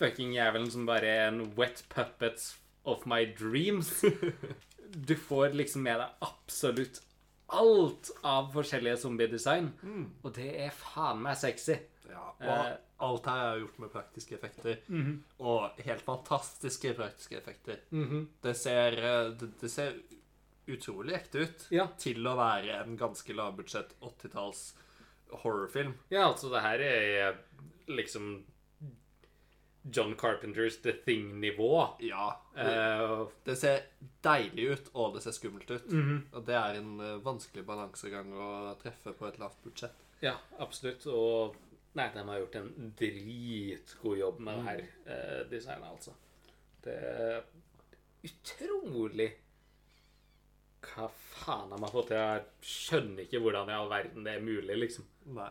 fucking 0.00 0.32
jævelen 0.34 0.70
som 0.72 0.86
bare 0.88 1.06
er 1.06 1.28
en 1.28 1.44
wet 1.58 1.84
puppets 1.92 2.56
of 2.84 3.06
my 3.06 3.24
dreams. 3.38 4.00
Du 4.90 5.12
får 5.14 5.52
liksom 5.54 5.84
med 5.86 6.00
deg 6.00 6.22
absolutt 6.26 6.96
alt 7.54 8.08
av 8.26 8.48
forskjellige 8.50 8.96
zombiedesign. 9.04 9.68
Og 10.26 10.32
det 10.34 10.48
er 10.64 10.72
faen 10.74 11.20
meg 11.22 11.36
sexy. 11.38 11.76
Ja, 12.10 12.24
og 12.42 13.04
alt 13.06 13.28
her 13.30 13.42
er 13.52 13.60
gjort 13.60 13.78
med 13.84 13.92
praktiske 13.92 14.34
effekter. 14.34 14.80
Og 15.38 15.78
helt 15.86 16.02
fantastiske 16.02 16.96
praktiske 16.98 17.38
effekter. 17.38 17.78
det, 18.42 18.56
ser, 18.58 18.98
eh, 18.98 19.30
det, 19.38 19.52
det 19.62 19.70
ser 19.70 19.94
utrolig 20.66 21.14
ekte 21.20 21.46
ut 21.46 21.64
Ja. 21.70 21.86
til 21.98 22.26
å 22.26 22.34
være 22.38 22.80
en 22.82 22.98
ganske 22.98 23.30
lavbudsjett 23.38 23.94
80-talls 24.02 24.64
horrorfilm. 25.44 25.94
Ja, 26.10 26.26
altså, 26.32 26.50
det 26.50 26.64
her 26.66 26.82
er 26.90 27.38
liksom 27.96 28.44
John 29.82 30.14
Carpenters 30.20 30.76
The 30.82 30.92
Thing-nivå. 30.92 31.88
Ja. 32.04 32.40
Det, 32.54 32.60
Eh, 32.60 33.26
det 33.44 33.56
ser 33.56 33.80
deilig 34.22 34.66
ut, 34.74 34.90
og 34.94 35.14
det 35.14 35.22
ser 35.24 35.32
skummelt 35.32 35.70
ut. 35.70 35.86
Og 36.36 36.44
det 36.46 36.54
er 36.58 36.76
en 36.80 37.00
eh, 37.00 37.16
vanskelig 37.24 37.64
balansegang 37.64 38.32
å 38.36 38.74
treffe 38.82 39.14
på 39.16 39.26
et 39.28 39.38
lavt 39.40 39.62
budsjett. 39.64 39.96
ja, 40.20 40.34
absolutt. 40.58 41.06
Og 41.06 41.56
nei, 41.96 42.10
de 42.14 42.24
har 42.28 42.38
gjort 42.42 42.58
en 42.60 42.92
dritgod 42.98 44.18
jobb 44.18 44.40
med 44.40 44.58
det 44.58 44.66
her 44.68 44.82
eh, 45.06 45.40
designet, 45.50 45.88
altså. 45.88 46.12
Det 46.84 46.92
er 46.92 47.42
utrolig 48.24 49.30
Hva 50.80 51.08
faen 51.12 51.72
har 51.72 51.80
man 51.80 51.90
fått 51.92 52.08
til? 52.08 52.16
Jeg 52.20 52.44
skjønner 52.64 53.24
ikke 53.26 53.40
hvordan 53.44 53.68
i 53.68 53.74
all 53.76 53.90
verden 53.90 54.24
det 54.24 54.36
er 54.36 54.44
mulig, 54.44 54.76
liksom. 54.80 55.08
Nei. 55.36 55.50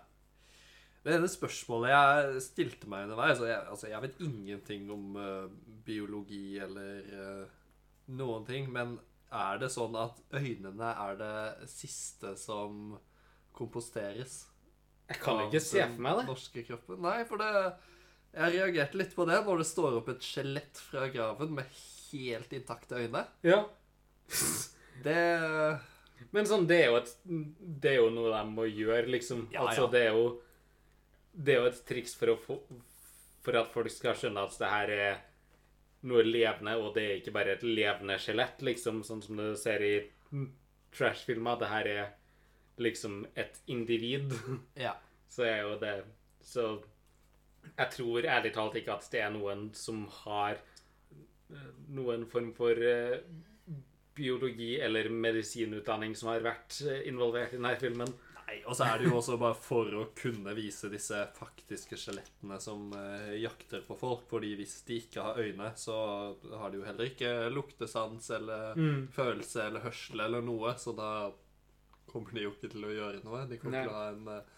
Det 1.03 1.15
ene 1.15 1.29
spørsmålet 1.31 1.93
jeg 1.93 2.41
stilte 2.43 2.89
meg 2.91 3.05
underveis 3.07 3.39
jeg, 3.39 3.59
altså 3.71 3.87
jeg 3.87 4.03
vet 4.03 4.23
ingenting 4.25 4.89
om 4.91 5.15
uh, 5.15 5.45
biologi 5.85 6.59
eller 6.59 7.13
uh, 7.13 7.45
noen 8.19 8.47
ting, 8.47 8.67
men 8.73 8.97
er 9.29 9.61
det 9.61 9.69
sånn 9.71 9.95
at 9.99 10.17
øynene 10.35 10.89
er 11.05 11.19
det 11.19 11.69
siste 11.71 12.33
som 12.39 12.97
komposteres? 13.55 14.41
Jeg 15.09 15.21
kan 15.23 15.43
ikke 15.45 15.61
se 15.63 15.81
for 15.81 16.01
meg 16.05 16.19
det. 16.19 16.25
norske 16.29 16.63
kroppen? 16.67 16.99
Nei, 17.01 17.21
for 17.29 17.41
det 17.41 17.53
Jeg 18.29 18.53
reagerte 18.59 18.99
litt 18.99 19.15
på 19.17 19.25
det 19.25 19.39
når 19.45 19.63
det 19.63 19.69
står 19.69 19.95
opp 20.01 20.11
et 20.13 20.25
skjelett 20.25 20.81
fra 20.89 21.07
graven 21.09 21.55
med 21.57 21.79
helt 22.11 22.51
intakte 22.53 22.99
øyne. 22.99 23.25
Ja. 23.45 23.63
Det 24.99 25.15
Men 26.35 26.43
sånn, 26.45 26.65
det 26.67 26.77
er 26.83 26.89
jo 26.91 26.97
et 26.99 27.11
Det 27.23 27.93
er 27.93 28.01
jo 28.01 28.09
noe 28.11 28.33
de 28.33 28.41
må 28.51 28.65
gjøre, 28.67 29.07
liksom. 29.13 29.45
Ja, 29.53 29.63
altså, 29.63 29.85
ja. 29.87 29.91
det 29.93 30.01
er 30.09 30.17
jo 30.17 30.25
Det 31.33 31.53
er 31.55 31.61
jo 31.63 31.69
et 31.71 31.81
triks 31.87 32.15
for 32.17 32.35
få 32.41 32.57
For 33.45 33.55
at 33.59 33.71
folk 33.71 33.91
skal 33.93 34.15
skjønne 34.17 34.41
at 34.43 34.55
det 34.59 34.69
her 34.69 34.93
er 34.95 35.19
noe 36.09 36.23
levende, 36.23 36.77
og 36.79 36.93
det 36.95 37.03
er 37.03 37.17
ikke 37.19 37.33
bare 37.35 37.53
et 37.57 37.63
levende 37.67 38.15
skjelett, 38.19 38.61
liksom, 38.63 39.01
sånn 39.03 39.21
som 39.23 39.35
du 39.39 39.49
ser 39.59 39.83
i 39.83 39.93
trashfilmer. 40.95 41.57
Det 41.59 41.69
her 41.71 41.89
er 41.91 42.05
liksom 42.79 43.25
et 43.35 43.59
individ, 43.67 44.31
Ja. 44.85 44.93
så 45.29 45.43
er 45.47 45.61
jo 45.65 45.73
det 45.81 45.97
Så 46.41 46.69
jeg 47.77 47.91
tror 47.91 48.23
ærlig 48.25 48.53
talt 48.55 48.75
ikke 48.79 48.95
at 48.95 49.07
det 49.11 49.19
er 49.21 49.33
noen 49.35 49.67
som 49.75 50.05
har 50.23 50.55
eh, 51.51 51.69
noen 51.91 52.23
form 52.31 52.53
for 52.55 52.71
eh, 52.79 53.19
biologi- 54.15 54.79
eller 54.81 55.09
medisinutdanning 55.11 56.15
som 56.15 56.31
har 56.31 56.41
vært 56.47 56.79
eh, 56.87 57.03
involvert 57.11 57.53
i 57.53 57.59
denne 57.59 57.75
filmen. 57.79 58.13
Nei, 58.49 58.63
og 58.65 58.73
så 58.73 58.87
er 58.89 58.97
det 58.97 59.09
jo 59.11 59.17
også 59.19 59.35
bare 59.37 59.53
for 59.61 59.93
å 59.93 60.07
kunne 60.17 60.55
vise 60.57 60.89
disse 60.89 61.19
faktiske 61.37 61.97
skjelettene 62.01 62.55
som 62.63 62.87
eh, 62.97 63.35
jakter 63.43 63.83
på 63.85 63.93
folk. 63.99 64.23
fordi 64.31 64.55
hvis 64.57 64.79
de 64.87 64.95
ikke 65.03 65.21
har 65.21 65.37
øyne, 65.37 65.67
så 65.77 65.97
har 66.57 66.71
de 66.73 66.79
jo 66.79 66.85
heller 66.87 67.11
ikke 67.11 67.33
luktesans 67.53 68.31
eller 68.33 68.79
følelse 69.13 69.67
eller 69.67 69.85
hørsel 69.85 70.23
eller 70.25 70.41
noe. 70.41 70.73
Så 70.81 70.95
da 70.97 71.29
kommer 72.09 72.33
de 72.33 72.47
jo 72.47 72.55
ikke 72.55 72.71
til 72.73 72.87
å 72.87 72.95
gjøre 72.95 73.21
noe. 73.27 73.43
De 73.51 73.59
kommer 73.61 73.77
Nei. 73.77 73.85
til 73.85 73.93
å 73.93 73.99
ha 73.99 74.07
en 74.15 74.31
eh, 74.33 74.55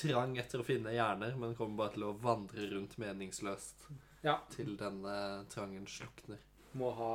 trang 0.00 0.34
etter 0.42 0.62
å 0.62 0.66
finne 0.66 0.96
hjerner, 0.96 1.36
men 1.38 1.54
kommer 1.58 1.84
bare 1.84 1.94
til 1.94 2.08
å 2.08 2.16
vandre 2.22 2.66
rundt 2.74 2.98
meningsløst 2.98 3.86
Ja, 4.26 4.40
til 4.50 4.74
denne 4.80 5.46
trangen 5.54 5.86
slukner. 5.86 6.42
må 6.74 6.90
ha 6.98 7.14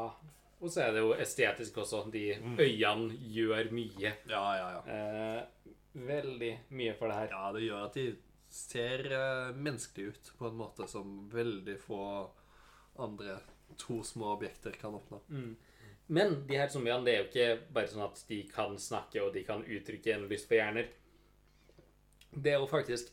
Og 0.64 0.72
så 0.72 0.82
er 0.86 0.96
det 0.96 1.04
jo 1.04 1.12
estetisk 1.20 1.78
også. 1.84 2.06
De 2.12 2.24
øynene 2.40 3.20
gjør 3.36 3.70
mye. 3.76 4.16
Ja, 4.32 4.46
ja, 4.62 4.68
ja. 4.80 4.82
Eh, 4.88 5.74
veldig 5.96 6.52
mye 6.76 6.94
for 7.00 7.08
det 7.12 7.16
her. 7.22 7.30
Ja, 7.32 7.52
det 7.56 7.64
gjør 7.66 7.86
at 7.88 7.94
de 7.98 8.06
ser 8.56 9.06
eh, 9.12 9.56
menneskelige 9.56 10.14
ut 10.16 10.32
på 10.40 10.50
en 10.50 10.58
måte 10.60 10.88
som 10.92 11.16
veldig 11.32 11.78
få 11.82 12.02
andre 13.04 13.40
to 13.82 14.02
små 14.06 14.34
objekter 14.36 14.76
kan 14.80 14.94
oppnå. 14.96 15.20
Men 16.08 16.36
de 16.48 16.58
her 16.60 16.70
zombiene, 16.70 17.04
det 17.08 17.14
er 17.16 17.22
jo 17.24 17.30
ikke 17.32 17.74
bare 17.74 17.90
sånn 17.90 18.06
at 18.06 18.20
de 18.30 18.38
kan 18.52 18.76
snakke 18.80 19.24
og 19.26 19.34
de 19.34 19.42
kan 19.48 19.64
uttrykke 19.66 20.14
en 20.14 20.28
lyst 20.30 20.48
på 20.52 20.60
hjerner. 20.60 20.92
Det 22.36 22.54
er 22.54 22.60
jo 22.62 22.68
faktisk 22.70 23.10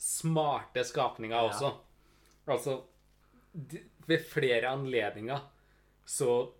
smarte 0.00 0.82
skapninger 0.88 1.36
Ja. 1.36 1.48
også. 1.50 1.74
Altså 2.46 2.78
de, 3.54 3.82
Ved 4.06 4.24
flere 4.28 4.68
anledninger 4.68 5.40
så 6.04 6.52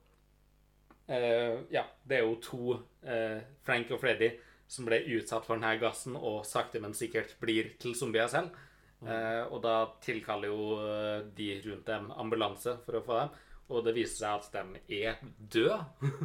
eh, 1.08 1.58
Ja, 1.74 1.82
det 2.06 2.18
er 2.18 2.22
jo 2.24 2.36
to, 2.40 2.76
eh, 3.02 3.40
Frank 3.66 3.90
og 3.90 4.00
Freddy, 4.00 4.30
som 4.74 4.88
ble 4.88 5.00
utsatt 5.16 5.46
for 5.46 5.56
denne 5.56 5.78
gassen 5.80 6.16
og 6.18 6.44
sakte, 6.48 6.82
men 6.82 6.96
sikkert 6.96 7.36
blir 7.42 7.74
til 7.80 7.96
zombier 7.98 8.30
selv. 8.32 8.54
Eh, 9.04 9.42
og 9.50 9.60
da 9.64 9.76
tilkaller 10.04 10.50
jo 10.50 10.78
eh, 10.80 11.26
de 11.36 11.50
rundt 11.66 11.88
dem 11.90 12.08
ambulanse 12.14 12.78
for 12.86 12.98
å 12.98 13.04
få 13.04 13.18
dem. 13.20 13.36
Og 13.72 13.84
det 13.86 13.94
viser 13.96 14.24
seg 14.24 14.40
at 14.40 14.88
de 14.88 15.02
er 15.08 15.20
døde. 15.38 15.78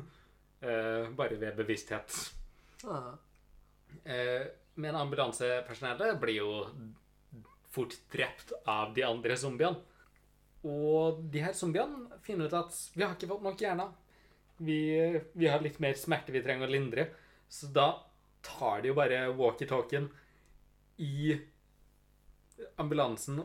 eh, 0.67 1.05
bare 1.15 1.39
ved 1.39 1.59
bevissthet. 1.59 2.17
Eh, 4.03 4.43
men 4.79 4.95
ambulansepersonellet 4.95 6.19
blir 6.21 6.39
jo 6.39 6.51
fort 7.69 7.95
drept 8.11 8.53
av 8.65 8.93
de 8.95 9.05
andre 9.05 9.37
zombiene. 9.37 9.79
Og 10.67 11.21
de 11.31 11.43
her 11.43 11.55
zombiene 11.55 12.19
finner 12.25 12.49
ut 12.49 12.57
at 12.57 12.75
vi 12.95 13.05
har 13.05 13.15
ikke 13.15 13.29
fått 13.31 13.45
nok 13.45 13.61
hjerner. 13.63 13.91
Vi, 14.59 14.79
vi 15.39 15.47
har 15.47 15.63
litt 15.63 15.79
mer 15.79 15.95
smerte 15.95 16.33
vi 16.35 16.43
trenger 16.43 16.67
å 16.67 16.73
lindre. 16.73 17.07
Så 17.47 17.69
da 17.71 17.93
tar 18.45 18.81
de 18.81 18.91
jo 18.91 18.97
bare 18.97 19.27
walkietalkien 19.37 20.09
i 20.99 21.37
ambulansen 22.79 23.41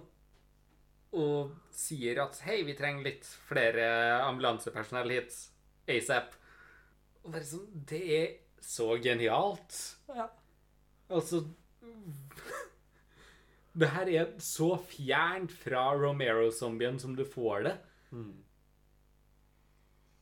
og 1.14 1.52
sier 1.74 2.18
at 2.24 2.40
hei, 2.46 2.62
vi 2.66 2.74
trenger 2.78 3.06
litt 3.06 3.26
flere 3.48 3.86
ambulansepersonell 4.26 5.12
hit 5.14 5.36
asap. 5.94 6.34
Og 7.22 7.34
bare 7.36 7.46
sånn 7.46 7.68
Det 7.86 8.00
er 8.16 8.26
så 8.64 8.94
genialt. 9.02 9.76
Ja. 10.10 10.28
Altså 11.14 11.44
Det 13.78 13.90
her 13.90 14.10
er 14.10 14.32
så 14.42 14.74
fjernt 14.78 15.52
fra 15.64 15.88
Romero-zombien 15.98 16.98
som 17.02 17.14
du 17.18 17.24
får 17.26 17.64
det. 17.66 17.74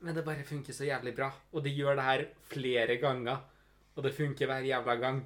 Men 0.02 0.16
det 0.16 0.24
bare 0.26 0.46
funker 0.48 0.72
så 0.72 0.88
jævlig 0.88 1.12
bra. 1.18 1.28
Og 1.52 1.64
de 1.64 1.72
gjør 1.76 1.98
det 1.98 2.06
her 2.06 2.24
flere 2.48 2.96
ganger. 3.02 3.44
Og 3.96 4.06
det 4.06 4.14
funker 4.16 4.48
hver 4.48 4.64
jævla 4.66 4.96
gang. 5.00 5.20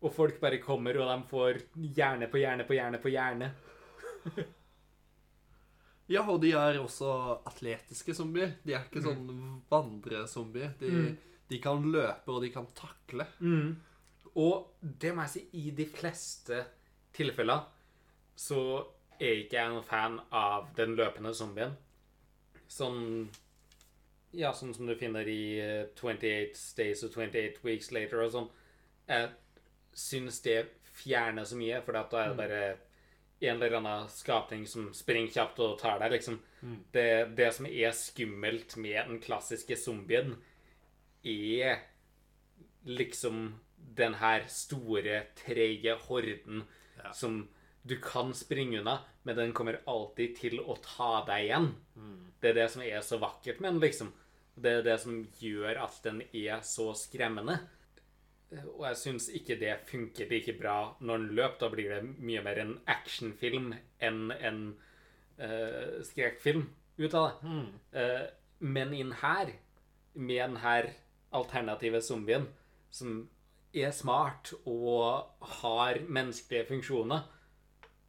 Og 0.00 0.14
folk 0.14 0.38
bare 0.40 0.58
kommer, 0.62 0.96
og 1.00 1.10
de 1.10 1.28
får 1.28 1.60
hjerne 1.96 2.30
på 2.30 2.40
hjerne 2.40 2.64
på 2.64 2.78
hjerne 2.78 3.02
på 3.02 3.12
hjerne. 3.12 3.52
Ja, 6.10 6.24
og 6.26 6.40
de 6.42 6.50
er 6.58 6.74
også 6.80 7.06
atletiske 7.46 8.14
zombier. 8.18 8.56
De 8.66 8.74
er 8.74 8.82
ikke 8.82 9.02
sånn 9.04 9.28
vandrezombier. 9.70 10.72
De, 10.80 10.88
de 11.46 11.60
kan 11.62 11.84
løpe, 11.86 12.32
og 12.34 12.40
de 12.42 12.48
kan 12.50 12.66
takle. 12.74 13.28
Og 14.34 14.72
det 14.80 15.12
må 15.14 15.22
jeg 15.22 15.30
si, 15.36 15.42
i 15.54 15.70
de 15.70 15.86
fleste 15.86 16.64
tilfeller 17.14 17.62
så 18.34 18.58
er 19.20 19.44
ikke 19.44 19.60
jeg 19.60 19.70
noen 19.70 19.86
fan 19.86 20.18
av 20.34 20.72
den 20.74 20.96
løpende 20.98 21.30
zombien. 21.36 21.76
Sånn 22.66 23.28
Ja, 24.32 24.52
sånn 24.54 24.74
som 24.76 24.86
du 24.86 24.94
finner 24.98 25.26
i 25.28 25.58
eh, 25.58 25.86
28 25.98 26.76
Days 26.78 27.02
og 27.06 27.16
28 27.16 27.64
Weeks 27.66 27.90
Later 27.94 28.22
og 28.24 28.30
sånn. 28.34 28.50
Jeg 29.10 29.30
syns 29.98 30.38
det 30.44 30.60
fjerner 31.00 31.44
så 31.48 31.58
mye, 31.58 31.80
for 31.82 31.96
da 31.96 32.04
er 32.20 32.30
det 32.30 32.38
bare 32.38 32.60
en 33.40 33.56
eller 33.56 33.78
annen 33.80 34.08
skapning 34.12 34.66
som 34.68 34.90
springer 34.94 35.32
kjapt 35.34 35.58
og 35.64 35.78
tar 35.80 35.98
deg, 36.02 36.12
liksom. 36.18 36.36
Det, 36.92 37.06
det 37.38 37.48
som 37.56 37.66
er 37.66 37.94
skummelt 37.96 38.76
med 38.76 38.98
den 39.08 39.18
klassiske 39.24 39.78
zombien, 39.80 40.34
er 41.24 41.80
liksom 42.84 43.54
den 43.96 44.14
her 44.20 44.44
store, 44.52 45.22
treige 45.40 45.96
horden 46.06 46.66
Ja. 47.00 47.12
som 47.16 47.48
du 47.82 47.96
kan 47.96 48.34
springe 48.36 48.78
unna, 48.80 48.98
men 49.24 49.36
den 49.36 49.52
kommer 49.56 49.80
alltid 49.88 50.36
til 50.36 50.60
å 50.60 50.76
ta 50.84 51.24
deg 51.26 51.46
igjen. 51.48 51.70
Det 52.40 52.50
er 52.50 52.58
det 52.60 52.70
som 52.70 52.82
er 52.84 53.00
så 53.00 53.16
vakkert 53.18 53.60
med 53.60 53.72
den, 53.72 53.80
liksom. 53.80 54.12
Det 54.60 54.72
er 54.78 54.86
det 54.86 54.96
som 55.02 55.20
gjør 55.40 55.82
at 55.84 56.00
den 56.04 56.22
er 56.32 56.64
så 56.66 56.90
skremmende. 56.98 57.58
Og 58.74 58.82
jeg 58.88 58.98
syns 58.98 59.28
ikke 59.30 59.56
det 59.60 59.76
funker 59.86 60.30
like 60.30 60.56
bra 60.58 60.96
når 61.00 61.22
den 61.22 61.34
løper. 61.38 61.58
Da 61.62 61.70
blir 61.72 61.94
det 61.94 62.02
mye 62.18 62.42
mer 62.44 62.60
en 62.62 62.76
actionfilm 62.90 63.72
enn 64.02 64.34
en 64.34 64.60
uh, 65.38 66.00
skrekkfilm 66.06 66.66
ut 67.00 67.14
av 67.14 67.30
det. 67.30 67.58
Eh, 68.00 68.24
men 68.60 68.94
inn 68.94 69.12
her, 69.22 69.52
med 70.12 70.40
den 70.42 70.56
her 70.60 70.90
alternative 71.32 72.02
zombien, 72.02 72.48
som 72.90 73.22
er 73.72 73.92
smart 73.94 74.52
og 74.66 75.30
har 75.62 76.00
menneskelige 76.08 76.68
funksjoner, 76.68 77.22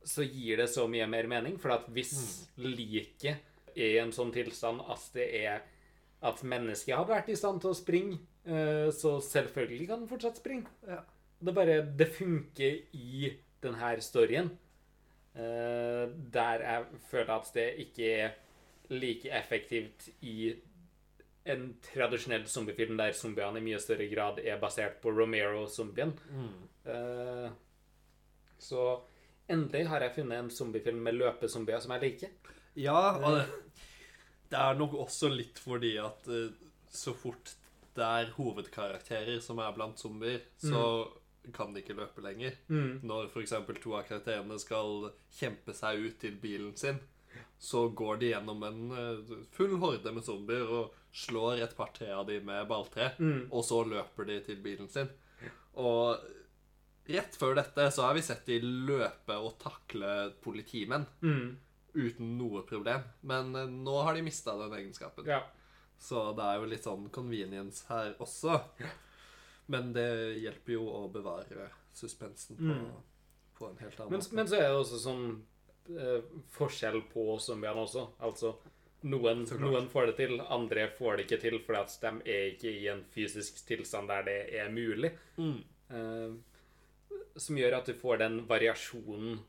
så 0.03 0.25
gir 0.25 0.57
det 0.57 0.67
så 0.73 0.87
mye 0.89 1.07
mer 1.07 1.29
mening. 1.29 1.59
For 1.61 1.75
at 1.77 1.87
hvis 1.93 2.15
liket 2.57 3.45
er 3.75 3.93
i 3.93 4.01
en 4.01 4.11
sånn 4.11 4.33
tilstand 4.35 4.81
at 4.89 5.05
det 5.15 5.29
er 5.43 5.61
at 6.21 6.43
mennesket 6.45 6.95
hadde 6.95 7.13
vært 7.15 7.31
i 7.33 7.37
stand 7.37 7.61
til 7.63 7.71
å 7.71 7.77
springe, 7.77 8.19
eh, 8.45 8.89
så 8.93 9.15
selvfølgelig 9.25 9.87
kan 9.89 10.03
den 10.03 10.09
fortsatt 10.11 10.37
springe. 10.37 10.69
Ja. 10.87 11.01
Det 11.41 11.53
bare 11.55 11.81
Det 11.97 12.07
funker 12.13 12.77
i 12.93 13.31
denne 13.63 14.01
storyen. 14.01 14.51
eh, 15.35 16.09
der 16.33 16.59
jeg 16.61 16.85
føler 17.09 17.33
at 17.33 17.51
det 17.53 17.73
ikke 17.79 18.11
er 18.19 18.31
like 18.89 19.29
effektivt 19.31 20.09
i 20.21 20.53
en 21.45 21.77
tradisjonell 21.81 22.45
zombiefilm 22.45 22.97
der 22.97 23.13
zombiene 23.13 23.57
i 23.57 23.63
mye 23.63 23.79
større 23.79 24.09
grad 24.13 24.39
er 24.43 24.59
basert 24.59 24.99
på 25.01 25.09
Romero-zombien. 25.09 26.11
Mm. 26.29 27.55
så 28.59 28.99
endelig 29.49 29.87
har 29.87 30.01
jeg 30.01 30.15
funnet 30.15 30.39
en 30.39 30.49
zombiefilm 30.49 30.97
med 30.97 31.13
løpezombier 31.13 31.79
som 31.79 31.91
jeg 31.91 32.01
liker. 32.01 32.29
Ja, 32.75 33.17
og 33.17 33.41
det, 34.51 34.59
er 34.59 34.77
nok 34.79 34.97
også 35.05 35.31
litt 35.31 35.59
fordi 35.63 35.95
at 36.01 36.27
eh, 36.31 36.51
så 36.91 37.13
fort 37.15 37.55
det 37.95 38.03
er 38.07 38.29
hovedkarakterer 38.37 39.39
som 39.43 39.59
er 39.59 39.73
blant 39.75 39.99
zombier, 39.99 40.45
så 40.63 41.07
kan 41.51 41.73
de 41.73 41.81
ikke 41.81 41.97
løpe 41.97 42.23
lenger. 42.23 42.53
Når 43.03 43.31
f.eks. 43.33 43.51
to 43.83 43.95
av 43.97 44.05
karakterene 44.07 44.59
skal 44.61 45.09
kjempe 45.35 45.73
seg 45.75 45.99
ut 46.05 46.19
til 46.21 46.37
bilen 46.39 46.75
sin, 46.79 46.99
så 47.59 47.89
går 47.89 48.21
de 48.21 48.29
gjennom 48.31 48.63
en 48.67 48.79
eh, 48.95 49.33
full 49.55 49.75
horde 49.81 50.11
med 50.15 50.23
zombier 50.23 50.67
og 50.67 50.95
slår 51.11 51.63
et 51.65 51.75
par-tre 51.75 52.07
av 52.15 52.27
de 52.27 52.39
med 52.43 52.67
balltre, 52.69 53.11
og 53.51 53.65
så 53.67 53.81
løper 53.83 54.29
de 54.29 54.39
til 54.45 54.61
bilen 54.63 54.87
sin. 54.91 55.09
Og 55.79 56.15
rett 57.11 57.35
før 57.35 57.55
dette 57.59 57.89
så 57.91 58.05
har 58.07 58.15
vi 58.15 58.23
sett 58.23 58.45
de 58.47 58.59
løpe 58.63 59.35
og 59.35 59.57
takle 59.59 60.31
politimenn 60.43 61.05
uten 61.93 62.35
noe 62.37 62.63
problem. 62.67 63.05
Men 63.21 63.55
eh, 63.55 63.69
nå 63.69 63.97
har 64.01 64.17
de 64.17 64.25
mista 64.25 64.55
den 64.57 64.73
egenskapen. 64.79 65.27
Ja. 65.29 65.43
Så 66.01 66.31
det 66.33 66.47
er 66.47 66.57
jo 66.57 66.69
litt 66.71 66.87
sånn 66.87 67.09
convenience 67.13 67.85
her 67.91 68.15
også. 68.23 68.59
Men 69.71 69.93
det 69.95 70.09
hjelper 70.41 70.73
jo 70.73 70.87
å 70.89 71.05
bevare 71.13 71.69
suspensen 71.93 72.57
på, 72.57 72.75
på 73.57 73.69
en 73.69 73.79
helt 73.79 73.99
annen 73.99 74.17
Men, 74.17 74.23
men 74.35 74.49
så 74.49 74.57
er 74.57 74.69
det 74.69 74.79
også 74.79 74.99
sånn 75.03 75.25
eh, 75.93 76.29
forskjell 76.55 77.03
på 77.11 77.35
zombiene 77.39 77.85
også. 77.85 78.07
Altså 78.25 78.55
noen, 79.07 79.45
noen 79.61 79.87
får 79.91 80.11
det 80.11 80.15
til, 80.19 80.41
andre 80.41 80.87
får 80.97 81.19
det 81.19 81.27
ikke 81.27 81.41
til 81.41 81.59
fordi 81.65 81.79
at 81.79 81.95
de 82.03 82.33
er 82.33 82.47
ikke 82.51 82.73
i 82.73 82.87
en 82.91 83.03
fysisk 83.13 83.61
tilstand 83.67 84.11
der 84.11 84.27
det 84.27 84.39
er 84.59 84.73
mulig. 84.73 85.13
Mm. 85.37 85.59
Eh, 85.91 87.21
som 87.39 87.57
gjør 87.57 87.79
at 87.79 87.87
du 87.87 87.95
får 87.97 88.21
den 88.25 88.41
variasjonen 88.49 89.39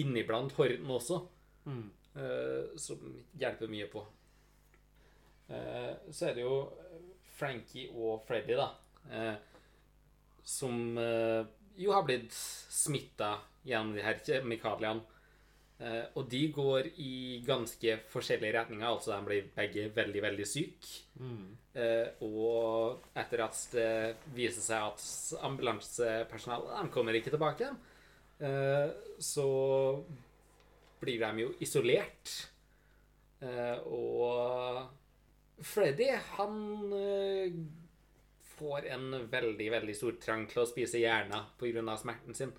inniblant 0.00 0.54
horden 0.56 0.90
også, 0.94 1.22
Mm. 1.68 1.90
Uh, 2.16 2.76
som 2.80 3.02
hjelper 3.38 3.70
mye 3.70 3.86
på. 3.92 4.02
Uh, 5.48 5.92
så 6.10 6.30
er 6.30 6.38
det 6.38 6.46
jo 6.46 6.56
Frankie 7.38 7.90
og 7.94 8.24
Freddy, 8.28 8.58
da, 8.58 8.72
Uh, 9.08 9.36
som 10.44 10.98
jo 11.78 11.92
har 11.94 12.02
blitt 12.04 12.34
smitta 12.34 13.30
gjennom 13.64 13.94
de 13.96 14.02
her 14.04 14.18
kjemikaliene. 14.24 15.04
Og 16.16 16.26
de 16.28 16.40
går 16.52 16.88
i 17.00 17.40
ganske 17.46 17.94
forskjellige 18.10 18.56
retninger. 18.56 18.86
Altså 18.88 19.12
de 19.12 19.18
blir 19.28 19.50
begge 19.54 19.84
veldig, 19.96 20.22
veldig 20.24 20.46
syke. 20.48 20.88
Mm. 21.20 21.52
Og 22.24 23.04
etter 23.12 23.44
at 23.44 23.60
det 23.76 23.90
viser 24.36 24.64
seg 24.64 24.88
at 24.88 25.44
ambulansepersonalet 25.50 26.80
de 26.80 26.94
kommer 26.96 27.20
ikke 27.20 27.36
tilbake 27.36 27.64
igjen, 27.64 27.78
så 29.18 29.48
blir 31.00 31.20
de 31.20 31.42
jo 31.42 31.50
isolert. 31.64 32.32
Eh, 33.40 33.78
og 33.86 34.88
Freddy, 35.62 36.08
han 36.36 36.92
eh, 36.94 37.52
får 38.58 38.86
en 38.94 39.10
veldig, 39.30 39.68
veldig 39.74 39.94
stor 39.96 40.18
trang 40.22 40.46
til 40.50 40.62
å 40.62 40.68
spise 40.68 41.00
hjerner 41.02 41.52
pga. 41.58 41.96
smerten 41.98 42.34
sin, 42.34 42.52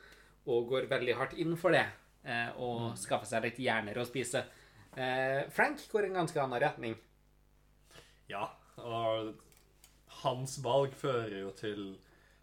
og 0.47 0.69
går 0.71 0.89
veldig 0.91 1.17
hardt 1.19 1.37
inn 1.39 1.55
for 1.59 1.75
det. 1.75 1.85
Eh, 2.23 2.49
og 2.59 2.97
skaffer 2.99 3.27
seg 3.27 3.45
litt 3.47 3.61
hjerner 3.63 3.99
å 3.99 4.07
spise. 4.07 4.43
Eh, 4.95 5.47
Frank 5.55 5.83
går 5.91 6.07
i 6.07 6.11
en 6.11 6.21
ganske 6.21 6.41
annen 6.41 6.61
retning. 6.61 6.97
Ja, 8.29 8.49
og 8.77 9.35
hans 10.23 10.57
valg 10.63 10.93
fører 10.97 11.39
jo 11.41 11.51
til 11.57 11.97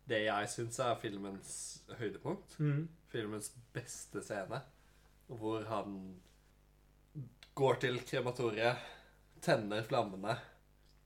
det 0.08 0.24
jeg 0.26 0.48
syns 0.50 0.78
er 0.80 0.96
filmens 1.02 1.52
høydepunkt. 1.98 2.56
Filmens 3.16 3.48
beste 3.72 4.20
scene. 4.24 4.60
Hvor 5.26 5.64
han 5.70 5.96
går 7.56 7.80
til 7.80 7.96
krematoriet, 8.04 8.82
tenner 9.40 9.86
flammene, 9.88 10.36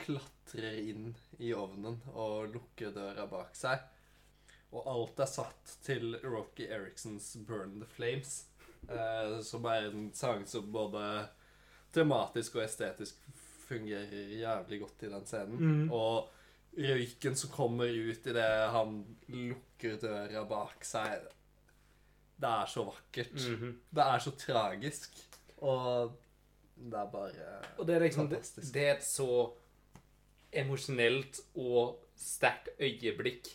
klatrer 0.01 0.81
inn 0.81 1.13
i 1.39 1.53
ovnen 1.55 2.01
og 2.11 2.51
lukker 2.55 2.91
døra 2.97 3.29
bak 3.31 3.55
seg. 3.55 3.85
Og 4.75 4.87
alt 4.91 5.23
er 5.23 5.31
satt 5.31 5.77
til 5.87 6.17
Rocky 6.25 6.67
Eriksons 6.67 7.37
'Burn 7.37 7.79
the 7.79 7.87
Flames', 7.87 8.45
eh, 8.89 9.41
som 9.43 9.65
er 9.65 9.91
en 9.91 10.11
sang 10.15 10.47
som 10.47 10.73
både 10.73 11.29
tematisk 11.93 12.57
og 12.57 12.65
estetisk 12.65 13.19
fungerer 13.69 14.35
jævlig 14.41 14.81
godt 14.81 15.03
i 15.07 15.11
den 15.15 15.27
scenen. 15.27 15.91
Og 15.93 16.31
røyken 16.75 17.37
som 17.37 17.51
kommer 17.51 17.91
ut 17.91 18.27
idet 18.27 18.71
han 18.75 19.05
lukker 19.29 19.99
døra 20.03 20.45
bak 20.51 20.85
seg 20.87 21.29
Det 22.41 22.49
er 22.49 22.67
så 22.73 22.85
vakkert. 22.89 23.33
Det 23.95 24.05
er 24.07 24.19
så 24.25 24.31
tragisk. 24.39 25.19
Og 25.61 26.13
det 26.81 26.97
er 26.99 27.09
bare 27.13 27.57
Og 27.79 27.87
det 27.87 27.95
er 27.95 28.01
liksom 28.07 28.29
Fantastisk. 28.29 28.75
det 28.75 28.85
er 28.87 28.95
et 28.95 29.05
så 29.05 29.51
emosjonelt 30.53 31.41
og 31.55 31.99
sterkt 32.17 32.71
øyeblikk 32.81 33.51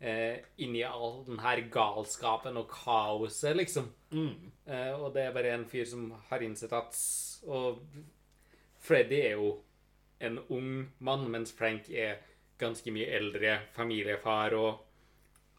eh, 0.00 0.40
inni 0.58 0.82
all 0.82 1.20
den 1.26 1.38
her 1.40 1.60
galskapen 1.70 2.56
og 2.56 2.70
kaoset, 2.72 3.56
liksom. 3.56 3.92
mm. 4.10 4.52
Eh, 4.66 4.92
og 4.94 5.12
det 5.14 5.22
er 5.26 5.34
bare 5.34 5.54
en 5.54 5.66
fyr 5.66 5.84
som 5.84 6.10
har 6.28 6.42
innsett 6.42 6.72
at 6.72 6.96
Og 7.46 7.82
Freddy 8.82 9.18
er 9.20 9.32
jo 9.36 9.56
en 10.20 10.38
ung 10.48 10.92
mann, 10.98 11.28
mens 11.30 11.52
Frank 11.52 11.90
er 11.90 12.16
ganske 12.58 12.90
mye 12.94 13.06
eldre 13.10 13.58
familiefar 13.74 14.54
og 14.54 14.80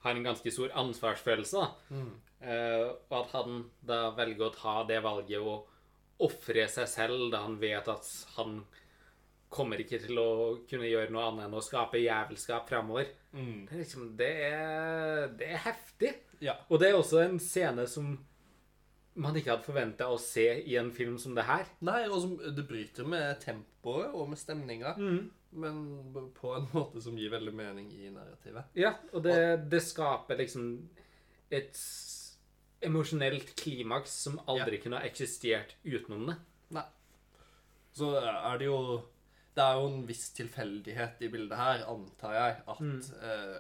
har 0.04 0.16
en 0.16 0.24
ganske 0.24 0.52
stor 0.52 0.72
ansvarsfølelse. 0.76 1.58
da. 1.58 1.68
Mm. 1.90 2.14
Eh, 2.44 2.88
og 3.08 3.20
at 3.22 3.36
han 3.38 3.62
da 3.88 4.00
velger 4.18 4.50
å 4.50 4.56
ta 4.56 4.76
det 4.88 5.00
valget 5.04 5.40
og 5.40 5.70
ofre 6.24 6.66
seg 6.72 6.90
selv 6.92 7.30
da 7.32 7.44
han 7.46 7.56
vet 7.62 7.88
at 7.92 8.10
han 8.36 8.62
kommer 9.54 9.80
ikke 9.80 10.00
til 10.02 10.18
å 10.18 10.30
kunne 10.70 10.90
gjøre 10.90 11.14
noe 11.14 11.28
annet 11.30 11.48
enn 11.48 11.56
å 11.56 11.64
skape 11.64 12.02
jævelskap 12.02 12.68
framover. 12.70 13.12
Mm. 13.34 13.66
Det 13.70 13.80
liksom 13.84 14.14
Det 14.18 14.34
det 15.40 15.50
er 15.54 15.66
heftig. 15.68 16.14
Ja. 16.44 16.58
Og 16.70 16.82
det 16.82 16.90
er 16.90 16.98
også 16.98 17.22
en 17.24 17.40
scene 17.42 17.86
som 17.88 18.16
man 19.14 19.38
ikke 19.38 19.54
hadde 19.54 19.68
forventa 19.68 20.10
å 20.10 20.18
se 20.18 20.48
i 20.66 20.76
en 20.80 20.90
film 20.92 21.20
som 21.22 21.36
det 21.38 21.46
her. 21.46 21.68
Nei, 21.86 22.02
og 22.10 22.18
som, 22.24 22.34
det 22.42 22.66
bryter 22.66 23.06
med 23.06 23.38
tempoet 23.44 24.10
og 24.10 24.32
med 24.32 24.42
stemninga, 24.42 24.96
men 24.98 25.84
på 26.34 26.56
en 26.58 26.66
måte 26.74 27.02
som 27.04 27.18
gir 27.20 27.30
veldig 27.34 27.54
mening 27.54 27.92
i 27.94 28.10
narrativet. 28.10 28.74
Ja, 28.74 28.96
og 29.14 29.22
det, 29.28 29.38
det 29.70 29.84
skaper 29.86 30.42
liksom 30.42 30.66
et 31.54 31.78
emosjonelt 32.86 33.56
klimaks 33.60 34.14
som 34.26 34.40
aldri 34.52 34.80
kunne 34.84 35.00
ha 35.00 35.08
eksistert 35.08 35.76
utenom 35.84 36.28
det. 36.32 36.38
Nei. 36.78 36.86
Så 37.94 38.14
er 38.20 38.58
det 38.62 38.66
jo 38.70 38.80
Det 39.54 39.62
er 39.62 39.76
jo 39.78 39.90
en 39.92 40.06
viss 40.10 40.32
tilfeldighet 40.34 41.20
i 41.22 41.28
bildet 41.30 41.58
her, 41.60 41.84
antar 41.86 42.34
jeg, 42.34 42.54
at 42.74 43.10
eh, 43.22 43.58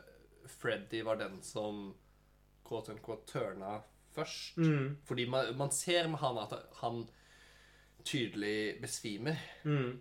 Freddy 0.50 1.04
var 1.06 1.20
den 1.20 1.36
som 1.46 1.92
quote 2.66 2.96
unquote 2.96 3.28
turna 3.30 3.76
først. 4.16 4.58
Fordi 5.06 5.28
man, 5.30 5.52
man 5.58 5.70
ser 5.72 6.08
med 6.10 6.18
han 6.24 6.40
at 6.42 6.56
han 6.82 7.04
tydelig 8.04 8.82
besvimer, 8.82 9.38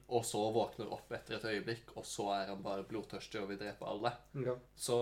og 0.08 0.24
så 0.26 0.40
våkner 0.56 0.90
opp 0.96 1.12
etter 1.14 1.36
et 1.36 1.44
øyeblikk, 1.52 1.92
og 1.96 2.06
så 2.08 2.30
er 2.34 2.48
han 2.50 2.62
bare 2.64 2.82
blodtørstig 2.88 3.40
og 3.42 3.52
vil 3.52 3.60
drepe 3.60 3.86
alle. 3.86 4.14
Ja. 4.42 4.56
Så 4.74 4.96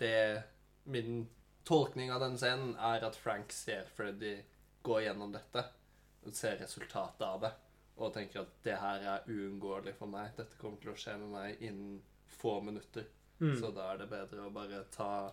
det 0.00 0.42
Min 0.84 1.26
tolkning 1.64 2.12
av 2.12 2.20
den 2.22 2.38
scenen 2.40 2.74
er 2.76 3.04
at 3.06 3.16
Frank 3.16 3.52
ser 3.52 3.88
Freddy 3.96 4.36
gå 4.84 5.00
gjennom 5.00 5.32
dette, 5.32 5.64
og 6.24 6.36
ser 6.36 6.58
resultatet 6.60 7.24
av 7.26 7.40
det, 7.44 7.52
og 7.96 8.12
tenker 8.14 8.42
at 8.42 8.56
det 8.64 8.76
her 8.80 9.06
er 9.14 9.28
uunngåelig 9.30 9.94
for 9.98 10.10
meg. 10.10 10.32
Dette 10.36 10.58
kommer 10.60 10.80
til 10.82 10.92
å 10.92 10.98
skje 10.98 11.16
med 11.20 11.32
meg 11.32 11.62
innen 11.64 12.00
få 12.38 12.58
minutter. 12.64 13.06
Så 13.60 13.70
da 13.74 13.90
er 13.92 13.98
det 14.00 14.10
bedre 14.12 14.46
å 14.46 14.52
bare 14.54 14.84
ta, 14.94 15.32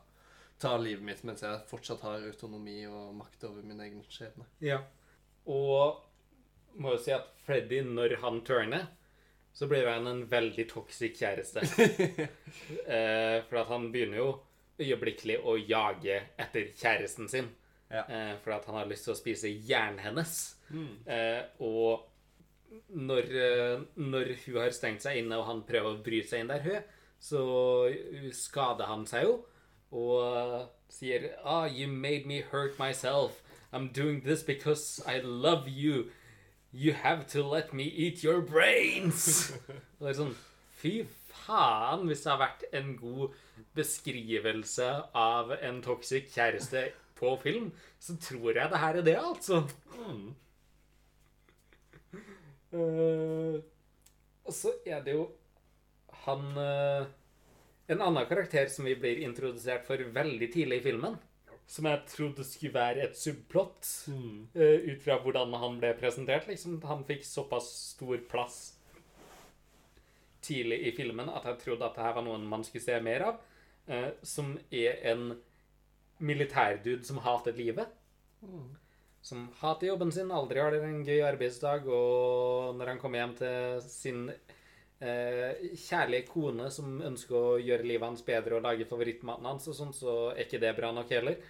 ta 0.60 0.72
livet 0.82 1.04
mitt 1.06 1.22
mens 1.28 1.44
jeg 1.46 1.60
fortsatt 1.70 2.02
har 2.04 2.24
autonomi 2.28 2.82
og 2.90 3.14
makt 3.20 3.46
over 3.48 3.64
min 3.64 3.80
egen 3.86 4.02
skjebne. 4.10 4.48
Ja. 4.64 4.82
Og 5.46 6.02
må 6.82 6.96
jo 6.96 7.02
si 7.04 7.14
at 7.16 7.30
Freddy, 7.46 7.82
når 7.86 8.18
han 8.24 8.42
turner, 8.48 8.88
så 9.54 9.68
blir 9.68 9.88
han 9.88 10.08
en 10.08 10.24
veldig 10.32 10.66
toxic 10.72 11.20
kjæreste. 11.20 11.64
eh, 12.96 13.38
for 13.48 13.62
at 13.62 13.72
han 13.72 13.90
begynner 13.94 14.22
jo 14.22 14.30
øyeblikkelig 14.82 15.40
å 15.46 15.58
jage 15.60 16.22
etter 16.40 16.72
kjæresten 16.78 17.30
sin. 17.32 17.50
Ja. 17.92 18.06
Eh, 18.08 18.34
for 18.44 18.56
at 18.56 18.66
han 18.66 18.80
har 18.80 18.90
lyst 18.90 19.06
til 19.08 19.14
å 19.14 19.20
spise 19.20 19.52
hjernen 19.52 20.00
hennes. 20.00 20.56
Eh, 21.06 21.44
og 21.60 22.08
når, 22.96 23.32
eh, 23.36 23.82
når 24.00 24.36
hun 24.46 24.60
har 24.62 24.76
stengt 24.76 25.04
seg 25.04 25.20
inne, 25.20 25.38
og 25.38 25.46
han 25.50 25.64
prøver 25.68 25.92
å 25.92 26.04
bryte 26.04 26.30
seg 26.30 26.44
inn 26.44 26.54
der, 26.54 26.64
hun, 26.64 26.84
så 27.22 27.42
skader 28.34 28.90
han 28.90 29.06
seg 29.06 29.28
jo. 29.28 29.34
Og 29.92 30.70
sier 30.90 31.34
Ah, 31.44 31.66
you 31.66 31.88
made 31.88 32.26
me 32.26 32.42
hurt 32.42 32.80
myself. 32.80 33.42
I'm 33.74 33.92
doing 33.92 34.22
this 34.22 34.44
because 34.44 35.02
I 35.06 35.20
love 35.20 35.68
you. 35.68 36.12
You 36.72 36.94
have 36.94 37.28
to 37.28 37.44
let 37.44 37.74
me 37.74 37.84
eat 37.84 38.24
your 38.24 38.42
brains. 38.42 39.52
Og 40.00 40.08
det 40.08 40.14
er 40.14 40.20
sånn 40.22 40.36
Fy 40.82 40.94
faen, 41.46 42.08
hvis 42.08 42.24
det 42.24 42.32
har 42.32 42.40
vært 42.42 42.64
en 42.74 42.96
god 42.98 43.36
beskrivelse 43.78 44.88
av 45.18 45.53
en 45.57 45.82
toxic 45.86 46.32
kjæreste 46.34 46.89
på 47.20 47.36
film, 47.43 47.72
så 48.01 48.16
tror 48.22 48.55
jeg 48.57 48.72
det 48.72 48.82
her 48.82 49.01
er 49.01 49.05
det, 49.05 49.18
altså. 49.20 49.64
Eh, 52.72 53.57
og 54.47 54.55
så 54.55 54.72
er 54.88 55.01
det 55.03 55.18
jo 55.18 55.26
han 56.22 56.45
uh, 56.55 57.09
En 57.91 57.99
annen 57.99 58.28
karakter 58.30 58.70
som 58.72 58.86
vi 58.88 58.93
blir 58.95 59.20
introdusert 59.26 59.84
for 59.84 59.99
veldig 60.16 60.47
tidlig 60.53 60.78
i 60.80 60.84
filmen. 60.86 61.18
Som 61.68 61.89
jeg 61.89 62.03
trodde 62.07 62.45
skulle 62.47 62.76
være 62.76 63.03
et 63.03 63.18
subplott, 63.20 63.88
uh, 64.07 64.80
ut 64.88 65.01
fra 65.03 65.18
hvordan 65.20 65.57
han 65.59 65.80
ble 65.82 65.91
presentert. 65.99 66.47
liksom. 66.47 66.80
Han 66.88 67.03
fikk 67.07 67.26
såpass 67.28 67.68
stor 67.95 68.22
plass 68.32 68.62
tidlig 70.41 70.80
i 70.88 70.93
filmen 70.95 71.30
at 71.30 71.45
jeg 71.45 71.59
trodde 71.66 71.86
at 71.86 71.97
det 71.97 72.05
her 72.05 72.16
var 72.18 72.26
noen 72.26 72.47
man 72.49 72.64
skulle 72.66 72.86
se 72.86 72.95
mer 73.03 73.28
av. 73.28 73.41
eh, 73.88 74.12
som 74.24 74.54
er 74.72 75.02
en 75.12 75.32
militærdude 76.22 77.06
som 77.06 77.22
hater 77.26 77.58
livet. 77.58 77.90
Som 79.22 79.50
hater 79.62 79.88
jobben 79.92 80.12
sin, 80.14 80.32
aldri 80.34 80.62
har 80.62 80.76
en 80.78 81.04
gøy 81.06 81.22
arbeidsdag, 81.26 81.86
og 81.86 82.76
når 82.78 82.94
han 82.94 83.02
kommer 83.02 83.22
hjem 83.22 83.36
til 83.38 83.82
sin 83.86 84.28
eh, 84.32 85.64
kjærlige 85.78 86.28
kone 86.30 86.70
som 86.74 87.00
ønsker 87.06 87.38
å 87.38 87.62
gjøre 87.62 87.88
livet 87.88 88.08
hans 88.08 88.26
bedre 88.26 88.58
og 88.58 88.66
lage 88.66 88.90
favorittmaten 88.90 89.50
hans, 89.50 89.68
og 89.70 89.78
sånn, 89.78 89.96
så 89.98 90.20
er 90.34 90.46
ikke 90.46 90.62
det 90.62 90.76
bra 90.78 90.94
nok 90.96 91.14
heller. 91.14 91.42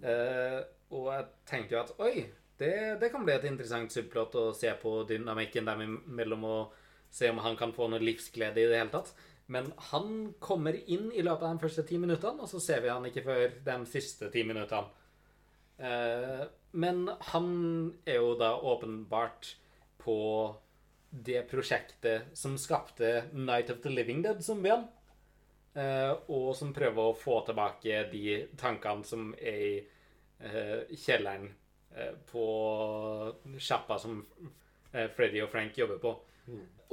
Eh, 0.00 0.60
og 0.96 1.10
jeg 1.12 1.26
tenkte 1.48 1.76
jo 1.76 1.82
at 1.84 1.96
oi, 2.02 2.14
det, 2.60 2.74
det 3.00 3.08
kan 3.12 3.24
bli 3.24 3.36
et 3.36 3.48
interessant 3.48 3.92
subplott 3.92 4.36
å 4.36 4.46
se 4.56 4.72
på 4.80 5.02
dynamikken 5.08 5.68
dem 5.68 5.84
imellom, 5.88 6.48
og 6.48 6.78
Se 7.10 7.30
om 7.30 7.38
han 7.42 7.56
kan 7.58 7.72
få 7.74 7.88
noe 7.90 8.02
livsglede 8.02 8.62
i 8.62 8.68
det 8.70 8.78
hele 8.78 8.92
tatt. 8.92 9.10
Men 9.50 9.72
han 9.90 10.34
kommer 10.38 10.76
inn 10.78 11.08
i 11.10 11.24
løpet 11.26 11.42
av 11.42 11.56
de 11.56 11.64
første 11.64 11.82
ti 11.88 11.98
minuttene, 11.98 12.38
og 12.38 12.50
så 12.50 12.60
ser 12.62 12.84
vi 12.84 12.92
han 12.92 13.06
ikke 13.08 13.24
før 13.26 13.56
de 13.66 13.76
siste 13.90 14.30
ti 14.30 14.44
minuttene. 14.46 14.86
Eh, 15.80 16.44
men 16.78 17.08
han 17.32 17.48
er 18.06 18.20
jo 18.20 18.36
da 18.38 18.52
åpenbart 18.54 19.54
på 19.98 20.18
det 21.10 21.42
prosjektet 21.50 22.30
som 22.38 22.54
skapte 22.60 23.24
Night 23.34 23.72
of 23.74 23.80
the 23.82 23.90
Living 23.90 24.22
Dead-zombiene. 24.22 24.86
Eh, 25.74 26.12
og 26.30 26.52
som 26.58 26.70
prøver 26.74 27.10
å 27.10 27.18
få 27.18 27.40
tilbake 27.46 28.04
de 28.12 28.38
tankene 28.60 29.06
som 29.06 29.32
er 29.34 29.60
i 29.66 29.74
eh, 30.46 30.94
kjelleren 30.94 31.50
på 32.30 32.42
sjappa 33.58 33.96
som 33.98 34.20
Freddy 34.92 35.40
og 35.42 35.48
Frank 35.50 35.74
jobber 35.74 35.98
på. 35.98 36.12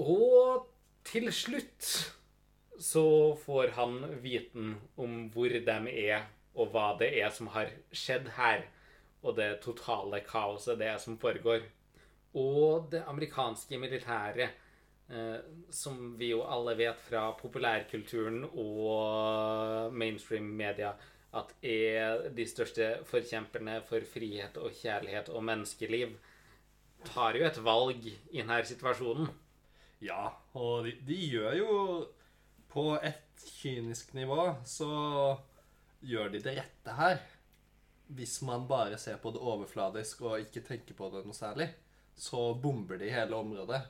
Og 0.01 0.63
til 1.05 1.29
slutt 1.29 2.16
så 2.79 3.35
får 3.35 3.73
han 3.77 3.99
viten 4.21 4.75
om 4.95 5.27
hvor 5.33 5.49
de 5.49 5.77
er, 5.91 6.27
og 6.57 6.71
hva 6.73 6.91
det 6.99 7.11
er 7.21 7.31
som 7.33 7.49
har 7.53 7.71
skjedd 7.91 8.29
her. 8.37 8.65
Og 9.25 9.35
det 9.37 9.57
totale 9.63 10.21
kaoset, 10.25 10.77
det 10.79 10.93
som 11.01 11.17
foregår. 11.19 11.65
Og 12.37 12.87
det 12.91 13.01
amerikanske 13.09 13.79
militæret, 13.81 14.49
eh, 15.09 15.37
som 15.73 16.15
vi 16.19 16.31
jo 16.31 16.43
alle 16.45 16.75
vet 16.77 16.99
fra 17.09 17.31
populærkulturen 17.39 18.43
og 18.45 19.93
mainstream-media, 19.93 20.93
at 21.33 21.53
er 21.61 22.29
de 22.33 22.45
største 22.47 22.91
forkjemperne 23.09 23.81
for 23.87 24.05
frihet 24.13 24.57
og 24.61 24.71
kjærlighet 24.77 25.29
og 25.29 25.43
menneskeliv, 25.43 26.15
tar 27.05 27.37
jo 27.37 27.45
et 27.45 27.59
valg 27.63 28.05
i 28.05 28.15
denne 28.31 28.61
situasjonen. 28.65 29.29
Ja, 30.01 30.29
og 30.53 30.85
de, 30.85 30.93
de 31.07 31.17
gjør 31.33 31.57
jo 31.57 31.73
På 32.69 32.97
et 33.01 33.43
kynisk 33.61 34.13
nivå 34.17 34.55
så 34.67 34.89
gjør 36.05 36.31
de 36.33 36.41
det 36.43 36.55
rette 36.59 36.95
her. 36.97 37.19
Hvis 38.07 38.37
man 38.47 38.67
bare 38.69 38.97
ser 39.01 39.17
på 39.23 39.31
det 39.35 39.41
overfladisk 39.43 40.21
og 40.27 40.39
ikke 40.43 40.63
tenker 40.67 40.95
på 40.97 41.09
det 41.13 41.25
noe 41.27 41.35
særlig, 41.35 41.67
så 42.17 42.53
bomber 42.61 42.99
de 43.01 43.09
hele 43.11 43.35
området. 43.35 43.81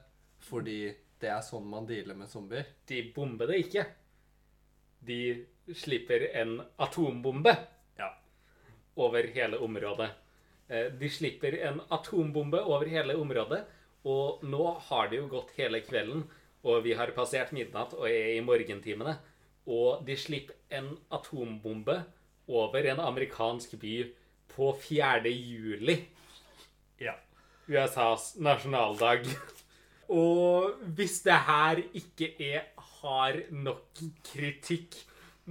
Fordi 0.49 0.79
det 1.21 1.29
er 1.33 1.41
sånn 1.45 1.65
man 1.69 1.87
dealer 1.89 2.17
med 2.17 2.29
zombier. 2.29 2.65
De 2.89 3.01
bomber 3.15 3.49
det 3.49 3.59
ikke. 3.65 3.85
De 5.07 5.19
slipper 5.75 6.27
en 6.41 6.59
atombombe 6.81 7.53
Ja. 7.97 8.11
over 8.95 9.27
hele 9.33 9.57
området. 9.59 10.09
Eh, 10.69 10.89
De 10.91 11.09
slipper 11.09 11.57
en 11.67 11.81
atombombe 11.91 12.59
over 12.65 12.85
hele 12.87 13.15
området, 13.15 13.65
og 14.05 14.43
nå 14.43 14.79
har 14.89 15.07
det 15.09 15.17
jo 15.17 15.27
gått 15.27 15.51
hele 15.57 15.81
kvelden, 15.81 16.23
og 16.67 16.83
vi 16.83 16.95
har 16.99 17.13
passert 17.15 17.53
midnatt 17.55 17.95
og 17.95 18.07
er 18.09 18.35
i 18.35 18.43
morgentimene, 18.43 19.15
og 19.67 20.03
de 20.07 20.15
slipper 20.19 20.55
en 20.77 20.93
atombombe 21.13 21.97
over 22.47 22.87
en 22.91 23.01
amerikansk 23.03 23.75
by 23.79 23.95
på 24.51 24.71
4. 24.83 25.31
juli. 25.31 25.97
Ja. 26.99 27.17
USAs 27.67 28.35
nasjonaldag. 28.39 29.27
Og 30.07 30.77
hvis 30.95 31.19
det 31.25 31.35
her 31.49 31.81
ikke 31.99 32.31
er 32.39 32.69
har 33.01 33.41
nok 33.51 33.99
kritikk 34.25 34.95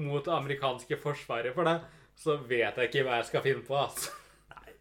mot 0.01 0.25
det 0.25 0.33
amerikanske 0.33 0.97
forsvaret 1.01 1.55
for 1.55 1.69
det, 1.69 1.77
så 2.17 2.39
vet 2.49 2.79
jeg 2.79 2.89
ikke 2.89 3.05
hva 3.07 3.21
jeg 3.21 3.29
skal 3.31 3.45
finne 3.45 3.65
på. 3.67 3.77
altså. 3.77 4.15
Nei. 4.55 4.73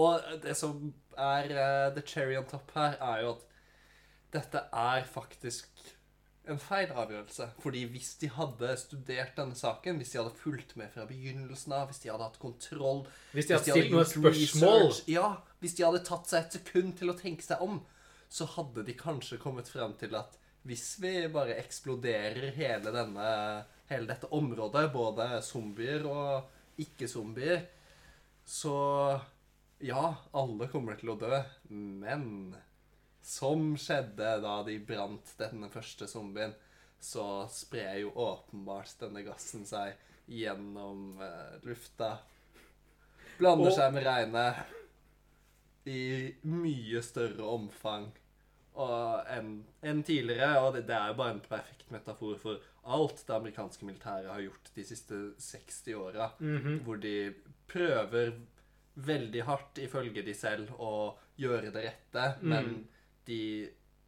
Og 0.00 0.40
det 0.42 0.56
som 0.56 0.80
er 1.16 1.52
uh, 1.52 1.94
the 1.94 2.02
cherry 2.06 2.36
on 2.40 2.48
top 2.48 2.72
her, 2.74 2.96
er 3.00 3.22
jo 3.24 3.34
at 3.36 3.47
dette 4.34 4.64
er 4.74 5.06
faktisk 5.08 5.68
en 6.48 6.60
feil 6.60 6.92
avgjørelse. 6.96 7.50
Fordi 7.62 7.84
hvis 7.92 8.14
de 8.22 8.30
hadde 8.32 8.72
studert 8.80 9.36
denne 9.36 9.56
saken, 9.58 10.00
hvis 10.00 10.14
de 10.14 10.20
hadde 10.22 10.36
fulgt 10.40 10.74
med 10.80 10.90
fra 10.94 11.04
begynnelsen 11.08 11.74
av, 11.76 11.88
hvis 11.90 12.02
de 12.04 12.12
hadde 12.12 12.24
hatt 12.24 12.40
kontroll 12.40 13.04
Hvis 13.36 13.50
de 13.50 13.56
hadde 13.56 13.68
stilt 13.68 13.92
gjort 13.92 13.94
noen 13.94 14.10
spørsmål. 14.12 14.82
research, 14.82 15.08
Ja, 15.12 15.30
hvis 15.60 15.76
de 15.76 15.86
hadde 15.86 16.04
tatt 16.08 16.30
seg 16.30 16.46
et 16.46 16.58
sekund 16.60 16.96
til 17.00 17.12
å 17.12 17.16
tenke 17.18 17.44
seg 17.44 17.64
om, 17.64 17.80
så 18.28 18.48
hadde 18.56 18.84
de 18.84 18.96
kanskje 18.96 19.40
kommet 19.40 19.68
frem 19.72 19.94
til 20.00 20.16
at 20.18 20.36
hvis 20.68 20.98
vi 21.00 21.12
bare 21.32 21.56
eksploderer 21.62 22.50
hele, 22.56 22.92
denne, 22.92 23.28
hele 23.88 24.08
dette 24.10 24.28
området, 24.36 24.88
både 24.92 25.28
zombier 25.44 26.04
og 26.08 26.80
ikke-zombier, 26.82 27.62
så 28.44 28.74
ja, 29.84 30.02
alle 30.36 30.68
kommer 30.72 30.98
til 30.98 31.14
å 31.14 31.18
dø. 31.20 31.38
Men 31.70 32.56
som 33.28 33.74
skjedde 33.76 34.30
da 34.42 34.54
de 34.66 34.78
brant 34.88 35.34
denne 35.40 35.68
første 35.72 36.06
zombien, 36.08 36.54
så 37.00 37.44
sprer 37.52 38.00
jo 38.02 38.10
åpenbart 38.18 38.94
denne 39.02 39.20
gassen 39.26 39.66
seg 39.68 39.94
gjennom 40.28 41.20
eh, 41.22 41.58
lufta. 41.68 42.14
Blander 43.38 43.70
Og- 43.70 43.76
seg 43.76 43.92
med 43.94 44.06
regnet 44.08 44.64
i 45.88 46.34
mye 46.48 47.02
større 47.04 47.44
omfang 47.48 48.08
enn 48.78 49.52
en 49.82 50.02
tidligere. 50.06 50.58
Og 50.62 50.74
det, 50.76 50.84
det 50.88 50.94
er 50.96 51.08
jo 51.12 51.16
bare 51.18 51.34
en 51.36 51.40
perfekt 51.44 51.88
metafor 51.90 52.36
for 52.38 52.60
alt 52.88 53.22
det 53.26 53.34
amerikanske 53.36 53.86
militæret 53.88 54.30
har 54.30 54.42
gjort 54.44 54.68
de 54.76 54.84
siste 54.86 55.18
60 55.42 55.94
åra. 55.98 56.28
Hvor 56.86 57.00
de 57.02 57.14
prøver 57.68 58.34
veldig 58.98 59.42
hardt, 59.46 59.78
ifølge 59.82 60.22
de 60.26 60.34
selv, 60.34 60.70
å 60.78 61.14
gjøre 61.38 61.70
det 61.74 61.84
rette. 61.88 62.26
Men 62.42 62.86
de 63.28 63.42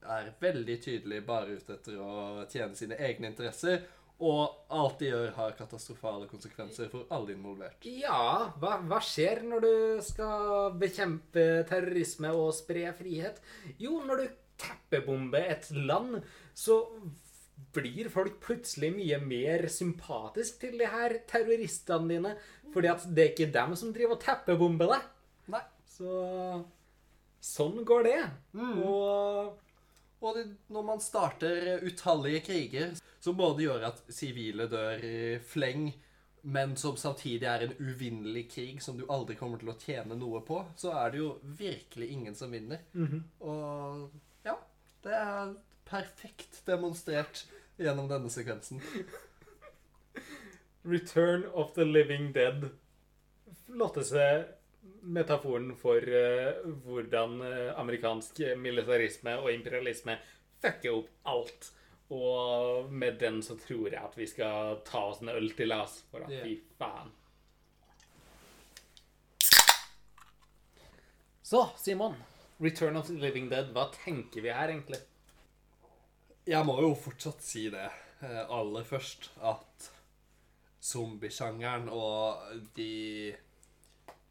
er 0.00 0.30
veldig 0.40 0.76
tydelig 0.80 1.22
bare 1.26 1.56
ute 1.58 1.76
etter 1.76 1.98
å 2.00 2.44
tjene 2.50 2.76
sine 2.78 2.98
egne 3.00 3.30
interesser. 3.30 3.82
Og 4.20 4.66
alt 4.76 5.00
de 5.00 5.08
gjør, 5.08 5.30
har 5.38 5.56
katastrofale 5.56 6.26
konsekvenser 6.28 6.90
for 6.92 7.08
alle 7.14 7.32
involvert. 7.32 7.86
Ja, 7.88 8.50
hva, 8.60 8.74
hva 8.84 8.98
skjer 9.04 9.40
når 9.48 9.64
du 9.64 10.02
skal 10.04 10.74
bekjempe 10.80 11.46
terrorisme 11.68 12.32
og 12.36 12.52
spre 12.56 12.90
frihet? 12.98 13.40
Jo, 13.80 14.02
når 14.04 14.20
du 14.20 14.26
teppebomber 14.60 15.48
et 15.54 15.70
land, 15.72 16.18
så 16.52 16.82
blir 17.72 18.10
folk 18.12 18.36
plutselig 18.44 18.90
mye 18.92 19.20
mer 19.24 19.64
sympatisk 19.72 20.60
til 20.66 20.76
de 20.80 20.90
her 20.90 21.16
terroristene 21.30 22.12
dine. 22.12 22.34
Fordi 22.74 22.92
at 22.92 23.08
det 23.08 23.24
er 23.24 23.32
ikke 23.32 23.54
dem 23.56 23.72
som 23.78 23.94
driver 23.94 24.18
og 24.18 24.24
teppebomber 24.26 24.92
deg. 24.92 25.08
Nei. 25.56 25.64
Så 25.90 26.12
sånn 27.40 27.80
går 27.88 28.06
det. 28.08 28.20
Og 28.84 29.58
Og 30.20 30.34
det, 30.36 30.42
når 30.68 30.82
man 30.84 30.98
starter 31.00 31.80
utallige 31.80 32.42
kriger, 32.44 32.90
som 33.24 33.38
både 33.38 33.62
gjør 33.64 33.86
at 33.88 34.02
sivile 34.12 34.66
dør 34.68 35.00
i 35.00 35.38
fleng, 35.40 35.86
men 36.42 36.74
som 36.76 36.98
samtidig 37.00 37.46
er 37.48 37.64
en 37.64 37.72
uvinnelig 37.78 38.42
krig 38.52 38.82
som 38.84 38.98
du 38.98 39.06
aldri 39.08 39.38
kommer 39.38 39.56
til 39.60 39.70
å 39.72 39.78
tjene 39.80 40.18
noe 40.20 40.42
på, 40.44 40.58
så 40.76 40.92
er 40.92 41.14
det 41.14 41.22
jo 41.22 41.30
virkelig 41.56 42.10
ingen 42.12 42.36
som 42.36 42.52
vinner. 42.52 42.82
Og 43.40 44.12
ja, 44.44 44.58
det 45.04 45.16
er 45.16 45.54
perfekt 45.88 46.60
demonstrert 46.68 47.46
gjennom 47.80 48.08
denne 48.12 48.28
sekvensen. 48.32 48.84
Return 50.84 51.44
of 51.52 51.72
the 51.74 51.84
Living 51.84 52.32
Dead. 52.36 52.70
Flotteste 53.66 54.44
metaforen 55.02 55.72
for 55.78 56.04
uh, 56.04 56.64
hvordan 56.84 57.40
eh, 57.46 57.68
amerikansk 57.80 58.42
militarisme 58.60 59.36
og 59.40 59.52
imperialisme 59.52 60.18
fucker 60.60 60.98
opp 60.98 61.12
alt. 61.32 61.70
Og 62.10 62.90
med 62.90 63.20
den 63.22 63.38
så 63.42 63.54
tror 63.58 63.86
jeg 63.92 64.02
at 64.02 64.16
vi 64.18 64.26
skal 64.26 64.80
ta 64.86 65.04
oss 65.12 65.22
en 65.22 65.30
øl 65.32 65.52
til 65.56 65.72
oss. 65.72 66.00
For 66.10 66.26
at 66.26 66.32
yeah. 66.34 66.46
fy 66.46 66.56
faen. 66.78 67.12
Så, 71.50 71.68
Simon. 71.78 72.14
Return 72.60 72.96
of 72.96 73.06
the 73.06 73.14
Living 73.18 73.48
Dead. 73.50 73.70
Hva 73.74 73.88
tenker 73.94 74.42
vi 74.42 74.52
her, 74.54 74.68
egentlig? 74.70 75.00
Jeg 76.46 76.66
må 76.66 76.76
jo 76.82 76.92
fortsatt 76.98 77.42
si 77.44 77.68
det 77.72 77.86
eh, 77.86 78.42
aller 78.46 78.84
først, 78.86 79.30
at 79.42 79.90
zombiesjangeren 80.82 81.88
og 81.92 82.42
de 82.76 83.34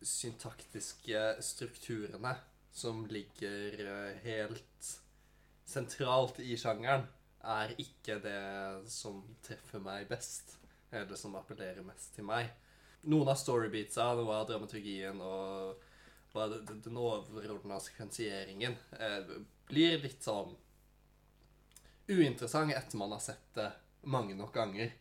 syntaktiske 0.02 1.22
strukturene 1.44 2.36
som 2.72 3.06
ligger 3.10 3.80
eh, 3.86 4.20
helt 4.24 4.90
sentralt 5.70 6.40
i 6.40 6.56
sjangeren, 6.58 7.04
er 7.44 7.74
ikke 7.80 8.18
det 8.24 8.40
som 8.92 9.22
treffer 9.46 9.80
meg 9.84 10.08
best, 10.10 10.56
eller 10.92 11.16
som 11.20 11.36
appellerer 11.40 11.84
mest 11.86 12.14
til 12.16 12.26
meg. 12.28 12.50
Noen 13.10 13.30
av 13.32 13.38
storybeatsa, 13.40 14.10
noe 14.20 14.34
av 14.42 14.48
dramaturgien 14.50 15.22
og 15.24 15.78
den- 16.34 16.82
den 16.82 16.98
overordna 16.98 17.80
sekvensieringen 17.80 18.76
eh, 19.00 19.24
blir 19.70 20.02
litt 20.04 20.22
sånn 20.24 20.56
uinteressant 22.10 22.74
etter 22.74 22.98
man 22.98 23.12
har 23.12 23.20
sett 23.24 23.54
det 23.56 23.72
mange 24.04 24.36
nok 24.36 24.54
ganger. 24.54 24.92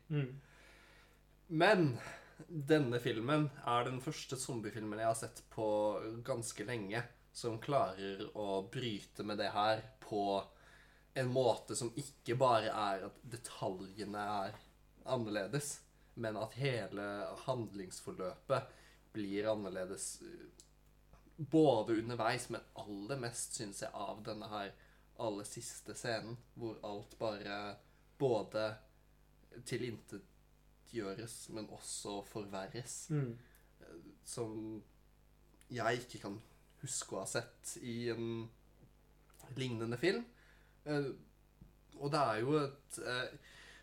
Men 1.48 1.98
denne 2.46 3.00
filmen 3.02 3.48
er 3.66 3.86
den 3.88 3.98
første 4.02 4.36
zombiefilmen 4.38 5.00
jeg 5.00 5.10
har 5.10 5.18
sett 5.18 5.42
på 5.50 5.66
ganske 6.26 6.66
lenge 6.68 7.02
som 7.34 7.58
klarer 7.62 8.22
å 8.38 8.62
bryte 8.72 9.26
med 9.26 9.38
det 9.40 9.50
her 9.54 9.82
på 10.02 10.22
en 11.18 11.32
måte 11.34 11.76
som 11.76 11.90
ikke 11.98 12.36
bare 12.38 12.70
er 12.70 13.08
at 13.08 13.20
detaljene 13.26 14.22
er 14.44 14.56
annerledes, 15.08 15.80
men 16.14 16.38
at 16.38 16.54
hele 16.60 17.04
handlingsforløpet 17.46 18.74
blir 19.14 19.48
annerledes 19.50 20.18
både 21.38 21.98
underveis, 22.00 22.48
men 22.50 22.64
aller 22.78 23.20
mest, 23.22 23.54
syns 23.58 23.82
jeg, 23.82 23.90
av 23.94 24.22
denne 24.26 24.50
her 24.50 24.72
aller 25.22 25.46
siste 25.46 25.94
scenen, 25.98 26.36
hvor 26.54 26.78
alt 26.86 27.14
bare 27.18 27.58
både 28.18 28.72
tilintetgjøres, 29.66 30.34
men 31.50 31.68
også 31.74 32.22
forverres. 32.26 33.08
Mm. 33.10 33.36
Som 34.24 34.82
jeg 35.70 36.00
ikke 36.02 36.18
kan 36.22 36.38
huske 36.82 37.16
å 37.16 37.22
ha 37.22 37.26
sett 37.28 37.76
i 37.82 38.08
en 38.12 38.48
lignende 39.56 39.98
film. 39.98 40.24
Eh, 40.84 41.10
Og 41.98 42.12
det 42.12 42.18
er 42.20 42.40
jo 42.40 42.52
et 42.60 42.98
eh, 43.02 43.30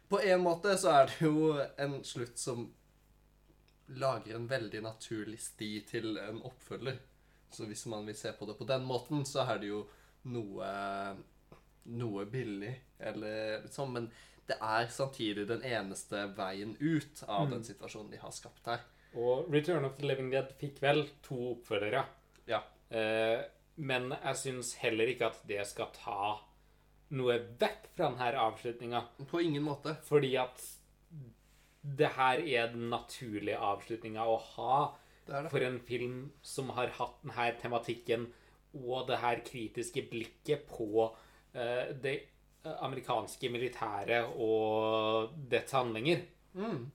På 0.08 0.20
en 0.22 0.42
måte 0.42 0.78
så 0.78 0.92
er 1.02 1.06
det 1.10 1.22
jo 1.26 1.56
en 1.78 2.04
slutt 2.06 2.38
som 2.40 2.74
lager 3.88 4.36
en 4.36 4.48
veldig 4.50 4.82
naturlig 4.86 5.40
sti 5.42 5.82
til 5.90 6.18
en 6.18 6.42
oppfølger. 6.46 6.98
Så 7.52 7.66
hvis 7.66 7.86
man 7.86 8.06
vil 8.06 8.16
se 8.18 8.32
på 8.34 8.46
det 8.46 8.56
på 8.58 8.66
den 8.70 8.86
måten, 8.86 9.26
så 9.26 9.44
er 9.46 9.60
det 9.62 9.68
jo 9.68 9.84
noe 10.30 10.70
noe 11.86 12.26
billig, 12.26 12.72
eller 12.98 13.68
sånn, 13.70 13.92
men 13.94 14.08
det 14.48 14.58
er 14.62 14.88
samtidig 14.94 15.48
den 15.50 15.64
eneste 15.66 16.28
veien 16.38 16.76
ut 16.80 17.24
av 17.28 17.50
den 17.50 17.64
situasjonen 17.66 18.12
de 18.14 18.20
har 18.22 18.34
skapt 18.36 18.68
her. 18.70 18.84
Og 19.16 19.48
Return 19.54 19.86
of 19.88 19.96
the 19.98 20.06
Living 20.06 20.30
Dead 20.34 20.52
fikk 20.60 20.82
vel 20.84 21.06
to 21.26 21.38
oppfølgere. 21.56 22.04
Ja. 22.50 22.62
Eh, 22.90 23.42
men 23.76 24.12
jeg 24.12 24.40
syns 24.40 24.74
heller 24.84 25.10
ikke 25.12 25.32
at 25.32 25.40
det 25.48 25.64
skal 25.68 25.90
ta 25.96 26.36
noe 27.16 27.38
vekk 27.60 27.90
fra 27.96 28.10
denne 28.12 28.44
avslutninga. 28.46 29.02
På 29.30 29.42
ingen 29.42 29.64
måte. 29.66 29.96
Fordi 30.08 30.36
at 30.42 30.62
det 31.86 32.12
her 32.18 32.42
er 32.42 32.72
den 32.74 32.90
naturlige 32.90 33.60
avslutninga 33.62 34.26
å 34.26 34.38
ha 34.56 34.78
Det 35.28 35.44
det. 35.44 35.52
for 35.52 35.66
en 35.66 35.80
film 35.80 36.32
som 36.42 36.70
har 36.78 36.94
hatt 36.98 37.22
denne 37.24 37.52
tematikken 37.62 38.28
og 38.76 39.08
det 39.08 39.20
her 39.22 39.42
kritiske 39.46 40.04
blikket 40.12 40.66
på 40.68 41.08
eh, 41.54 41.94
det 42.02 42.16
amerikanske 42.66 43.50
militæret 43.54 44.36
og 44.42 45.34
dets 45.52 45.76
handlinger. 45.76 46.22
Mm. 46.54 46.86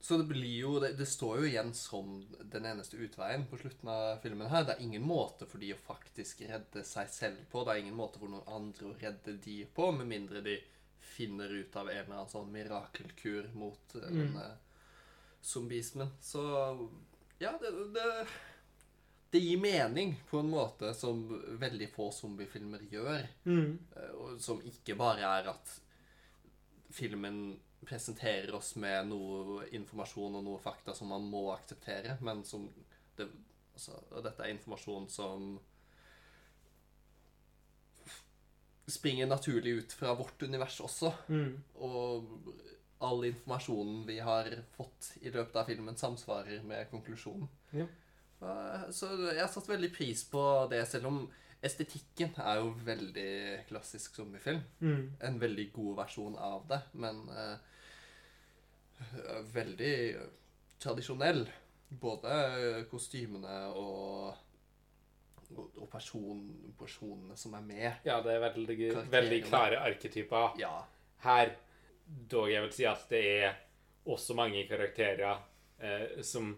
Så 0.00 0.16
det 0.20 0.28
blir 0.30 0.60
jo 0.60 0.76
det, 0.78 0.92
det 0.98 1.08
står 1.10 1.40
jo 1.40 1.48
igjen 1.48 1.72
som 1.74 2.20
den 2.52 2.66
eneste 2.70 2.96
utveien 3.02 3.46
på 3.50 3.58
slutten 3.58 3.88
av 3.90 4.20
filmen 4.22 4.46
her. 4.50 4.62
Det 4.68 4.76
er 4.76 4.84
ingen 4.86 5.02
måte 5.02 5.46
for 5.50 5.58
de 5.58 5.72
å 5.74 5.80
faktisk 5.82 6.44
redde 6.46 6.84
seg 6.86 7.10
selv 7.10 7.40
på. 7.50 7.64
Det 7.66 7.74
er 7.74 7.82
ingen 7.82 7.98
måte 7.98 8.20
for 8.22 8.30
noen 8.30 8.46
andre 8.46 8.92
å 8.92 8.96
redde 9.00 9.34
de 9.42 9.56
på, 9.74 9.90
med 9.98 10.06
mindre 10.06 10.42
de 10.46 10.54
finner 11.02 11.50
ut 11.50 11.76
av 11.76 11.90
en 11.90 11.98
eller 11.98 12.14
annen 12.14 12.30
sånn 12.30 12.52
mirakelkur 12.54 13.50
mot 13.58 13.94
eh, 13.98 14.06
Mm. 14.08 14.18
denne 14.22 14.46
zombismen. 15.42 16.10
Så 16.20 16.42
ja, 17.38 17.52
det, 17.60 17.70
det 17.94 18.06
det 19.30 19.38
gir 19.38 19.60
mening 19.60 20.14
på 20.30 20.40
en 20.40 20.50
måte 20.50 20.94
som 20.96 21.20
veldig 21.60 21.90
få 21.92 22.08
zombiefilmer 22.16 22.84
gjør. 22.88 23.26
Mm. 23.44 23.78
som 24.40 24.62
ikke 24.64 24.96
bare 24.96 25.26
er 25.38 25.50
at 25.52 25.74
filmen 26.96 27.58
presenterer 27.84 28.54
oss 28.56 28.74
med 28.80 29.10
noe 29.10 29.66
informasjon 29.76 30.38
og 30.40 30.44
noe 30.44 30.62
fakta 30.62 30.94
som 30.96 31.12
man 31.12 31.26
må 31.28 31.48
akseptere, 31.52 32.16
men 32.24 32.42
som 32.44 32.66
det, 33.18 33.28
altså, 33.74 34.00
dette 34.24 34.44
er 34.44 34.54
informasjon 34.54 35.08
som 35.12 35.52
springer 38.88 39.28
naturlig 39.28 39.76
ut 39.82 39.92
fra 39.92 40.14
vårt 40.16 40.42
univers 40.42 40.80
også. 40.80 41.12
Og 41.84 42.50
all 43.04 43.24
informasjonen 43.28 44.02
vi 44.08 44.18
har 44.24 44.48
fått 44.74 45.12
i 45.20 45.30
løpet 45.30 45.56
av 45.60 45.68
filmen, 45.68 45.96
samsvarer 45.96 46.64
med 46.66 46.88
konklusjonen. 46.90 47.48
Ja. 47.76 47.86
Så 48.38 49.10
jeg 49.32 49.40
har 49.42 49.50
satt 49.50 49.68
veldig 49.68 49.90
pris 49.94 50.24
på 50.30 50.42
det, 50.70 50.84
selv 50.86 51.10
om 51.10 51.22
estetikken 51.64 52.36
er 52.38 52.60
jo 52.60 52.72
veldig 52.86 53.30
klassisk 53.68 54.18
zombiefilm. 54.18 54.60
En 55.26 55.40
veldig 55.42 55.70
god 55.74 55.96
versjon 56.04 56.36
av 56.38 56.68
det, 56.70 56.80
men 57.02 57.24
uh, 57.32 57.56
veldig 59.54 59.96
tradisjonell. 60.78 61.46
Både 61.88 62.84
kostymene 62.90 63.62
og, 63.80 64.34
og 65.56 65.86
person, 65.88 66.42
personene 66.76 67.36
som 67.40 67.54
er 67.56 67.64
med. 67.64 67.88
Ja, 68.04 68.18
det 68.20 68.34
er 68.34 68.44
veldig, 68.44 68.76
veldig 69.08 69.38
klare 69.46 69.80
arketyper. 69.86 70.58
Ja. 70.60 70.74
Her, 71.24 71.54
dog 72.04 72.52
jeg 72.52 72.66
vil 72.66 72.74
si 72.76 72.84
at 72.88 73.08
det 73.10 73.22
er 73.40 73.56
også 74.08 74.36
mange 74.36 74.66
karakterer 74.68 75.40
eh, 75.80 76.20
som 76.24 76.52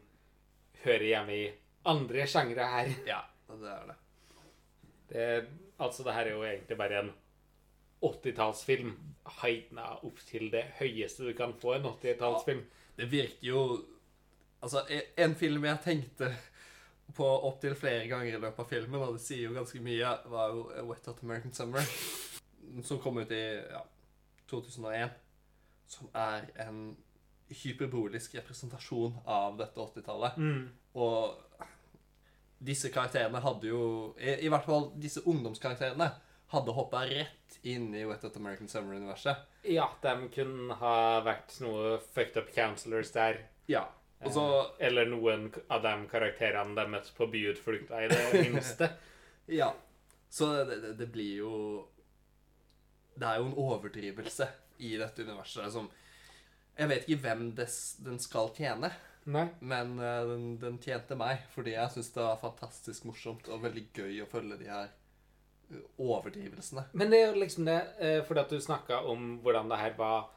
hører 0.83 1.07
hjemme 1.13 1.39
i 1.39 1.47
andre 1.85 2.27
sjangre 2.29 2.67
her. 2.75 2.93
ja 3.07 3.21
det 3.51 3.71
er 3.71 3.87
det. 3.89 3.97
Det, 5.11 5.47
altså, 5.79 6.05
det 6.07 6.15
her 6.15 6.29
er 6.29 6.37
jo 6.37 6.45
egentlig 6.47 6.77
bare 6.79 7.01
en 7.03 7.13
80-tallsfilm 8.05 8.93
heigna 9.41 9.89
opp 10.07 10.21
til 10.29 10.47
det 10.53 10.63
høyeste 10.79 11.27
du 11.27 11.33
kan 11.37 11.53
få 11.61 11.75
en 11.77 11.89
80-tallsfilm. 11.91 12.63
Det 12.97 13.11
virker 13.13 13.49
jo 13.49 13.65
Altså, 14.61 14.83
e- 14.93 15.15
en 15.25 15.33
film 15.35 15.65
jeg 15.65 15.79
tenkte 15.81 16.27
på 17.17 17.25
opptil 17.49 17.73
flere 17.75 18.05
ganger 18.11 18.35
i 18.37 18.41
løpet 18.43 18.59
av 18.61 18.67
filmen, 18.69 19.01
og 19.01 19.15
det 19.17 19.23
sier 19.25 19.47
jo 19.47 19.55
ganske 19.57 19.81
mye, 19.81 20.11
var 20.29 20.51
jo 20.53 20.67
Wet 20.91 21.07
Hot 21.09 21.23
American 21.25 21.55
Summer. 21.57 21.87
Som 22.85 23.01
kom 23.01 23.17
ut 23.23 23.33
i 23.33 23.41
ja, 23.57 23.81
2001. 24.53 25.17
Som 25.89 26.11
er 26.13 26.45
en 26.67 26.83
hyperbolisk 27.63 28.37
representasjon 28.37 29.17
av 29.25 29.57
dette 29.59 29.81
80-tallet. 29.81 30.37
Og 31.01 31.65
disse 32.61 32.91
karakterene 32.93 33.41
hadde 33.41 33.71
jo 33.71 33.83
i, 34.21 34.35
I 34.47 34.51
hvert 34.53 34.67
fall 34.69 34.91
disse 35.01 35.23
ungdomskarakterene 35.25 36.11
hadde 36.53 36.75
hoppa 36.77 37.05
rett 37.09 37.59
inn 37.63 37.89
i 37.95 38.03
Wet 38.09 38.23
Hot 38.27 38.37
American 38.37 38.69
Summer-universet. 38.69 39.45
Ja, 39.71 39.87
de 40.03 40.15
kunne 40.35 40.75
ha 40.81 40.95
vært 41.25 41.55
noe 41.63 41.99
fucked 42.15 42.37
up 42.41 42.51
counselors 42.55 43.13
der. 43.15 43.39
Ja. 43.71 43.85
Også, 44.21 44.43
Eh, 44.79 44.87
Eller 44.89 45.07
noen 45.09 45.47
av 45.73 45.81
de 45.85 45.93
karakterene 46.11 46.75
de 46.77 46.85
møtte 46.93 47.15
på 47.17 47.29
byutflukta, 47.33 48.03
i 48.05 48.09
det 48.11 48.43
minste. 48.51 48.91
Ja. 49.49 49.71
Så 50.29 50.51
det, 50.69 50.77
det, 50.83 50.91
det 50.99 51.07
blir 51.11 51.37
jo 51.41 51.53
Det 53.19 53.27
er 53.27 53.39
jo 53.41 53.47
en 53.49 53.57
overdrivelse 53.59 54.47
i 54.79 54.93
dette 55.01 55.25
universet 55.27 55.73
som 55.75 55.89
Jeg 56.79 56.89
vet 56.93 57.09
ikke 57.09 57.23
hvem 57.25 57.49
des, 57.59 57.79
den 58.05 58.19
skal 58.23 58.53
tjene, 58.57 58.93
Nei. 59.29 59.47
men 59.61 59.99
uh, 59.99 60.25
den, 60.31 60.45
den 60.61 60.79
tjente 60.81 61.17
meg 61.19 61.43
fordi 61.53 61.75
jeg 61.75 61.93
syns 61.93 62.13
det 62.15 62.23
var 62.25 62.41
fantastisk 62.41 63.05
morsomt 63.09 63.51
og 63.53 63.63
veldig 63.67 63.85
gøy 63.93 64.23
å 64.25 64.29
følge 64.31 64.57
de 64.63 64.71
her 64.71 64.89
eh, 64.89 65.83
overdrivelsene. 66.01 66.87
Men 66.97 67.13
det 67.13 67.21
er 67.21 67.27
jo 67.29 67.43
liksom 67.43 67.69
det, 67.69 67.79
uh, 68.01 68.21
fordi 68.27 68.45
at 68.45 68.55
du 68.55 68.63
snakka 68.65 69.03
om 69.11 69.35
hvordan 69.45 69.69
det 69.73 69.81
her 69.83 69.99
var 69.99 70.31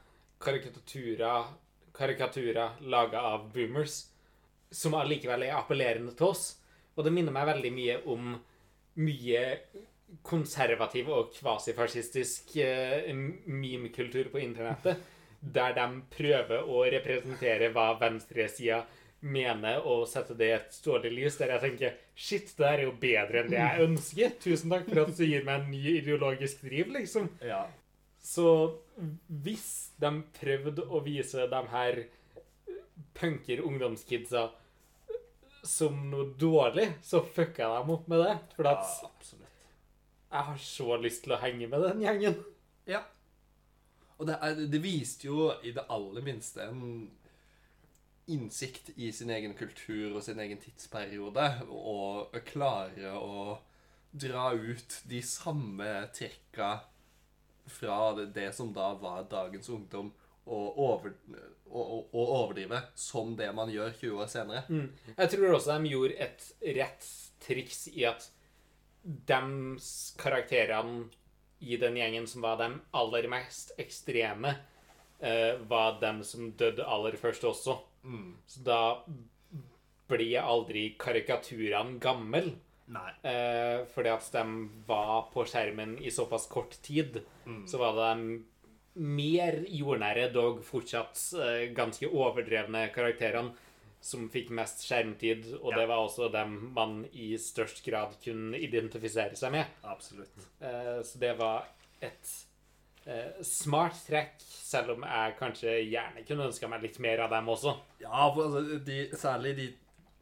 karikaturer, 0.44 1.54
karikaturer 1.96 2.84
laga 2.92 3.24
av 3.34 3.48
boomers, 3.54 4.02
som 4.74 4.98
allikevel 4.98 5.48
er 5.48 5.56
appellerende 5.56 6.16
til 6.18 6.34
oss. 6.34 6.46
Og 6.98 7.06
det 7.06 7.14
minner 7.16 7.34
meg 7.34 7.48
veldig 7.54 7.74
mye 7.74 7.98
om 8.12 8.34
mye 9.00 9.44
konservativ 10.28 11.08
og 11.10 11.32
kvasifascistisk 11.38 12.58
uh, 12.60 13.10
meme-kultur 13.48 14.30
på 14.34 14.44
internettet, 14.44 15.00
der 15.44 15.76
de 15.76 15.88
prøver 16.14 16.68
å 16.70 16.84
representere 16.94 17.72
hva 17.76 17.92
venstresida 18.00 18.84
mener 19.24 19.84
og 19.88 20.08
sette 20.12 20.36
det 20.36 20.50
i 20.50 20.56
et 20.58 20.74
stålig 20.76 21.12
lys, 21.14 21.38
der 21.40 21.54
jeg 21.56 21.64
tenker 21.64 22.00
Shit, 22.16 22.52
det 22.58 22.68
her 22.68 22.82
er 22.82 22.88
jo 22.88 22.96
bedre 23.00 23.40
enn 23.42 23.52
det 23.52 23.60
jeg 23.60 23.86
ønsker. 23.88 24.34
Tusen 24.44 24.74
takk 24.74 24.90
for 24.90 25.04
at 25.06 25.16
du 25.18 25.24
gir 25.26 25.46
meg 25.48 25.62
en 25.62 25.72
ny 25.72 25.84
ideologisk 25.98 26.66
driv, 26.68 26.92
liksom. 26.94 27.30
Ja. 27.44 27.64
Så 28.24 28.50
hvis 29.28 29.70
de 30.00 30.12
prøvde 30.38 30.86
å 30.86 31.02
vise 31.04 31.48
de 31.50 31.62
her 31.72 32.04
punker 33.18 33.64
ungdomskidsa 33.66 34.50
som 35.64 35.98
noe 36.12 36.30
dårlig, 36.40 36.90
så 37.04 37.24
fucka 37.24 37.72
de 37.74 37.96
opp 37.96 38.08
med 38.12 38.24
det. 38.26 38.36
For 38.58 38.70
at 38.70 38.84
absolutt. 38.84 39.58
jeg 40.30 40.48
har 40.52 40.64
så 40.68 41.00
lyst 41.00 41.24
til 41.26 41.36
å 41.36 41.42
henge 41.42 41.72
med 41.72 41.88
den 41.88 42.04
gjengen. 42.04 42.40
Ja. 42.90 43.06
Og 44.18 44.30
det, 44.30 44.38
det 44.72 44.82
viste 44.84 45.28
jo 45.28 45.52
i 45.66 45.74
det 45.76 45.86
aller 45.92 46.26
minste 46.26 46.68
en 46.70 47.12
innsikt 48.32 48.94
i 48.96 49.12
sin 49.12 49.32
egen 49.34 49.54
kultur 49.58 50.16
og 50.16 50.24
sin 50.24 50.40
egen 50.40 50.62
tidsperiode, 50.62 51.48
og 51.68 52.36
klare 52.48 53.12
å 53.20 53.58
dra 54.14 54.52
ut 54.54 55.00
de 55.10 55.22
samme 55.26 55.90
trekka 56.16 56.76
fra 57.68 58.14
det, 58.24 58.52
som 58.56 58.72
da 58.76 58.94
var 59.00 59.26
dagens 59.32 59.70
ungdom, 59.74 60.14
og, 60.44 60.80
over, 60.80 61.14
og, 61.72 62.10
og, 62.12 62.24
overdrive 62.24 62.82
som 63.00 63.32
det 63.40 63.48
man 63.56 63.70
gjør 63.72 63.94
20 63.96 64.24
år 64.26 64.32
senere. 64.32 64.64
Jeg 65.16 65.32
tror 65.32 65.56
også 65.56 65.78
de 65.78 65.92
gjorde 65.94 66.18
et 66.26 66.48
rett 66.80 67.06
triks 67.46 67.86
i 67.94 68.04
at 68.08 68.28
de 69.04 69.40
karakterene 70.20 71.08
i 71.64 71.80
den 71.82 71.98
gjengen 71.98 72.28
som 72.28 72.44
var 72.46 72.60
de 72.62 72.70
aller 72.92 73.28
mest 73.32 73.74
ekstreme, 73.82 74.56
uh, 75.24 75.56
var 75.70 76.00
dem 76.04 76.22
som 76.28 76.52
døde 76.60 76.86
aller 76.86 77.18
først 77.20 77.48
også. 77.48 77.80
Så 78.48 78.64
da 78.68 78.82
blir 80.12 80.44
aldri 80.44 80.90
karikaturene 81.00 82.00
gammel. 82.04 82.52
Eh, 83.24 83.86
fordi 83.94 84.10
at 84.12 84.26
de 84.36 84.42
var 84.86 85.30
på 85.34 85.46
skjermen 85.48 85.96
i 86.04 86.12
såpass 86.12 86.50
kort 86.52 86.76
tid, 86.84 87.22
så 87.66 87.80
var 87.80 87.96
de 87.98 88.42
mer 88.94 89.64
jordnære, 89.72 90.28
dog 90.36 90.60
fortsatt 90.68 91.18
uh, 91.40 91.64
ganske 91.74 92.06
overdrevne 92.12 92.84
karakterene 92.94 93.56
som 94.04 94.26
fikk 94.32 94.50
mest 94.52 94.84
skjermtid, 94.84 95.46
og 95.62 95.72
Ja. 95.72 95.78
det 95.80 95.88
var 95.88 96.02
også 96.04 96.28
dem 96.32 96.58
man 96.76 97.06
i 97.14 97.34
størst 97.40 97.84
grad 97.86 98.18
kunne 98.24 98.60
identifisere 98.60 99.36
seg 99.40 99.54
med. 99.56 99.66
Absolutt. 99.84 100.50
Eh, 100.62 100.98
så 101.08 101.20
det 101.22 101.38
var 101.40 101.70
et 102.04 102.34
eh, 103.08 103.42
smart 103.44 103.96
trekk, 104.08 104.36
selv 104.44 104.98
om 104.98 105.06
jeg 105.08 105.38
kanskje 105.40 105.78
gjerne 105.88 106.26
kunne 106.28 106.50
ønska 106.50 106.68
meg 106.72 106.84
litt 106.84 107.00
mer 107.00 107.24
av 107.24 107.32
dem 107.32 107.48
også. 107.56 107.78
Ja, 108.04 108.28
for 108.36 108.50
altså, 108.50 108.80
de, 108.84 109.00
særlig 109.16 109.56
de 109.62 109.70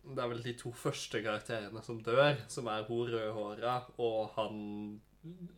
Det 0.01 0.17
er 0.23 0.29
vel 0.32 0.39
de 0.41 0.53
to 0.57 0.71
første 0.73 1.19
karakterene 1.21 1.82
som 1.86 1.99
dør, 2.01 2.36
som 2.49 2.65
er 2.67 2.84
hun 2.88 3.09
rødhåra 3.11 3.75
og 4.01 4.32
han 4.36 5.01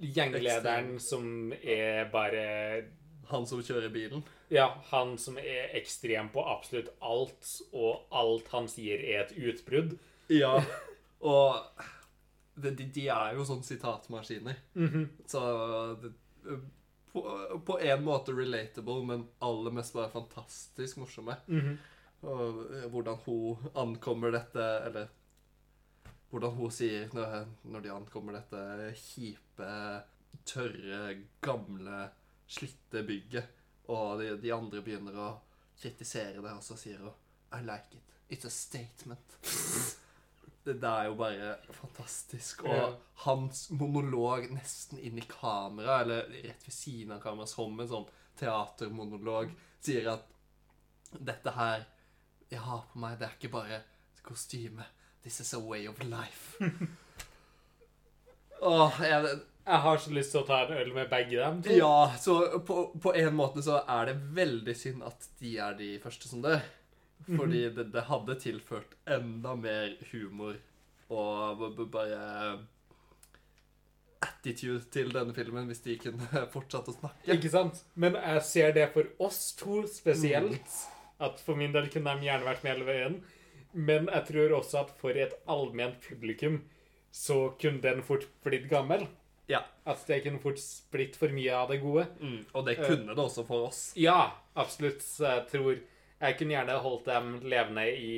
Gjenglederen 0.03 0.97
som 0.99 1.53
er 1.63 2.09
bare 2.11 2.89
Han 3.33 3.47
som 3.49 3.63
kjører 3.65 3.91
bilen. 3.93 4.23
Ja, 4.53 4.69
han 4.91 5.15
som 5.21 5.39
er 5.41 5.73
ekstrem 5.77 6.29
på 6.33 6.43
absolutt 6.45 6.91
alt, 7.01 7.49
og 7.73 8.05
alt 8.13 8.51
han 8.53 8.69
sier, 8.71 9.01
er 9.01 9.25
et 9.25 9.33
utbrudd. 9.37 9.97
Ja. 10.31 10.55
Og 11.23 11.81
de, 12.55 12.71
de, 12.83 13.07
er 13.09 13.33
jo 13.37 13.45
sånn 13.47 13.65
sitatmaskiner. 13.65 14.59
Så 15.29 15.41
det, 16.03 16.13
på, 17.13 17.23
på 17.65 17.79
en 17.79 18.05
måte 18.05 18.33
relatable, 18.33 19.01
men 19.05 19.27
aller 19.45 19.73
mest 19.73 19.93
bare 19.93 20.11
fantastisk 20.13 21.01
morsomme. 21.01 21.37
Og 22.23 22.63
eh, 22.73 22.87
hvordan 22.89 23.19
hun 23.25 23.67
ankommer 23.75 24.31
dette 24.31 24.63
Eller 24.87 25.09
hvordan 26.31 26.53
hun 26.55 26.71
sier 26.71 27.09
når, 27.13 27.49
når 27.67 27.83
de 27.83 27.89
ankommer 27.93 28.37
dette 28.37 28.93
kjipe, 28.95 29.73
tørre, 30.49 31.01
gamle, 31.45 32.07
slitte 32.47 33.03
bygget, 33.07 33.45
og 33.91 34.19
de, 34.21 34.31
de 34.41 34.51
andre 34.55 34.81
begynner 34.85 35.17
å 35.19 35.27
kritisere 35.81 36.41
det, 36.41 36.51
og 36.53 36.63
så 36.63 36.77
sier 36.79 36.99
hun 37.03 37.11
I 37.53 37.61
like 37.65 37.97
it. 37.97 38.03
It's 38.29 38.45
a 38.45 38.49
statement. 38.49 39.37
Det, 40.63 40.77
det 40.79 40.87
er 40.87 41.09
jo 41.09 41.15
bare 41.19 41.47
fantastisk. 41.75 42.61
Og 42.63 42.71
Ja. 42.71 42.85
hans 43.25 43.65
monolog 43.75 44.45
nesten 44.55 44.95
inn 45.03 45.17
i 45.19 45.25
kamera, 45.27 45.97
eller 46.05 46.29
rett 46.31 46.63
ved 46.63 46.71
siden 46.73 47.11
av 47.11 47.19
kamera, 47.19 47.45
som 47.51 47.75
en 47.83 47.89
sånn 47.91 48.05
teatermonolog, 48.39 49.51
sier 49.83 50.07
at 50.13 50.23
dette 51.19 51.51
her 51.57 51.83
jeg 52.49 52.61
har 52.63 52.85
på 52.93 53.01
meg, 53.03 53.17
det 53.19 53.27
er 53.27 53.35
ikke 53.35 53.51
bare 53.57 53.81
kostyme. 54.23 54.87
This 55.25 55.41
is 55.43 55.51
a 55.53 55.59
way 55.59 55.83
of 55.91 55.99
life. 56.07 56.55
Åh, 58.63 59.01
jeg, 59.03 59.39
Jeg 59.63 59.79
har 59.85 59.99
så 60.03 60.11
lyst 60.11 60.33
til 60.33 60.41
å 60.41 60.47
ta 60.47 60.59
en 60.65 60.73
øl 60.75 60.91
med 60.95 61.09
begge 61.11 61.37
dem. 61.39 61.61
to. 61.63 61.71
ja, 61.77 62.11
så 62.19 62.59
på, 62.67 62.85
på 62.99 63.13
en 63.15 63.35
måte 63.35 63.63
så 63.63 63.79
er 63.87 64.11
det 64.11 64.17
veldig 64.35 64.75
synd 64.75 65.05
at 65.07 65.29
de 65.39 65.55
er 65.63 65.77
de 65.79 65.93
første 66.03 66.27
som 66.27 66.43
dør. 66.43 66.63
Fordi 67.23 67.61
det, 67.71 67.87
det 67.93 68.03
hadde 68.09 68.35
tilført 68.41 68.97
enda 69.07 69.53
mer 69.55 69.93
humor 70.11 70.57
og 71.13 71.61
bare 71.93 72.23
attitude 74.23 74.81
til 74.91 75.11
denne 75.13 75.35
filmen 75.35 75.67
hvis 75.69 75.83
de 75.85 75.95
kunne 76.01 76.43
fortsatt 76.55 76.89
å 76.91 76.97
snakke. 76.97 77.23
Ikke 77.35 77.51
sant? 77.53 77.83
Men 77.95 78.17
jeg 78.19 78.43
ser 78.49 78.75
det 78.75 78.89
for 78.95 79.07
oss 79.23 79.53
to 79.59 79.83
spesielt. 79.91 80.77
At 81.23 81.39
for 81.39 81.59
min 81.59 81.71
del 81.75 81.87
kunne 81.93 82.17
de 82.17 82.27
gjerne 82.27 82.47
vært 82.47 82.63
med 82.65 82.75
hele 82.75 82.87
veien. 82.89 83.17
Men 83.73 84.09
jeg 84.11 84.27
tror 84.29 84.59
også 84.59 84.83
at 84.83 84.93
for 84.99 85.17
et 85.17 85.33
allment 85.49 85.99
publikum 86.03 86.61
så 87.13 87.53
kunne 87.61 87.81
den 87.83 88.03
fort 88.05 88.25
blitt 88.45 88.67
gammel. 88.71 89.05
Ja. 89.51 89.63
At 89.83 90.03
det 90.07 90.21
kunne 90.23 90.39
fort 90.39 90.61
blitt 90.93 91.17
for 91.19 91.33
mye 91.35 91.55
av 91.57 91.71
det 91.71 91.81
gode. 91.83 92.05
Mm, 92.21 92.39
og 92.53 92.65
det 92.67 92.77
kunne 92.79 93.11
det 93.15 93.23
også 93.25 93.43
for 93.47 93.67
oss. 93.69 93.81
Ja, 93.99 94.31
absolutt. 94.55 95.03
Så 95.03 95.27
jeg 95.27 95.45
tror 95.51 95.73
jeg 96.23 96.37
kunne 96.39 96.55
gjerne 96.55 96.79
holdt 96.85 97.07
dem 97.09 97.33
levende 97.51 97.85
i 97.91 98.17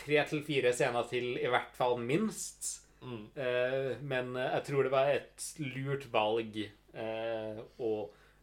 tre 0.00 0.22
til 0.30 0.42
fire 0.46 0.72
scener 0.74 1.06
til, 1.10 1.36
i 1.38 1.50
hvert 1.50 1.74
fall 1.76 1.98
minst. 2.02 2.72
Mm. 3.00 3.26
Uh, 3.36 3.92
men 4.02 4.34
jeg 4.36 4.64
tror 4.66 4.86
det 4.86 4.92
var 4.92 5.12
et 5.14 5.46
lurt 5.62 6.08
valg 6.12 6.58
uh, 6.94 7.62
å 7.80 7.92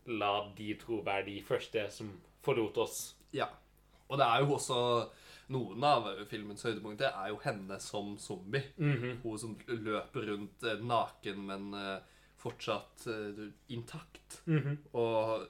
la 0.07 0.33
de 0.57 0.71
to 0.79 1.01
være 1.03 1.27
de 1.27 1.37
første 1.45 1.83
som 1.91 2.13
forlot 2.45 2.79
oss. 2.79 2.99
Ja. 3.35 3.49
Og 4.07 4.19
det 4.19 4.27
er 4.27 4.43
jo 4.43 4.55
også 4.55 4.79
Noen 5.53 5.83
av 5.87 6.09
filmens 6.27 6.65
høydepunkter 6.67 7.13
er 7.13 7.31
jo 7.31 7.39
henne 7.43 7.79
som 7.79 8.17
zombie. 8.19 8.63
Mhm. 8.77 9.21
Hun 9.23 9.39
som 9.39 9.55
løper 9.67 10.27
rundt 10.31 10.63
eh, 10.63 10.81
naken, 10.83 11.45
men 11.47 11.69
eh, 11.73 11.99
fortsatt 12.37 13.07
intakt. 13.07 13.61
intakt. 13.67 14.41
-hmm. 14.45 14.77
Og 14.93 15.47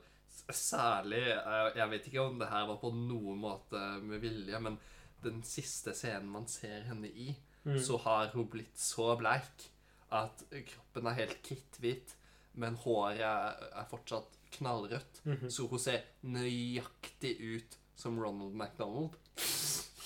særlig 0.50 1.24
eh, 1.32 1.78
Jeg 1.78 1.90
vet 1.90 2.08
ikke 2.08 2.22
om 2.22 2.40
det 2.40 2.48
her 2.48 2.68
var 2.68 2.78
på 2.78 2.92
noen 2.92 3.40
måte 3.40 3.82
med 4.02 4.20
vilje, 4.20 4.60
men 4.60 4.80
den 5.24 5.44
siste 5.44 5.94
scenen 5.94 6.30
man 6.30 6.48
ser 6.48 6.82
henne 6.82 7.08
i, 7.08 7.36
så 7.84 7.98
har 7.98 8.30
hun 8.34 8.48
blitt 8.48 8.78
så 8.80 9.16
bleik 9.18 9.66
at 10.12 10.44
kroppen 10.70 11.08
er 11.08 11.18
helt 11.18 11.42
kritthvit, 11.44 12.16
men 12.54 12.76
håret 12.76 13.20
er, 13.20 13.88
fortsatt 13.90 14.38
knallrødt. 14.52 15.22
Så 15.52 15.68
hun 15.68 15.80
ser 15.80 16.06
nøyaktig 16.22 17.34
ut 17.42 17.78
som 17.96 18.20
Ronald 18.20 18.56
McDonald. 18.56 19.18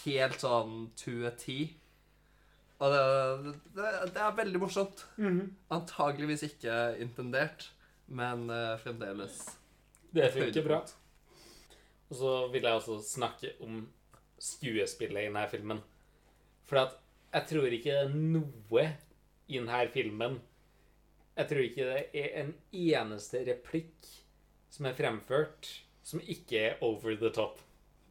Helt 0.02 0.42
sånn 0.42 0.90
to 0.98 1.14
a 1.30 1.32
T. 1.38 1.58
Og 2.82 2.90
det, 2.90 3.54
det, 3.78 3.90
det 4.16 4.22
er 4.26 4.38
veldig 4.40 4.62
morsomt. 4.64 5.04
Antageligvis 5.74 6.48
ikke 6.48 6.78
intendert, 7.04 7.68
men 8.10 8.48
uh, 8.50 8.74
fremdeles 8.82 9.38
Det 10.12 10.32
funker 10.34 10.66
bra. 10.66 10.82
Og 12.10 12.18
så 12.18 12.32
vil 12.52 12.66
jeg 12.66 12.80
også 12.80 12.98
snakke 13.06 13.54
om 13.64 13.86
skuespillet 14.42 15.22
i 15.22 15.30
denne 15.30 15.46
filmen. 15.52 15.80
For 16.68 16.82
at 16.82 16.98
jeg 17.32 17.48
tror 17.52 17.76
ikke 17.76 17.94
det 17.94 18.08
er 18.10 18.16
noe 18.18 18.88
i 19.48 19.60
denne 19.60 19.84
filmen 19.94 20.40
Jeg 21.38 21.48
tror 21.48 21.64
ikke 21.64 21.86
det 21.88 22.02
er 22.20 22.34
en 22.42 22.52
eneste 22.76 23.46
replikk 23.48 24.10
som 24.72 24.88
er 24.88 24.96
fremført, 24.96 25.68
som 26.04 26.20
ikke 26.20 26.60
er 26.60 26.84
over 26.84 27.16
the 27.20 27.32
top. 27.36 27.60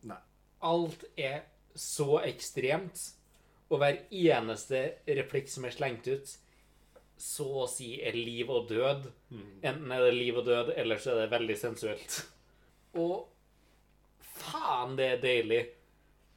Nei. 0.08 0.16
Alt 0.64 1.04
er 1.16 1.42
så 1.74 2.20
ekstremt, 2.24 3.02
og 3.70 3.78
hver 3.82 4.00
eneste 4.10 4.80
replikk 5.06 5.50
som 5.50 5.66
er 5.66 5.74
slengt 5.74 6.08
ut, 6.10 6.32
så 7.20 7.46
å 7.62 7.66
si 7.68 7.92
er 8.00 8.16
liv 8.16 8.48
og 8.50 8.70
død. 8.70 9.10
Enten 9.60 9.92
er 9.92 10.06
det 10.06 10.14
liv 10.16 10.38
og 10.40 10.46
død, 10.48 10.72
eller 10.80 10.98
så 10.98 11.12
er 11.12 11.22
det 11.22 11.34
veldig 11.34 11.56
sensuelt. 11.60 12.16
Og 12.98 13.28
faen, 14.40 14.96
det 14.98 15.10
er 15.14 15.22
deilig. 15.22 15.60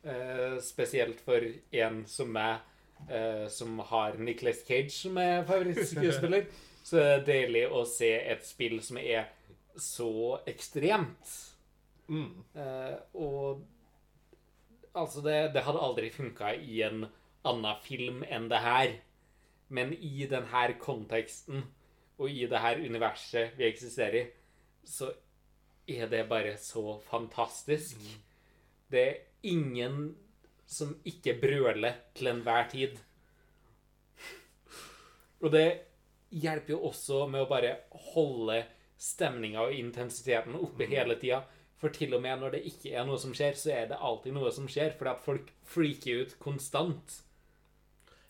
Eh, 0.04 0.58
spesielt 0.60 1.22
for 1.24 1.46
en 1.72 2.02
som 2.12 2.34
meg, 2.36 2.60
eh, 3.08 3.48
som 3.48 3.80
har 3.80 4.20
Nicolas 4.20 4.60
Cage 4.68 4.92
som 4.92 5.18
er 5.18 5.46
favorittskuespiller. 5.48 6.46
Så 6.84 7.00
det 7.00 7.12
er 7.14 7.22
deilig 7.24 7.62
å 7.72 7.86
se 7.88 8.10
et 8.12 8.44
spill 8.44 8.82
som 8.84 8.98
er 9.00 9.30
så 9.80 10.42
ekstremt. 10.52 11.30
Mm. 12.12 12.44
Eh, 12.60 12.98
og 13.16 13.64
altså, 14.94 15.22
det, 15.26 15.54
det 15.54 15.66
hadde 15.66 15.84
aldri 15.88 16.10
funka 16.14 16.54
i 16.56 16.82
en 16.88 17.06
annen 17.44 17.82
film 17.84 18.24
enn 18.30 18.50
det 18.52 18.62
her. 18.64 18.96
Men 19.74 19.94
i 19.94 20.28
denne 20.30 20.66
konteksten 20.82 21.66
og 22.22 22.30
i 22.30 22.46
det 22.50 22.62
her 22.62 22.82
universet 22.84 23.58
vi 23.58 23.68
eksisterer 23.68 24.20
i, 24.22 24.26
så 24.86 25.10
er 25.90 26.08
det 26.12 26.28
bare 26.30 26.58
så 26.62 27.00
fantastisk. 27.10 27.98
Det 28.92 29.04
er 29.08 29.24
ingen 29.50 30.14
som 30.70 30.94
ikke 31.06 31.36
brøler 31.42 31.98
til 32.16 32.30
enhver 32.32 32.70
tid. 32.72 33.00
Og 35.44 35.52
det 35.52 35.68
hjelper 36.32 36.76
jo 36.76 36.86
også 36.90 37.26
med 37.28 37.44
å 37.44 37.50
bare 37.50 37.74
holde 38.14 38.62
stemninga 39.04 39.66
og 39.68 39.76
intensiteten 39.76 40.56
oppe 40.56 40.88
hele 40.90 41.18
tida. 41.20 41.44
For 41.84 41.92
til 41.92 42.16
og 42.16 42.24
med 42.24 42.40
når 42.40 42.56
det 42.56 42.64
ikke 42.70 42.94
er 42.96 43.04
noe 43.04 43.20
som 43.20 43.34
skjer, 43.36 43.58
så 43.60 43.74
er 43.76 43.90
det 43.92 44.00
alltid 44.00 44.38
noe 44.38 44.52
som 44.56 44.70
skjer. 44.72 44.96
Fordi 44.96 45.12
at 45.12 45.26
folk 45.26 45.50
freaker 45.68 46.24
ut 46.24 46.36
konstant. 46.40 47.18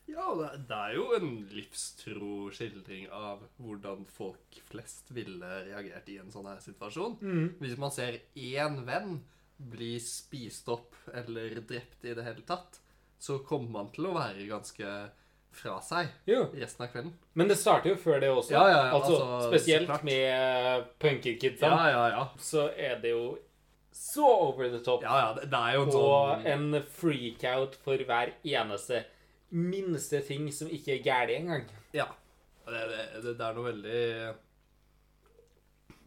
Ja, 0.10 0.26
det, 0.36 0.76
er 0.76 0.96
jo 0.98 1.06
en 1.16 1.30
livstro 1.54 2.50
skildring 2.54 3.06
av 3.14 3.46
hvordan 3.62 4.04
folk 4.10 4.58
flest 4.68 5.14
ville 5.16 5.62
reagert 5.70 6.10
i 6.12 6.18
en 6.22 6.34
sånn 6.34 6.50
her 6.50 6.60
situasjon. 6.66 7.20
Hvis 7.62 7.78
man 7.80 7.94
ser 7.94 8.20
én 8.34 8.82
venn 8.90 9.22
bli 9.58 9.94
spist 10.04 10.68
opp 10.74 10.98
eller 11.14 11.62
drept 11.62 12.04
i 12.10 12.16
det 12.18 12.26
hele 12.26 12.44
tatt, 12.48 12.82
så 13.22 13.40
kommer 13.48 13.78
man 13.78 13.94
til 13.96 14.10
å 14.10 14.18
være 14.18 14.50
ganske 14.50 14.90
fra 15.54 15.78
seg 15.86 16.10
Jo. 16.28 16.48
resten 16.58 16.86
av 16.86 16.92
kvelden. 16.94 17.14
Men 17.38 17.48
det 17.52 17.58
starter 17.58 17.90
jo 17.94 17.96
før 18.02 18.20
det 18.24 18.30
også. 18.34 18.52
Ja, 18.56 18.64
ja, 18.72 18.78
ja, 18.88 18.94
altså, 18.98 19.18
altså, 19.22 19.50
spesielt 19.52 19.88
klart. 19.88 20.04
med 20.04 20.86
punkerkidsa, 21.00 21.70
Ja, 21.70 21.90
ja, 21.94 22.04
ja. 22.18 22.24
så 22.38 22.68
er 22.78 23.00
det 23.04 23.12
jo 23.14 23.38
så 23.94 24.26
over 24.26 24.70
the 24.74 24.80
top. 24.84 25.04
Ja, 25.06 25.18
ja, 25.28 25.34
det 25.38 25.50
det 25.52 25.60
er 25.60 25.74
jo 25.76 25.82
en 25.84 25.90
Og 25.90 25.94
sånn 25.94 26.48
en 26.48 26.84
freakout 26.90 27.76
for 27.84 27.98
hver 27.98 28.34
eneste 28.44 29.04
minste 29.52 30.22
ting 30.26 30.48
som 30.52 30.68
ikke 30.74 30.96
er 30.98 31.04
gærent 31.06 31.38
engang. 31.40 31.68
Ja. 31.94 32.08
Det, 32.66 32.82
det, 33.22 33.38
det 33.38 33.42
er 33.46 33.54
noe 33.54 33.68
veldig 33.72 34.36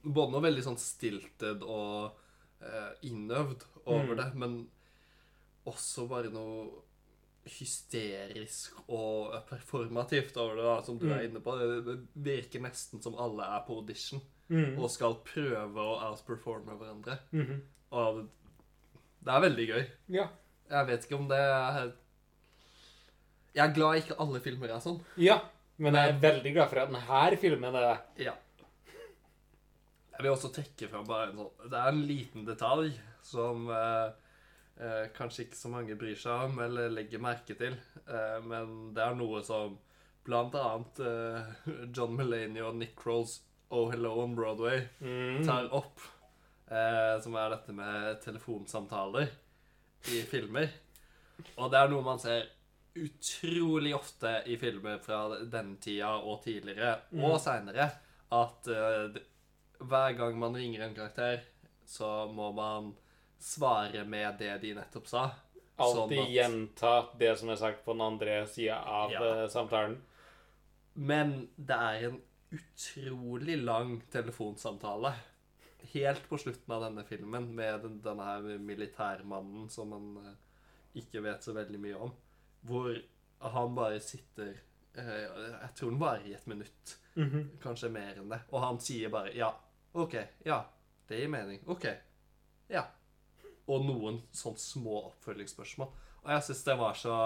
Både 0.07 0.31
noe 0.33 0.43
veldig 0.45 0.63
sånn 0.63 0.79
stilted 0.79 1.63
og 1.67 2.13
eh, 2.63 2.93
innøvd 3.09 3.65
over 3.87 4.15
Mm. 4.15 4.17
det, 4.17 4.27
men 4.35 4.55
også 5.67 6.09
bare 6.09 6.31
noe 6.31 6.69
hysterisk 7.47 8.77
og 8.91 9.35
performativt 9.49 10.37
over 10.43 10.57
det, 10.59 10.65
da, 10.65 10.77
som 10.83 10.99
du 10.99 11.07
Mm. 11.07 11.13
er 11.19 11.25
inne 11.29 11.41
på. 11.41 11.55
Det, 11.85 11.99
virker 12.17 12.61
nesten 12.61 13.03
som 13.03 13.15
alle 13.19 13.43
er 13.45 13.61
på 13.67 13.77
audition 13.81 14.21
Mm. 14.51 14.79
og 14.79 14.91
skal 14.91 15.15
prøve 15.25 15.75
å 15.75 16.01
outperforme 16.11 16.77
hverandre. 16.79 17.19
Mhm. 17.33 17.63
Og 17.93 18.17
det, 18.17 18.29
det 19.25 19.33
er 19.35 19.41
veldig 19.41 19.67
gøy. 19.69 19.87
Ja. 20.09 20.29
Jeg 20.71 20.87
vet 20.87 21.05
ikke 21.07 21.19
om 21.19 21.29
det 21.29 21.39
er 21.39 21.93
Jeg 23.55 23.71
er 23.71 23.75
glad 23.75 23.95
ikke 24.03 24.19
alle 24.21 24.41
filmer 24.41 24.69
er 24.69 24.81
sånn. 24.81 25.01
ja. 25.17 25.41
Men 25.79 25.93
jeg 25.95 26.09
er 26.15 26.21
veldig 26.21 26.53
glad 26.55 26.69
for 26.71 26.79
at 26.79 26.89
denne 26.91 27.37
filmen 27.39 27.75
er 27.75 27.81
det. 28.17 28.25
Ja. 28.25 28.33
Jeg 30.13 30.23
vil 30.23 30.31
også 30.33 30.49
trekke 30.55 30.89
fram 30.89 31.05
bare 31.07 31.29
en 31.31 31.37
sånn 31.37 31.71
Det 31.71 31.79
er 31.79 31.89
en 31.89 32.07
liten 32.09 32.47
detalj 32.47 32.95
som 33.23 33.69
eh, 33.71 34.11
eh, 34.81 35.07
kanskje 35.17 35.47
ikke 35.47 35.57
så 35.59 35.71
mange 35.73 35.97
bryr 35.99 36.17
seg 36.21 36.51
om 36.51 36.59
eller 36.65 36.91
legger 36.93 37.23
merke 37.23 37.57
til, 37.59 37.77
eh, 38.07 38.39
men 38.45 38.93
det 38.97 39.03
er 39.05 39.15
noe 39.19 39.43
som 39.47 39.79
annet 40.27 40.99
eh, 41.07 41.87
John 41.95 42.17
Mulaney 42.19 42.63
og 42.67 42.75
Nick 42.81 42.97
Crolls 42.99 43.41
Oh 43.71 43.91
Hello 43.91 44.17
on 44.23 44.35
Broadway 44.35 44.85
Mm. 45.01 45.45
tar 45.47 45.69
opp, 45.75 46.01
eh, 46.71 47.17
som 47.23 47.35
er 47.39 47.51
dette 47.55 47.73
med 47.75 48.21
telefonsamtaler 48.23 49.29
i 50.13 50.21
filmer. 50.27 50.69
Og 51.59 51.71
det 51.71 51.79
er 51.81 51.89
noe 51.91 52.03
man 52.07 52.19
ser 52.23 52.47
utrolig 52.97 53.93
ofte 53.95 54.31
i 54.49 54.57
filmer 54.57 54.99
fra 55.05 55.25
denne 55.45 55.77
tida 55.83 56.15
og 56.17 56.43
tidligere, 56.45 56.95
og 57.19 57.37
seinere, 57.43 57.91
at 58.33 58.69
eh, 58.73 59.19
hver 59.85 60.15
gang 60.17 60.39
man 60.41 60.57
ringer 60.57 60.87
en 60.87 60.95
karakter, 60.97 61.43
så 61.87 62.27
må 62.33 62.53
man 62.57 62.95
svare 63.39 64.05
med 64.05 64.39
det 64.39 64.59
de 64.63 64.75
nettopp 64.75 65.07
sa. 65.09 65.31
Alltid 65.77 66.19
Sånn 66.19 66.33
gjenta 66.33 66.93
det 67.19 67.35
som 67.39 67.51
er 67.53 67.57
sagt 67.61 67.85
på 67.85 67.93
den 67.93 68.01
andre 68.01 68.47
sida 68.49 68.79
av 68.81 69.13
Ja. 69.13 69.25
eh, 69.43 69.49
samtalen. 69.49 69.99
Men 70.95 71.49
det 71.57 71.77
er 71.77 72.07
en 72.09 72.23
utrolig 72.51 73.59
lang 73.63 74.01
telefonsamtale. 74.11 75.13
Helt 75.93 76.29
på 76.29 76.39
slutten 76.39 76.73
av 76.75 76.83
denne 76.83 77.05
filmen 77.05 77.51
med 77.55 77.83
den, 77.83 78.01
denne 78.03 78.25
her 78.25 78.59
militærmannen 78.59 79.69
som 79.71 79.89
man 79.93 80.09
eh, 80.25 80.33
ikke 81.03 81.21
vet 81.23 81.45
så 81.45 81.53
veldig 81.53 81.79
mye 81.83 82.01
om. 82.09 82.13
Hvor 82.67 82.97
han 83.41 83.75
bare 83.77 84.01
sitter 84.01 84.55
eh, 84.97 85.13
Jeg 85.29 85.75
tror 85.77 85.91
han 85.93 86.01
varer 86.01 86.27
i 86.27 86.35
et 86.35 86.47
minutt. 86.47 86.97
Mhm. 87.17 87.51
Kanskje 87.63 87.91
mer 87.93 88.17
enn 88.17 88.29
det. 88.33 88.41
Og 88.51 88.61
han 88.65 88.81
sier 88.81 89.09
bare 89.13 89.33
'ja, 89.37 89.53
OK, 89.95 90.15
ja, 90.45 90.65
det 91.09 91.21
gir 91.21 91.29
mening'. 91.29 91.63
OK, 91.69 91.87
ja. 92.69 92.85
Og 93.69 93.83
noen 93.85 94.21
sånn 94.37 94.57
små 94.61 95.01
oppfølgingsspørsmål. 95.09 95.89
Og 96.25 96.31
jeg 96.31 96.43
syns 96.49 96.65
det 96.65 96.77
var 96.79 96.95
så 96.95 97.17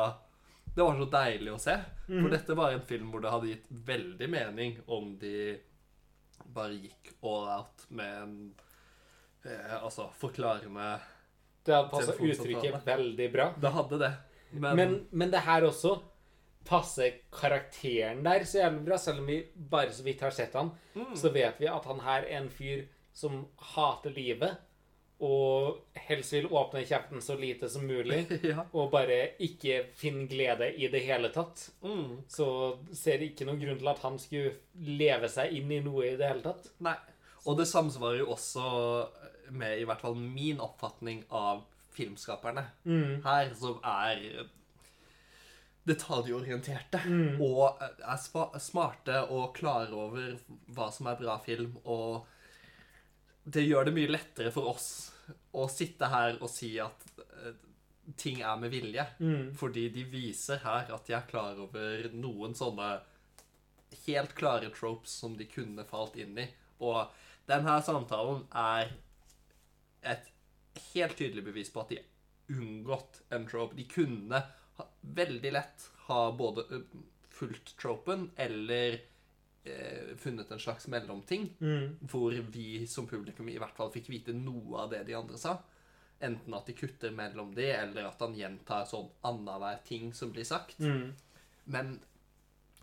Det 0.75 0.85
var 0.87 0.97
så 1.01 1.07
deilig 1.11 1.53
å 1.53 1.59
se. 1.61 1.75
For 2.07 2.29
dette 2.31 2.55
var 2.57 2.73
en 2.73 2.85
film 2.87 3.11
hvor 3.11 3.21
det 3.25 3.31
hadde 3.33 3.49
gitt 3.51 3.67
veldig 3.71 4.29
mening 4.31 4.77
om 4.87 5.17
de 5.19 5.59
bare 6.55 6.77
gikk 6.79 7.11
all 7.23 7.49
out 7.59 7.85
med 7.91 8.23
en 8.23 8.35
eh, 9.45 9.75
Altså 9.83 10.09
forklarende 10.19 11.01
Det 11.67 11.75
hadde 11.75 11.91
passa 11.91 12.15
uttrykket 12.17 12.87
veldig 12.87 13.29
bra. 13.33 13.49
Det 13.61 13.71
hadde 13.75 13.99
det. 13.99 14.13
Men, 14.53 14.77
Men, 14.77 14.95
men 15.11 15.31
det 15.31 15.43
her 15.47 15.63
også 15.69 15.99
passer 16.67 17.21
karakteren 17.33 18.23
der 18.25 18.45
så 18.45 18.59
jævlig 18.63 18.85
bra. 18.89 18.99
Selv 18.99 19.21
om 19.23 19.27
vi 19.27 19.41
bare 19.55 19.93
så 19.93 20.03
vidt 20.07 20.21
har 20.25 20.31
sett 20.35 20.55
han, 20.55 20.71
Mm. 20.95 21.15
så 21.17 21.31
vet 21.33 21.61
vi 21.61 21.69
at 21.69 21.85
han 21.87 22.01
her 22.01 22.23
er 22.25 22.39
en 22.41 22.49
fyr 22.51 22.87
som 23.13 23.47
hater 23.75 24.11
livet. 24.11 24.57
Og 25.21 25.99
helst 26.09 26.33
vil 26.33 26.49
åpne 26.49 26.83
kjeften 26.89 27.21
så 27.21 27.37
lite 27.37 27.69
som 27.69 27.85
mulig. 27.87 28.23
ja. 28.51 28.65
Og 28.73 28.91
bare 28.93 29.35
ikke 29.43 29.83
finne 29.97 30.25
glede 30.31 30.71
i 30.81 30.89
det 30.93 31.03
hele 31.05 31.29
tatt. 31.35 31.67
Mm. 31.85 32.23
Så 32.31 32.47
ser 32.97 33.21
jeg 33.21 33.35
ikke 33.35 33.49
noen 33.49 33.61
grunn 33.61 33.81
til 33.81 33.93
at 33.93 34.05
han 34.07 34.17
skulle 34.23 34.55
leve 35.01 35.29
seg 35.33 35.53
inn 35.59 35.73
i 35.77 35.83
noe 35.85 36.07
i 36.09 36.17
det 36.21 36.31
hele 36.31 36.45
tatt. 36.47 36.71
Nei. 36.85 36.97
Og 37.49 37.59
det 37.61 37.69
samsvarer 37.69 38.21
jo 38.21 38.31
også 38.35 38.65
med 39.57 39.81
i 39.81 39.85
hvert 39.89 40.03
fall 40.05 40.17
min 40.17 40.61
oppfatning 40.63 41.25
av 41.33 41.65
filmskaperne. 41.97 42.65
Her 43.25 43.53
som 43.59 43.81
er 43.85 44.49
detaljorienterte 45.89 47.01
og 47.43 47.81
er 47.81 48.61
smarte 48.61 49.23
og 49.33 49.55
klare 49.57 49.97
over 49.97 50.37
hva 50.77 50.91
som 50.95 51.09
er 51.11 51.19
bra 51.21 51.39
film. 51.43 51.75
Og 51.85 52.27
det 53.45 53.65
gjør 53.67 53.89
det 53.89 53.97
mye 53.97 54.13
lettere 54.13 54.53
for 54.55 54.71
oss 54.71 55.10
å 55.53 55.67
sitte 55.71 56.07
her 56.13 56.37
og 56.41 56.51
si 56.53 56.75
at 56.83 57.07
eh, 57.19 57.55
ting 58.21 58.41
er 58.43 58.57
med 58.61 58.71
vilje. 58.73 59.05
Fordi 59.59 59.89
de 59.95 60.05
viser 60.11 60.63
her 60.65 60.91
at 60.95 61.07
de 61.07 61.15
er 61.17 61.27
klar 61.31 61.59
over 61.63 62.09
noen 62.15 62.55
sånne 62.59 62.91
helt 64.07 64.35
klare 64.39 64.71
tropes 64.75 65.11
som 65.23 65.37
de 65.37 65.47
kunne 65.51 65.85
falt 65.89 66.17
inn 66.17 66.39
i. 66.39 66.47
Og 66.87 67.11
denne 67.51 67.77
samtalen 67.83 68.45
er 68.57 68.93
et 70.07 70.31
helt 70.95 71.17
tydelig 71.19 71.45
bevis 71.45 71.71
på 71.75 71.83
at 71.83 71.91
de 71.93 72.01
unngått 72.55 73.21
en 73.35 73.47
trope. 73.47 73.77
De 73.79 73.85
kunne 73.91 74.43
veldig 75.01 75.53
lett 75.53 75.87
ha 76.07 76.23
både 76.33 76.65
ø, 76.71 76.81
fulgt 77.31 77.75
tropen 77.81 78.31
eller 78.41 79.01
eh, 79.65 80.17
funnet 80.21 80.51
en 80.51 80.63
slags 80.63 80.89
mellomting, 80.93 81.49
hvor 82.11 82.35
vi 82.53 82.87
som 82.87 83.09
publikum 83.09 83.49
i 83.49 83.59
hvert 83.61 83.77
fall 83.77 83.93
fikk 83.95 84.11
vite 84.13 84.35
noe 84.37 84.85
av 84.85 84.95
det 84.95 85.05
de 85.09 85.17
andre 85.19 85.41
sa. 85.41 85.59
Enten 86.21 86.55
at 86.55 86.67
de 86.69 86.77
kutter 86.77 87.15
mellom 87.17 87.55
de, 87.57 87.71
eller 87.73 88.11
at 88.11 88.21
han 88.21 88.37
gjentar 88.37 88.85
sånn 88.89 89.09
annenhver 89.25 89.81
ting 89.87 90.13
som 90.17 90.33
blir 90.35 90.45
sagt. 90.45 90.81
Men 91.65 91.97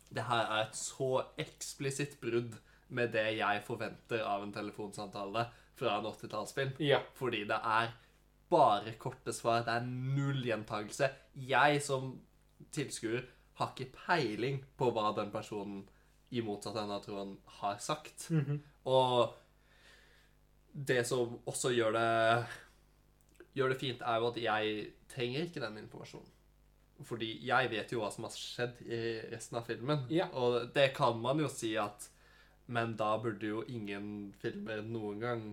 det 0.10 0.26
her 0.26 0.46
er 0.46 0.66
et 0.66 0.80
så 0.80 1.12
eksplisitt 1.40 2.18
brudd 2.22 2.56
med 2.88 3.12
det 3.14 3.28
jeg 3.38 3.64
forventer 3.68 4.24
av 4.24 4.44
en 4.44 4.54
telefonsamtale 4.56 5.48
fra 5.78 5.98
en 5.98 6.08
80-tallsfilm. 6.10 6.78
Ja. 6.82 7.02
Fordi 7.18 7.44
det 7.50 7.58
er 7.58 7.92
bare 8.50 8.96
korte 9.00 9.34
svar. 9.36 9.66
Det 9.68 9.76
er 9.76 9.90
null 9.90 10.46
gjentagelse. 10.48 11.12
Jeg 11.36 11.82
som 11.84 12.16
tilskuer 12.74 13.28
har 13.60 13.74
ikke 13.74 13.92
peiling 14.06 14.62
på 14.78 14.90
hva 14.94 15.12
den 15.18 15.32
personen 15.34 15.84
i 16.30 16.42
motsatt 16.44 16.76
ende 16.76 16.98
av 16.98 17.06
han 17.18 17.36
har 17.62 17.78
sagt. 17.84 18.30
Og 18.88 19.36
det 20.72 21.02
som 21.08 21.40
også 21.48 21.72
gjør 21.74 21.96
det 21.98 22.08
gjør 23.58 23.74
det 23.74 23.80
fint, 23.82 24.02
er 24.06 24.20
jo 24.22 24.32
at 24.32 24.40
jeg 24.42 24.82
trenger 25.12 25.48
ikke 25.48 25.64
den 25.64 25.80
informasjonen. 25.82 26.34
Fordi 27.06 27.30
jeg 27.46 27.70
vet 27.70 27.92
jo 27.94 28.02
hva 28.02 28.10
som 28.14 28.26
har 28.26 28.34
skjedd 28.34 28.80
i 28.90 29.02
resten 29.32 29.60
av 29.60 29.68
filmen. 29.68 30.06
Ja. 30.14 30.30
Og 30.34 30.72
det 30.74 30.92
kan 30.98 31.20
man 31.22 31.42
jo 31.42 31.50
si 31.52 31.76
at 31.78 32.10
Men 32.68 32.98
da 33.00 33.14
burde 33.24 33.48
jo 33.48 33.62
ingen 33.72 34.34
filmer 34.42 34.82
noen 34.84 35.22
gang 35.22 35.44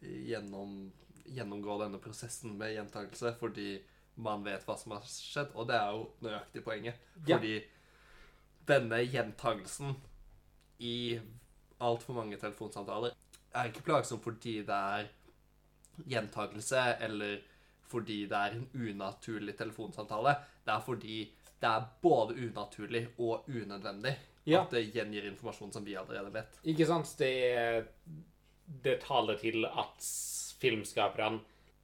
gjennom, 0.00 0.86
gjennomgå 1.28 1.74
denne 1.82 1.98
prosessen 2.00 2.54
med 2.56 2.72
gjentakelse, 2.72 3.34
fordi 3.36 3.74
man 4.24 4.40
vet 4.46 4.64
hva 4.64 4.78
som 4.80 4.94
har 4.96 5.04
skjedd. 5.04 5.52
Og 5.52 5.68
det 5.68 5.76
er 5.76 5.90
jo 5.92 6.06
nøyaktig 6.24 6.62
poenget. 6.64 7.02
Ja. 7.28 7.36
Denne 8.66 9.02
gjentagelsen 9.06 9.94
i 10.82 11.18
altfor 11.78 12.16
mange 12.16 12.38
telefonsamtaler 12.40 13.14
er 13.56 13.70
ikke 13.70 13.84
plagsom 13.86 14.20
fordi 14.24 14.58
det 14.66 14.76
er 14.76 15.10
gjentagelse, 16.04 16.82
eller 17.06 17.38
fordi 17.86 18.24
det 18.28 18.36
er 18.36 18.56
en 18.56 18.66
unaturlig 18.74 19.56
telefonsamtale. 19.58 20.34
Det 20.66 20.74
er 20.74 20.84
fordi 20.84 21.18
det 21.60 21.68
er 21.70 21.86
både 22.02 22.36
unaturlig 22.36 23.06
og 23.18 23.46
unødvendig. 23.48 24.16
Ja. 24.46 24.62
At 24.62 24.74
det 24.76 24.90
gjengir 24.94 25.26
informasjon 25.26 25.72
som 25.74 25.86
vi 25.86 25.96
allerede 25.98 26.30
vet. 26.34 26.58
Ikke 26.70 26.86
sant? 26.86 27.10
Det, 27.18 27.86
det 28.84 29.00
taler 29.02 29.38
til 29.40 29.64
at 29.66 30.10
filmskaperne 30.60 31.40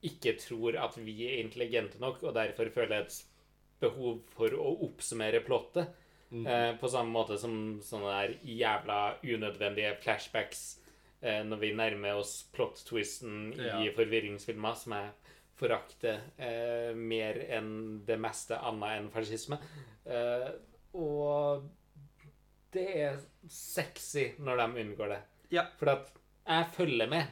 ikke 0.07 0.37
tror 0.39 0.77
at 0.83 0.99
vi 0.99 1.17
er 1.27 1.41
intelligente 1.43 1.99
nok, 2.03 2.23
og 2.23 2.35
derfor 2.35 2.71
føler 2.75 3.03
et 3.03 3.19
behov 3.83 4.23
for 4.35 4.55
å 4.55 4.77
oppsummere 4.87 5.43
plottet. 5.47 5.91
Eh, 6.33 6.77
på 6.81 6.89
samme 6.89 7.13
måte 7.13 7.37
som 7.39 7.81
sånne 7.85 8.13
der 8.15 8.31
jævla 8.49 9.01
unødvendige 9.23 9.97
flashbacks 10.01 10.63
eh, 11.21 11.43
når 11.45 11.59
vi 11.61 11.73
nærmer 11.77 12.17
oss 12.23 12.47
plot-twisten 12.55 13.53
Ja. 13.59 13.81
i 13.85 13.91
forvirringsfilmer, 13.93 14.75
som 14.75 14.93
jeg 14.97 15.11
forakter 15.61 16.21
eh, 16.39 16.95
mer 16.97 17.37
enn 17.53 18.01
det 18.07 18.17
meste 18.19 18.57
annet 18.59 18.97
enn 18.99 19.11
fascisme. 19.13 19.59
Eh, 20.07 20.49
Og 20.95 21.63
det 22.73 22.87
er 23.05 23.21
sexy 23.49 24.31
når 24.39 24.57
de 24.57 24.81
unngår 24.87 25.09
det. 25.15 25.21
Ja. 25.51 25.67
For 25.79 25.89
at 25.93 26.11
jeg 26.47 26.67
følger 26.75 27.09
med 27.09 27.27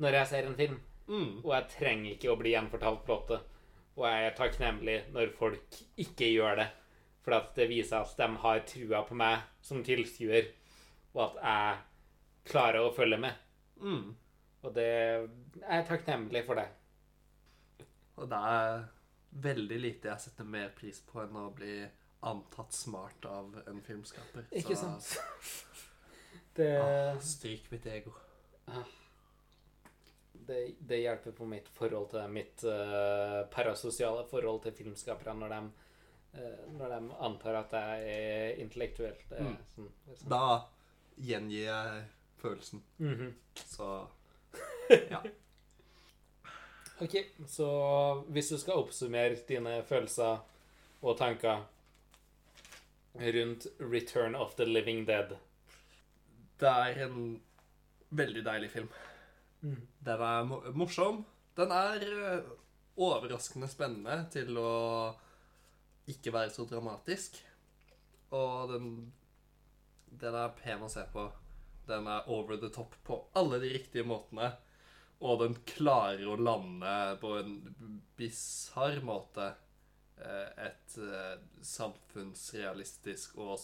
når 0.00 0.12
jeg 0.18 0.26
ser 0.26 0.46
en 0.50 0.56
film, 0.56 0.80
Mm. 1.10 1.40
og 1.44 1.50
jeg 1.54 1.68
trenger 1.78 2.10
ikke 2.14 2.30
å 2.30 2.36
bli 2.38 2.50
gjenfortalt 2.54 3.00
plottet. 3.04 3.40
Og 3.96 4.04
jeg 4.06 4.26
er 4.26 4.36
takknemlig 4.38 4.98
når 5.12 5.32
folk 5.36 5.78
ikke 5.98 6.28
gjør 6.32 6.56
det, 6.60 6.68
for 7.24 7.36
at 7.36 7.50
det 7.56 7.68
viser 7.70 8.00
at 8.00 8.16
de 8.16 8.28
har 8.42 8.62
trua 8.68 9.02
på 9.08 9.16
meg 9.18 9.42
som 9.64 9.82
tilskuer, 9.84 10.48
og 11.14 11.22
at 11.26 11.40
jeg 11.42 12.52
klarer 12.52 12.80
å 12.86 12.92
følge 12.96 13.18
med. 13.20 13.34
Mm. 13.80 14.14
Og 14.64 14.74
det 14.76 14.86
jeg 14.90 15.66
er 15.78 15.86
takknemlig 15.88 16.44
for 16.46 16.60
det. 16.60 16.68
Og 18.20 18.28
det 18.28 18.40
er 18.52 18.82
veldig 19.40 19.78
lite 19.80 20.10
jeg 20.10 20.20
setter 20.26 20.44
mer 20.44 20.72
pris 20.76 20.98
på 21.06 21.22
enn 21.22 21.36
å 21.40 21.46
bli 21.56 21.78
antatt 22.28 22.74
smart 22.76 23.24
av 23.30 23.54
en 23.66 23.80
filmskaper. 23.86 24.48
Ikke 24.52 24.76
Så- 24.76 24.82
sant? 24.84 25.12
Det, 26.54 26.66
Ah, 26.82 27.16
stryk 27.22 27.68
mitt 27.70 27.86
ego. 27.86 28.10
det, 30.32 30.74
det 30.80 30.98
hjelper 31.00 31.32
på 31.36 31.46
mitt 31.48 31.68
forhold 31.72 32.08
til 32.10 32.32
mitt 32.32 32.64
uh, 32.66 33.44
parasosiale 33.52 34.24
forhold 34.30 34.62
til 34.64 34.74
filmskapere 34.80 35.34
når 35.38 35.54
de, 35.54 35.60
når 36.32 36.88
de 36.94 37.14
antar 37.26 37.54
at 37.64 37.72
jeg 37.74 38.04
er 38.14 38.60
intellektuell. 38.62 39.16
Er 39.30 39.42
Mm. 39.42 39.56
sånn, 39.74 39.88
sånn. 40.14 40.28
Da 40.28 40.66
gjengir 41.18 41.64
jeg 41.66 42.04
følelsen. 42.42 42.82
Mhm. 42.98 43.34
Så 43.56 43.90
ja. 45.10 45.22
Ok, 47.00 47.14
så 47.48 47.66
hvis 48.28 48.50
du 48.52 48.58
skal 48.60 48.76
oppsummere 48.82 49.38
dine 49.48 49.78
følelser 49.88 50.42
og 51.02 51.16
tanker 51.16 51.62
rundt 53.14 53.66
Return 53.80 54.34
of 54.36 54.54
the 54.56 54.66
Living 54.66 55.06
Dead 55.08 55.32
Det 56.60 56.68
er 56.68 57.00
en 57.06 57.40
veldig 58.10 58.42
deilig 58.44 58.70
film. 58.70 58.88
Mm. 59.62 59.78
Den 60.04 60.20
er 60.26 60.44
morsom. 60.76 61.24
Den 61.56 61.72
er 61.72 62.04
eh, 62.04 62.50
overraskende 63.00 63.68
spennende 63.70 64.26
til 64.34 64.58
å 64.60 65.14
ikke 66.10 66.34
være 66.34 66.52
så 66.54 66.66
dramatisk. 66.68 67.38
Og 68.36 68.74
den 68.74 68.90
Den 70.20 70.34
er 70.34 70.56
pen 70.58 70.82
å 70.82 70.88
se 70.90 71.04
på. 71.12 71.28
Den 71.86 72.08
er 72.10 72.26
over 72.28 72.56
the 72.58 72.68
top 72.74 72.96
på 73.06 73.20
alle 73.38 73.60
de 73.62 73.68
riktige 73.70 74.02
måtene. 74.04 74.50
Og 75.20 75.38
den 75.42 75.54
klarer 75.68 76.26
å 76.26 76.36
lande 76.40 76.94
på 77.20 77.36
en 77.38 77.52
bisarr 78.18 78.98
måte 79.06 79.52
eh, 80.18 80.66
et 80.66 80.96
eh, 80.98 81.36
samfunnsrealistisk 81.62 83.36
og 83.38 83.60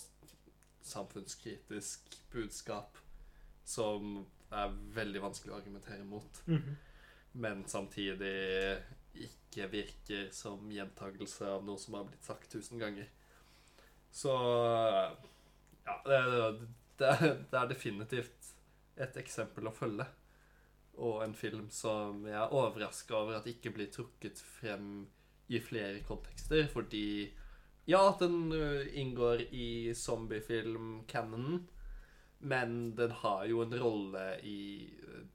samfunnskritisk 0.86 2.14
budskap 2.32 2.98
som 3.66 4.20
er 4.54 4.74
veldig 4.94 5.22
vanskelig 5.24 5.54
å 5.54 5.58
argumentere 5.58 6.04
mot, 6.06 6.42
men 7.42 7.64
samtidig 7.68 8.76
ikke 9.28 9.68
virker 9.72 10.28
som 10.36 10.68
gjentagelse 10.72 11.48
av 11.48 11.64
noe 11.66 11.80
som 11.80 11.96
har 11.98 12.04
blitt 12.08 12.24
sagt 12.26 12.50
tusen 12.52 12.78
ganger. 12.82 13.08
Så 14.12 14.32
ja, 15.84 15.94
det, 16.04 16.20
det, 16.98 17.06
er- 17.06 17.42
det 17.50 17.58
er 17.60 17.68
definitivt 17.70 18.52
et 18.96 19.16
eksempel 19.20 19.68
å 19.68 19.74
følge. 19.76 20.06
Og 20.96 21.20
en 21.26 21.34
film 21.36 21.66
som 21.70 22.22
jeg 22.26 22.36
er 22.40 22.54
overraska 22.56 23.16
over 23.18 23.38
at 23.40 23.48
ikke 23.50 23.72
blir 23.76 23.90
trukket 23.92 24.40
frem 24.40 25.04
i 25.52 25.60
flere 25.62 26.00
kontekster, 26.08 26.64
fordi 26.72 27.02
ja, 27.86 28.00
den 28.18 28.48
inngår 28.98 29.44
i 29.54 29.92
zombiefilm-canonen, 29.94 31.60
men 32.38 32.94
den 32.96 33.10
har 33.22 33.46
jo 33.48 33.62
en 33.64 33.74
rolle 33.80 34.24
i 34.44 34.60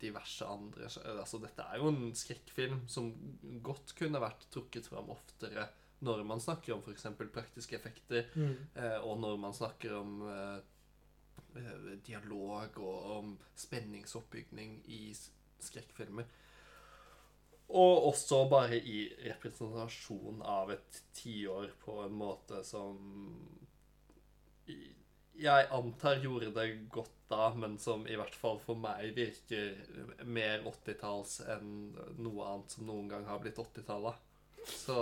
diverse 0.02 0.46
andre 0.46 0.86
Altså, 0.86 1.40
dette 1.42 1.66
er 1.66 1.80
jo 1.82 1.90
en 1.90 2.12
skrekkfilm 2.18 2.84
som 2.90 3.10
godt 3.66 3.96
kunne 3.98 4.22
vært 4.22 4.46
trukket 4.54 4.90
fram 4.90 5.10
oftere 5.14 5.68
når 6.02 6.24
man 6.26 6.42
snakker 6.42 6.74
om 6.74 6.82
f.eks. 6.82 7.06
praktiske 7.34 7.78
effekter, 7.78 8.30
mm. 8.34 8.54
og 9.06 9.20
når 9.22 9.36
man 9.38 9.54
snakker 9.54 9.94
om 10.00 10.16
eh, 10.26 10.56
eh, 11.62 11.92
dialog 12.06 12.80
og 12.82 13.12
om 13.20 13.36
spenningsoppbygning 13.54 14.80
i 14.90 15.04
skrekkfilmer. 15.62 16.26
Og 17.78 18.08
også 18.10 18.42
bare 18.50 18.82
i 18.82 19.04
representasjon 19.28 20.42
av 20.42 20.74
et 20.74 21.04
tiår 21.16 21.70
på 21.86 22.02
en 22.08 22.18
måte 22.18 22.64
som 22.68 22.98
jeg 25.42 25.68
antar 25.74 26.22
gjorde 26.22 26.52
det 26.56 26.68
godt 26.94 27.18
da, 27.32 27.48
men 27.56 27.78
som 27.80 28.04
i 28.08 28.18
hvert 28.20 28.36
fall 28.36 28.60
for 28.62 28.80
meg 28.80 29.14
virker 29.16 29.78
mer 30.28 30.66
80-talls 30.68 31.40
enn 31.54 31.72
noe 32.20 32.48
annet 32.48 32.76
som 32.76 32.86
noen 32.90 33.08
gang 33.12 33.26
har 33.30 33.40
blitt 33.44 33.62
80-tallet. 33.62 34.20
Så 34.68 34.98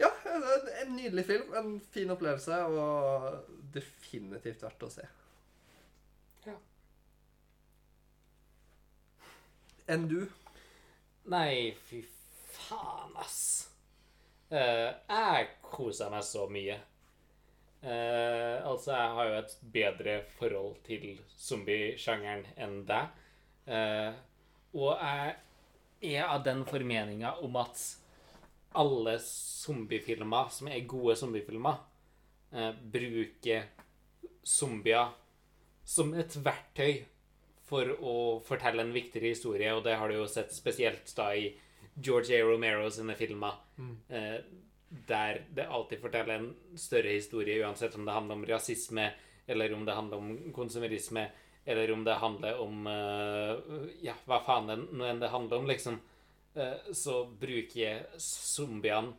Ja, 0.00 0.10
en, 0.24 0.44
en 0.82 0.92
nydelig 0.96 1.26
film. 1.28 1.54
En 1.56 1.72
fin 1.92 2.10
opplevelse, 2.12 2.60
og 2.64 3.56
definitivt 3.74 4.62
verdt 4.64 4.86
å 4.86 4.92
se. 4.92 5.08
Ja. 6.46 6.54
Enn 9.92 10.06
du? 10.08 10.22
Nei, 11.30 11.74
fy 11.88 12.00
faen, 12.54 13.12
ass. 13.20 13.42
Uh, 14.50 14.88
jeg 14.88 15.50
koser 15.62 16.10
meg 16.10 16.24
så 16.26 16.46
mye. 16.50 16.78
Eh, 17.82 18.66
altså, 18.66 18.92
jeg 18.92 19.14
har 19.16 19.28
jo 19.28 19.36
et 19.38 19.54
bedre 19.72 20.16
forhold 20.36 20.80
til 20.84 21.20
zombiesjangeren 21.40 22.44
enn 22.60 22.82
deg. 22.88 23.22
Eh, 23.70 24.10
og 24.76 25.00
jeg 25.00 25.36
er 26.16 26.26
av 26.28 26.44
den 26.44 26.64
formeninga 26.68 27.36
om 27.44 27.56
at 27.60 27.80
alle 28.80 29.16
zombiefilmer 29.24 30.52
som 30.54 30.68
er 30.70 30.84
gode 30.88 31.16
zombiefilmer, 31.18 31.80
eh, 32.52 32.72
bruker 32.92 33.64
zombier 34.44 35.16
som 35.84 36.14
et 36.14 36.36
verktøy 36.36 37.02
for 37.70 37.96
å 38.02 38.14
fortelle 38.46 38.82
en 38.82 38.94
viktigere 38.94 39.32
historie, 39.34 39.72
og 39.74 39.84
det 39.84 39.96
har 39.98 40.08
du 40.08 40.18
jo 40.18 40.28
sett 40.30 40.52
spesielt 40.54 41.12
da 41.16 41.30
i 41.34 41.50
George 41.96 42.34
A. 42.34 42.42
Romero 42.46 42.88
sine 42.90 43.14
filmer, 43.18 43.56
eh, 44.08 44.40
der 44.90 45.44
det 45.54 45.66
alltid 45.66 46.00
forteller 46.02 46.34
en 46.34 46.78
større 46.78 47.14
historie, 47.14 47.60
uansett 47.62 47.94
om 47.94 48.04
det 48.04 48.12
handler 48.12 48.34
om 48.34 48.46
rasisme, 48.46 49.10
eller 49.46 49.74
om 49.74 49.84
det 49.84 49.94
handler 49.94 50.16
om 50.16 50.52
konsumerisme, 50.52 51.28
eller 51.64 51.92
om 51.92 52.04
det 52.04 52.14
handler 52.14 52.60
om 52.60 52.86
eh, 52.86 53.80
Ja, 54.02 54.14
hva 54.26 54.40
faen 54.46 54.70
enn 54.70 55.20
det 55.20 55.30
handler 55.30 55.62
om, 55.62 55.68
liksom. 55.70 56.00
Eh, 56.54 56.92
så 56.92 57.22
bruker 57.24 57.80
jeg 57.80 58.22
zombiene 58.22 59.14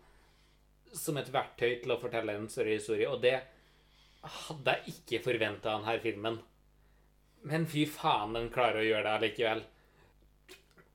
som 0.92 1.16
et 1.18 1.32
verktøy 1.32 1.78
til 1.80 1.94
å 1.94 2.00
fortelle 2.02 2.36
en 2.36 2.50
større 2.52 2.76
historie, 2.76 3.08
og 3.08 3.22
det 3.24 3.38
hadde 4.22 4.74
jeg 4.76 4.96
ikke 4.96 5.24
forventa 5.24 5.72
av 5.72 5.86
denne 5.86 6.02
filmen. 6.04 6.42
Men 7.48 7.64
fy 7.66 7.86
faen, 7.90 8.36
den 8.36 8.52
klarer 8.54 8.82
å 8.82 8.90
gjøre 8.90 9.06
det 9.08 9.14
allikevel. 9.16 9.64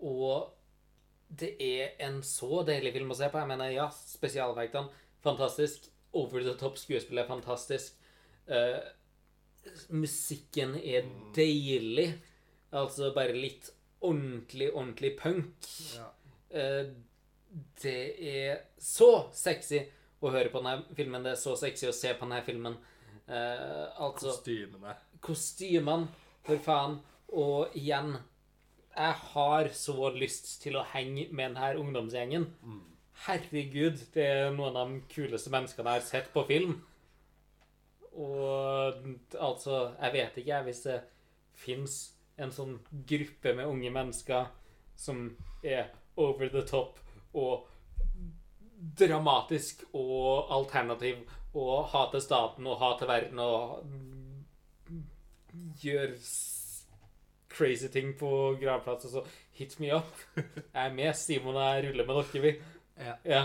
Og 0.07 0.53
det 1.29 1.55
er 1.63 1.97
en 2.07 2.21
så 2.25 2.63
deilig 2.67 2.93
film 2.95 3.11
å 3.11 3.19
se 3.19 3.29
på. 3.33 3.41
Jeg 3.41 3.51
mener, 3.51 3.73
ja, 3.75 3.89
spesialeffektene 3.91 5.05
fantastisk. 5.27 5.91
Over 6.17 6.45
the 6.47 6.55
top 6.59 6.79
skuespill 6.81 7.21
er 7.21 7.29
fantastisk. 7.29 7.97
Uh, 8.49 8.79
musikken 9.91 10.77
er 10.79 11.09
deilig. 11.37 12.13
Altså 12.77 13.11
bare 13.15 13.35
litt 13.37 13.71
ordentlig, 14.01 14.71
ordentlig 14.73 15.13
punk. 15.19 15.69
Ja. 15.97 16.09
Uh, 16.55 16.95
det 17.83 18.01
er 18.21 18.63
så 18.83 19.29
sexy 19.35 19.81
å 20.21 20.31
høre 20.33 20.53
på 20.53 20.63
denne 20.63 20.97
filmen. 20.97 21.25
Det 21.25 21.35
er 21.35 21.41
så 21.41 21.57
sexy 21.59 21.89
å 21.91 21.97
se 21.97 22.15
på 22.15 22.25
denne 22.25 22.41
filmen. 22.47 22.79
Uh, 23.27 23.91
altså 24.07 24.31
Kostymene. 24.31 24.97
kostymene, 25.21 26.09
for 26.47 26.63
faen. 26.63 27.01
Og 27.35 27.75
igjen 27.77 28.15
Jeg 28.97 29.17
har 29.33 29.69
så 29.77 30.11
lyst 30.17 30.63
til 30.63 30.79
å 30.79 30.85
henge 30.95 31.27
med 31.31 31.53
denne 31.53 31.81
ungdomsgjengen. 31.83 32.47
Herregud, 33.27 34.01
det 34.15 34.25
er 34.25 34.55
noen 34.55 34.77
av 34.77 34.93
de 34.93 35.03
kuleste 35.13 35.53
menneskene 35.53 35.93
jeg 35.93 36.01
har 36.01 36.07
sett 36.07 36.31
på 36.33 36.45
film. 36.49 36.79
Og 38.17 38.97
altså 39.37 39.93
Jeg 40.01 40.13
vet 40.15 40.39
ikke, 40.41 40.49
jeg, 40.49 40.65
hvis 40.65 40.83
det 40.87 41.01
fins 41.57 41.97
en 42.41 42.53
sånn 42.53 42.79
gruppe 43.09 43.53
med 43.57 43.69
unge 43.69 43.93
mennesker 43.93 44.49
som 44.97 45.37
er 45.65 45.91
over 46.17 46.49
the 46.53 46.65
top 46.69 47.01
og 47.37 47.69
dramatisk 48.97 49.85
og 49.97 50.53
alternativ 50.53 51.25
og 51.57 51.89
hater 51.93 52.21
staten 52.21 52.67
og 52.69 52.81
hater 52.81 53.09
verden 53.09 53.41
og 53.41 53.85
gjør 55.81 56.17
crazy 57.57 57.89
ting 57.93 58.13
på 58.19 58.31
gravplass 58.61 59.09
og 59.09 59.15
så 59.15 59.23
hit 59.57 59.79
me 59.81 59.93
up. 59.97 60.13
Jeg 60.37 60.83
er 60.83 60.95
med. 60.95 61.13
Simon 61.17 61.57
og 61.57 61.63
jeg 61.65 61.87
ruller 61.89 62.09
med 62.09 62.21
dere, 62.21 62.43
vi. 62.45 62.53
Ja. 63.01 63.15
Ja. 63.25 63.43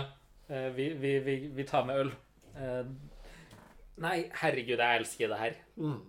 Eh, 0.48 0.68
vi, 0.76 0.88
vi, 1.00 1.18
vi, 1.24 1.36
vi 1.56 1.64
tar 1.68 1.86
med 1.88 2.02
øl. 2.04 2.12
Eh, 2.56 2.92
nei, 4.04 4.16
herregud, 4.42 4.76
jeg 4.78 5.00
elsker 5.00 5.32
det 5.32 5.40
her. 5.40 5.56
Mm. 5.76 6.00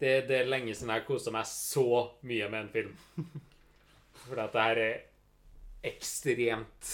Det, 0.00 0.14
det 0.28 0.38
er 0.38 0.50
lenge 0.50 0.74
siden 0.74 0.92
jeg 0.92 1.00
har 1.02 1.08
kosa 1.08 1.32
meg 1.34 1.48
så 1.48 1.86
mye 2.28 2.48
med 2.52 2.66
en 2.66 2.72
film. 2.74 2.96
For 4.26 4.42
at 4.42 4.54
det 4.54 4.66
her 4.68 4.80
er 4.82 5.04
ekstremt 5.86 6.88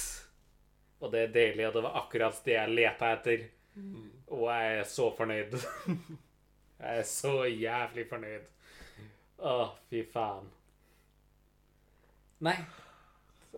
Og 1.03 1.11
det 1.13 1.21
er 1.23 1.31
deilig, 1.35 1.65
og 1.67 1.75
det 1.75 1.83
var 1.83 1.97
akkurat 2.03 2.43
det 2.45 2.55
jeg 2.55 2.75
leta 2.77 3.13
etter. 3.17 3.47
Og 4.31 4.45
jeg 4.53 4.77
er 4.79 4.85
så 4.89 5.09
fornøyd. 5.17 5.57
Jeg 6.83 6.99
er 6.99 7.05
så 7.07 7.45
jævlig 7.47 8.05
fornøyd. 8.11 8.47
Å, 9.43 9.55
fy 9.91 10.03
faen. 10.07 10.47
Nei. 12.47 12.57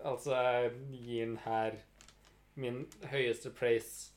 Altså, 0.04 0.32
jeg 0.36 0.72
gir 1.04 1.26
den 1.26 1.36
her 1.44 1.76
min 2.60 2.82
høyeste 3.10 3.52
praise. 3.56 4.10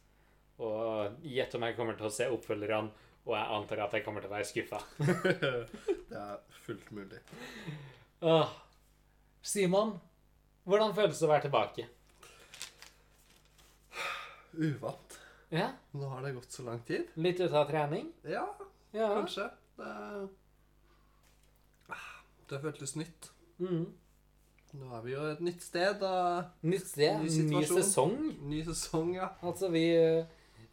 Og 0.59 1.19
gjett 1.27 1.53
om 1.57 1.63
jeg 1.67 1.75
kommer 1.77 1.97
til 1.99 2.07
å 2.09 2.13
se 2.13 2.25
oppfølgerne, 2.33 2.89
og 3.27 3.33
jeg 3.35 3.51
antar 3.57 3.81
at 3.85 3.93
jeg 3.97 4.05
kommer 4.07 4.23
til 4.23 4.31
å 4.31 4.35
være 4.37 4.47
skuffa. 4.49 4.79
Det 6.09 6.17
er 6.17 6.39
fullt 6.63 6.89
mulig. 6.95 7.19
Åh. 8.25 8.49
Simon, 9.47 9.93
hvordan 10.67 10.95
føles 10.97 11.19
det 11.19 11.27
å 11.27 11.31
være 11.31 11.45
tilbake? 11.45 11.85
Uvant. 14.57 15.19
Ja, 15.53 15.69
Nå 15.95 16.09
har 16.11 16.23
det 16.25 16.33
gått 16.35 16.51
så 16.51 16.65
lang 16.65 16.81
tid. 16.87 17.07
Litt 17.21 17.39
ute 17.39 17.53
av 17.55 17.69
trening? 17.69 18.09
Ja, 18.27 18.47
Ja. 18.95 19.11
kanskje. 19.21 19.49
Det, 19.77 19.85
Ah, 19.85 20.25
det 22.49 22.61
føltes 22.63 22.95
nytt. 22.95 23.31
Mm. 23.57 23.87
Nå 24.77 24.89
er 24.97 25.03
vi 25.05 25.13
jo 25.13 25.23
et 25.31 25.41
nytt 25.43 25.63
sted. 25.63 25.95
Da. 26.01 26.13
Nytt 26.67 26.89
sted, 26.89 27.23
Ny 27.23 27.45
ny, 27.49 27.63
sesong. 27.69 28.17
Ny 28.49 28.61
sesong, 28.67 29.15
ja. 29.15 29.31
Altså, 29.41 29.71
vi 29.73 29.87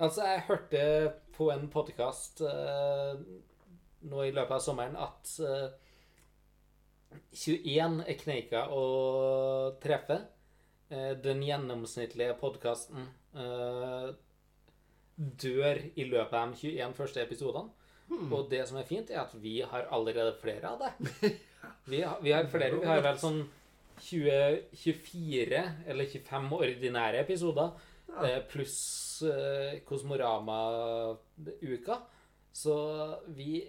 Altså, 0.02 0.24
jeg 0.26 0.44
hørte 0.48 0.80
på 1.36 1.50
en 1.54 1.68
podkast 1.70 2.42
nå 4.04 4.24
i 4.26 4.32
løpet 4.34 4.56
av 4.56 4.60
sommeren 4.60 4.96
at 4.98 5.30
uh, 5.40 5.70
21 7.30 8.02
er 8.02 8.18
kneika 8.18 8.64
å 8.74 8.82
treffe. 9.82 10.18
Uh, 10.90 11.14
den 11.22 11.46
gjennomsnittlige 11.46 12.34
podkasten 12.42 13.08
dør 15.14 15.80
i 15.94 16.04
løpet 16.10 16.36
av 16.38 16.52
de 16.52 16.74
21 16.74 16.98
første 16.98 17.22
episodene. 17.22 17.70
Og 18.34 18.50
det 18.50 18.66
som 18.68 18.78
er 18.78 18.86
fint, 18.88 19.10
er 19.10 19.22
at 19.22 19.32
vi 19.40 19.60
har 19.64 19.88
allerede 19.94 20.34
flere 20.42 20.74
av 20.74 20.82
det. 20.82 21.30
Vi 21.90 22.00
har, 22.02 22.18
vi 22.22 22.32
har 22.32 22.44
flere. 22.50 22.80
Vi 22.80 22.86
har 22.88 23.00
vel 23.04 23.18
sånn 23.20 23.42
20, 24.04 24.62
24 24.80 25.60
eller 25.92 26.04
25 26.10 26.52
ordinære 26.58 27.20
episoder. 27.24 27.68
eh, 28.24 28.40
Pluss 28.50 28.78
eh, 29.22 29.78
Kosmorama-uka. 29.86 31.96
Så 32.54 32.74
vi, 33.34 33.64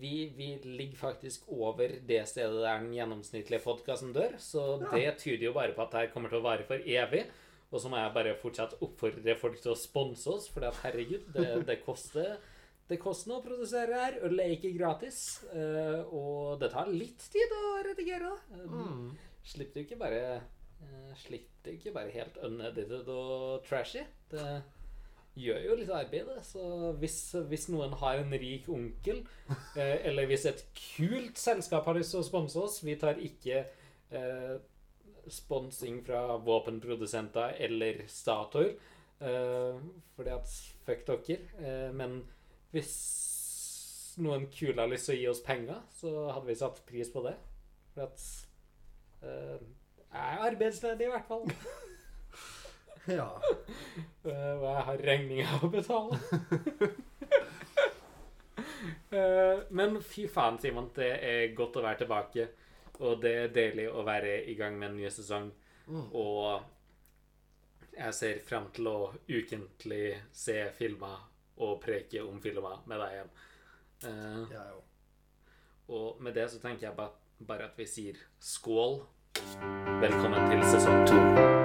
vi, 0.00 0.32
vi 0.36 0.54
ligger 0.64 0.96
faktisk 0.96 1.48
over 1.52 1.92
det 2.08 2.22
stedet 2.28 2.56
der 2.62 2.78
den 2.80 2.94
gjennomsnittlige 2.96 3.60
podkasten 3.64 4.14
dør. 4.16 4.36
Så 4.40 4.78
det 4.94 5.18
tyder 5.20 5.50
jo 5.50 5.56
bare 5.56 5.74
på 5.76 5.84
at 5.84 5.92
det 5.92 6.00
her 6.06 6.12
kommer 6.14 6.32
til 6.32 6.40
å 6.40 6.46
vare 6.46 6.64
for 6.68 6.80
evig. 6.80 7.26
Og 7.70 7.82
så 7.82 7.90
må 7.92 8.00
jeg 8.00 8.14
bare 8.16 8.38
fortsatt 8.40 8.78
oppfordre 8.82 9.36
folk 9.38 9.60
til 9.62 9.74
å 9.74 9.78
sponse 9.78 10.26
oss, 10.32 10.48
for 10.50 10.64
herregud, 10.82 11.28
det, 11.36 11.50
det 11.68 11.76
koster 11.84 12.38
det 12.90 13.00
koster 13.02 13.30
noe 13.30 13.40
å 13.40 13.44
produsere 13.44 14.00
her. 14.02 14.18
Øl 14.26 14.42
er 14.42 14.56
ikke 14.56 14.72
gratis. 14.76 15.20
Uh, 15.52 16.02
Og 16.10 16.60
det 16.62 16.72
tar 16.74 16.90
litt 16.90 17.22
tid 17.32 17.54
å 17.56 17.62
redigere 17.86 18.32
det. 18.32 18.64
Mm. 18.66 19.06
Slipper 19.46 19.80
du 19.80 19.86
ikke 19.86 20.00
bare 20.00 20.24
uh, 20.82 21.14
Slipper 21.22 21.70
du 21.70 21.72
ikke 21.76 21.94
bare 21.94 22.14
helt 22.14 22.36
unedited 22.44 23.08
og 23.14 23.64
trashy. 23.68 24.04
Det 24.32 24.46
gjør 25.40 25.60
jo 25.68 25.76
litt 25.78 25.92
arbeid, 25.94 26.26
det. 26.28 26.42
Så 26.44 26.92
hvis, 27.00 27.18
hvis 27.48 27.68
noen 27.72 27.94
har 28.02 28.20
en 28.20 28.34
rik 28.42 28.66
onkel, 28.72 29.22
uh, 29.50 29.78
eller 29.78 30.28
hvis 30.30 30.48
et 30.50 30.66
kult 30.96 31.40
selskap 31.40 31.86
har 31.88 31.98
lyst 31.98 32.16
til 32.16 32.24
å 32.24 32.26
sponse 32.26 32.58
oss 32.60 32.80
Vi 32.84 32.98
tar 33.00 33.20
ikke 33.22 33.64
eh, 34.10 34.56
sponsing 35.30 36.02
fra 36.06 36.36
våpenprodusenter 36.36 37.56
eller 37.66 38.04
Statoil. 38.08 38.74
Uh, 39.20 39.76
fordi 40.16 40.32
at 40.32 40.52
fuck 40.86 41.02
dere. 41.06 41.38
Eh, 41.60 41.90
men 41.92 42.22
hvis 42.74 42.92
noen 44.20 44.46
kule 44.52 44.78
har 44.80 44.90
lyst 44.90 45.08
til 45.08 45.16
å 45.16 45.20
gi 45.20 45.28
oss 45.30 45.42
penger, 45.44 45.82
så 45.96 46.30
hadde 46.30 46.48
vi 46.48 46.58
satt 46.58 46.82
pris 46.88 47.10
på 47.12 47.22
det. 47.26 47.36
For 47.94 48.06
at 48.06 48.24
uh, 49.24 49.60
Jeg 50.10 50.20
er 50.20 50.44
arbeidsledig, 50.50 51.06
i 51.06 51.14
hvert 51.14 51.30
fall. 51.30 51.48
Ja. 53.08 53.24
Uh, 54.22 54.60
og 54.60 54.64
jeg 54.66 54.82
har 54.86 55.00
regninger 55.08 55.62
å 55.64 55.70
betale. 55.72 56.18
uh, 59.10 59.62
men 59.78 59.96
fy 60.04 60.26
faen, 60.30 60.60
Simon. 60.62 60.90
Det 60.94 61.08
er 61.08 61.54
godt 61.56 61.78
å 61.80 61.84
være 61.86 62.02
tilbake. 62.04 62.44
Og 63.00 63.22
det 63.24 63.32
er 63.38 63.54
deilig 63.56 63.88
å 63.88 64.04
være 64.06 64.36
i 64.52 64.54
gang 64.58 64.76
med 64.78 64.92
en 64.92 65.00
ny 65.00 65.08
sesong. 65.10 65.48
Mm. 65.88 66.04
Og 66.12 67.96
jeg 67.96 68.14
ser 68.20 68.44
frem 68.46 68.68
til 68.76 68.92
å 68.92 68.98
ukentlig 69.32 70.04
se 70.36 70.60
filmer 70.76 71.29
og 71.60 71.80
preke 71.84 72.24
om 72.24 72.40
filmer 72.42 72.82
med 72.88 73.02
deg 73.04 73.16
igjen. 73.16 73.32
Uh, 74.00 74.44
ja, 74.52 74.66
og 75.92 76.22
med 76.24 76.34
det 76.34 76.48
så 76.50 76.60
tenker 76.62 76.88
jeg 76.88 76.96
bare, 76.96 77.16
bare 77.46 77.68
at 77.68 77.80
vi 77.80 77.88
sier 77.88 78.20
skål. 78.40 79.02
Velkommen 80.00 80.48
til 80.50 80.70
sesong 80.72 81.04
to. 81.08 81.59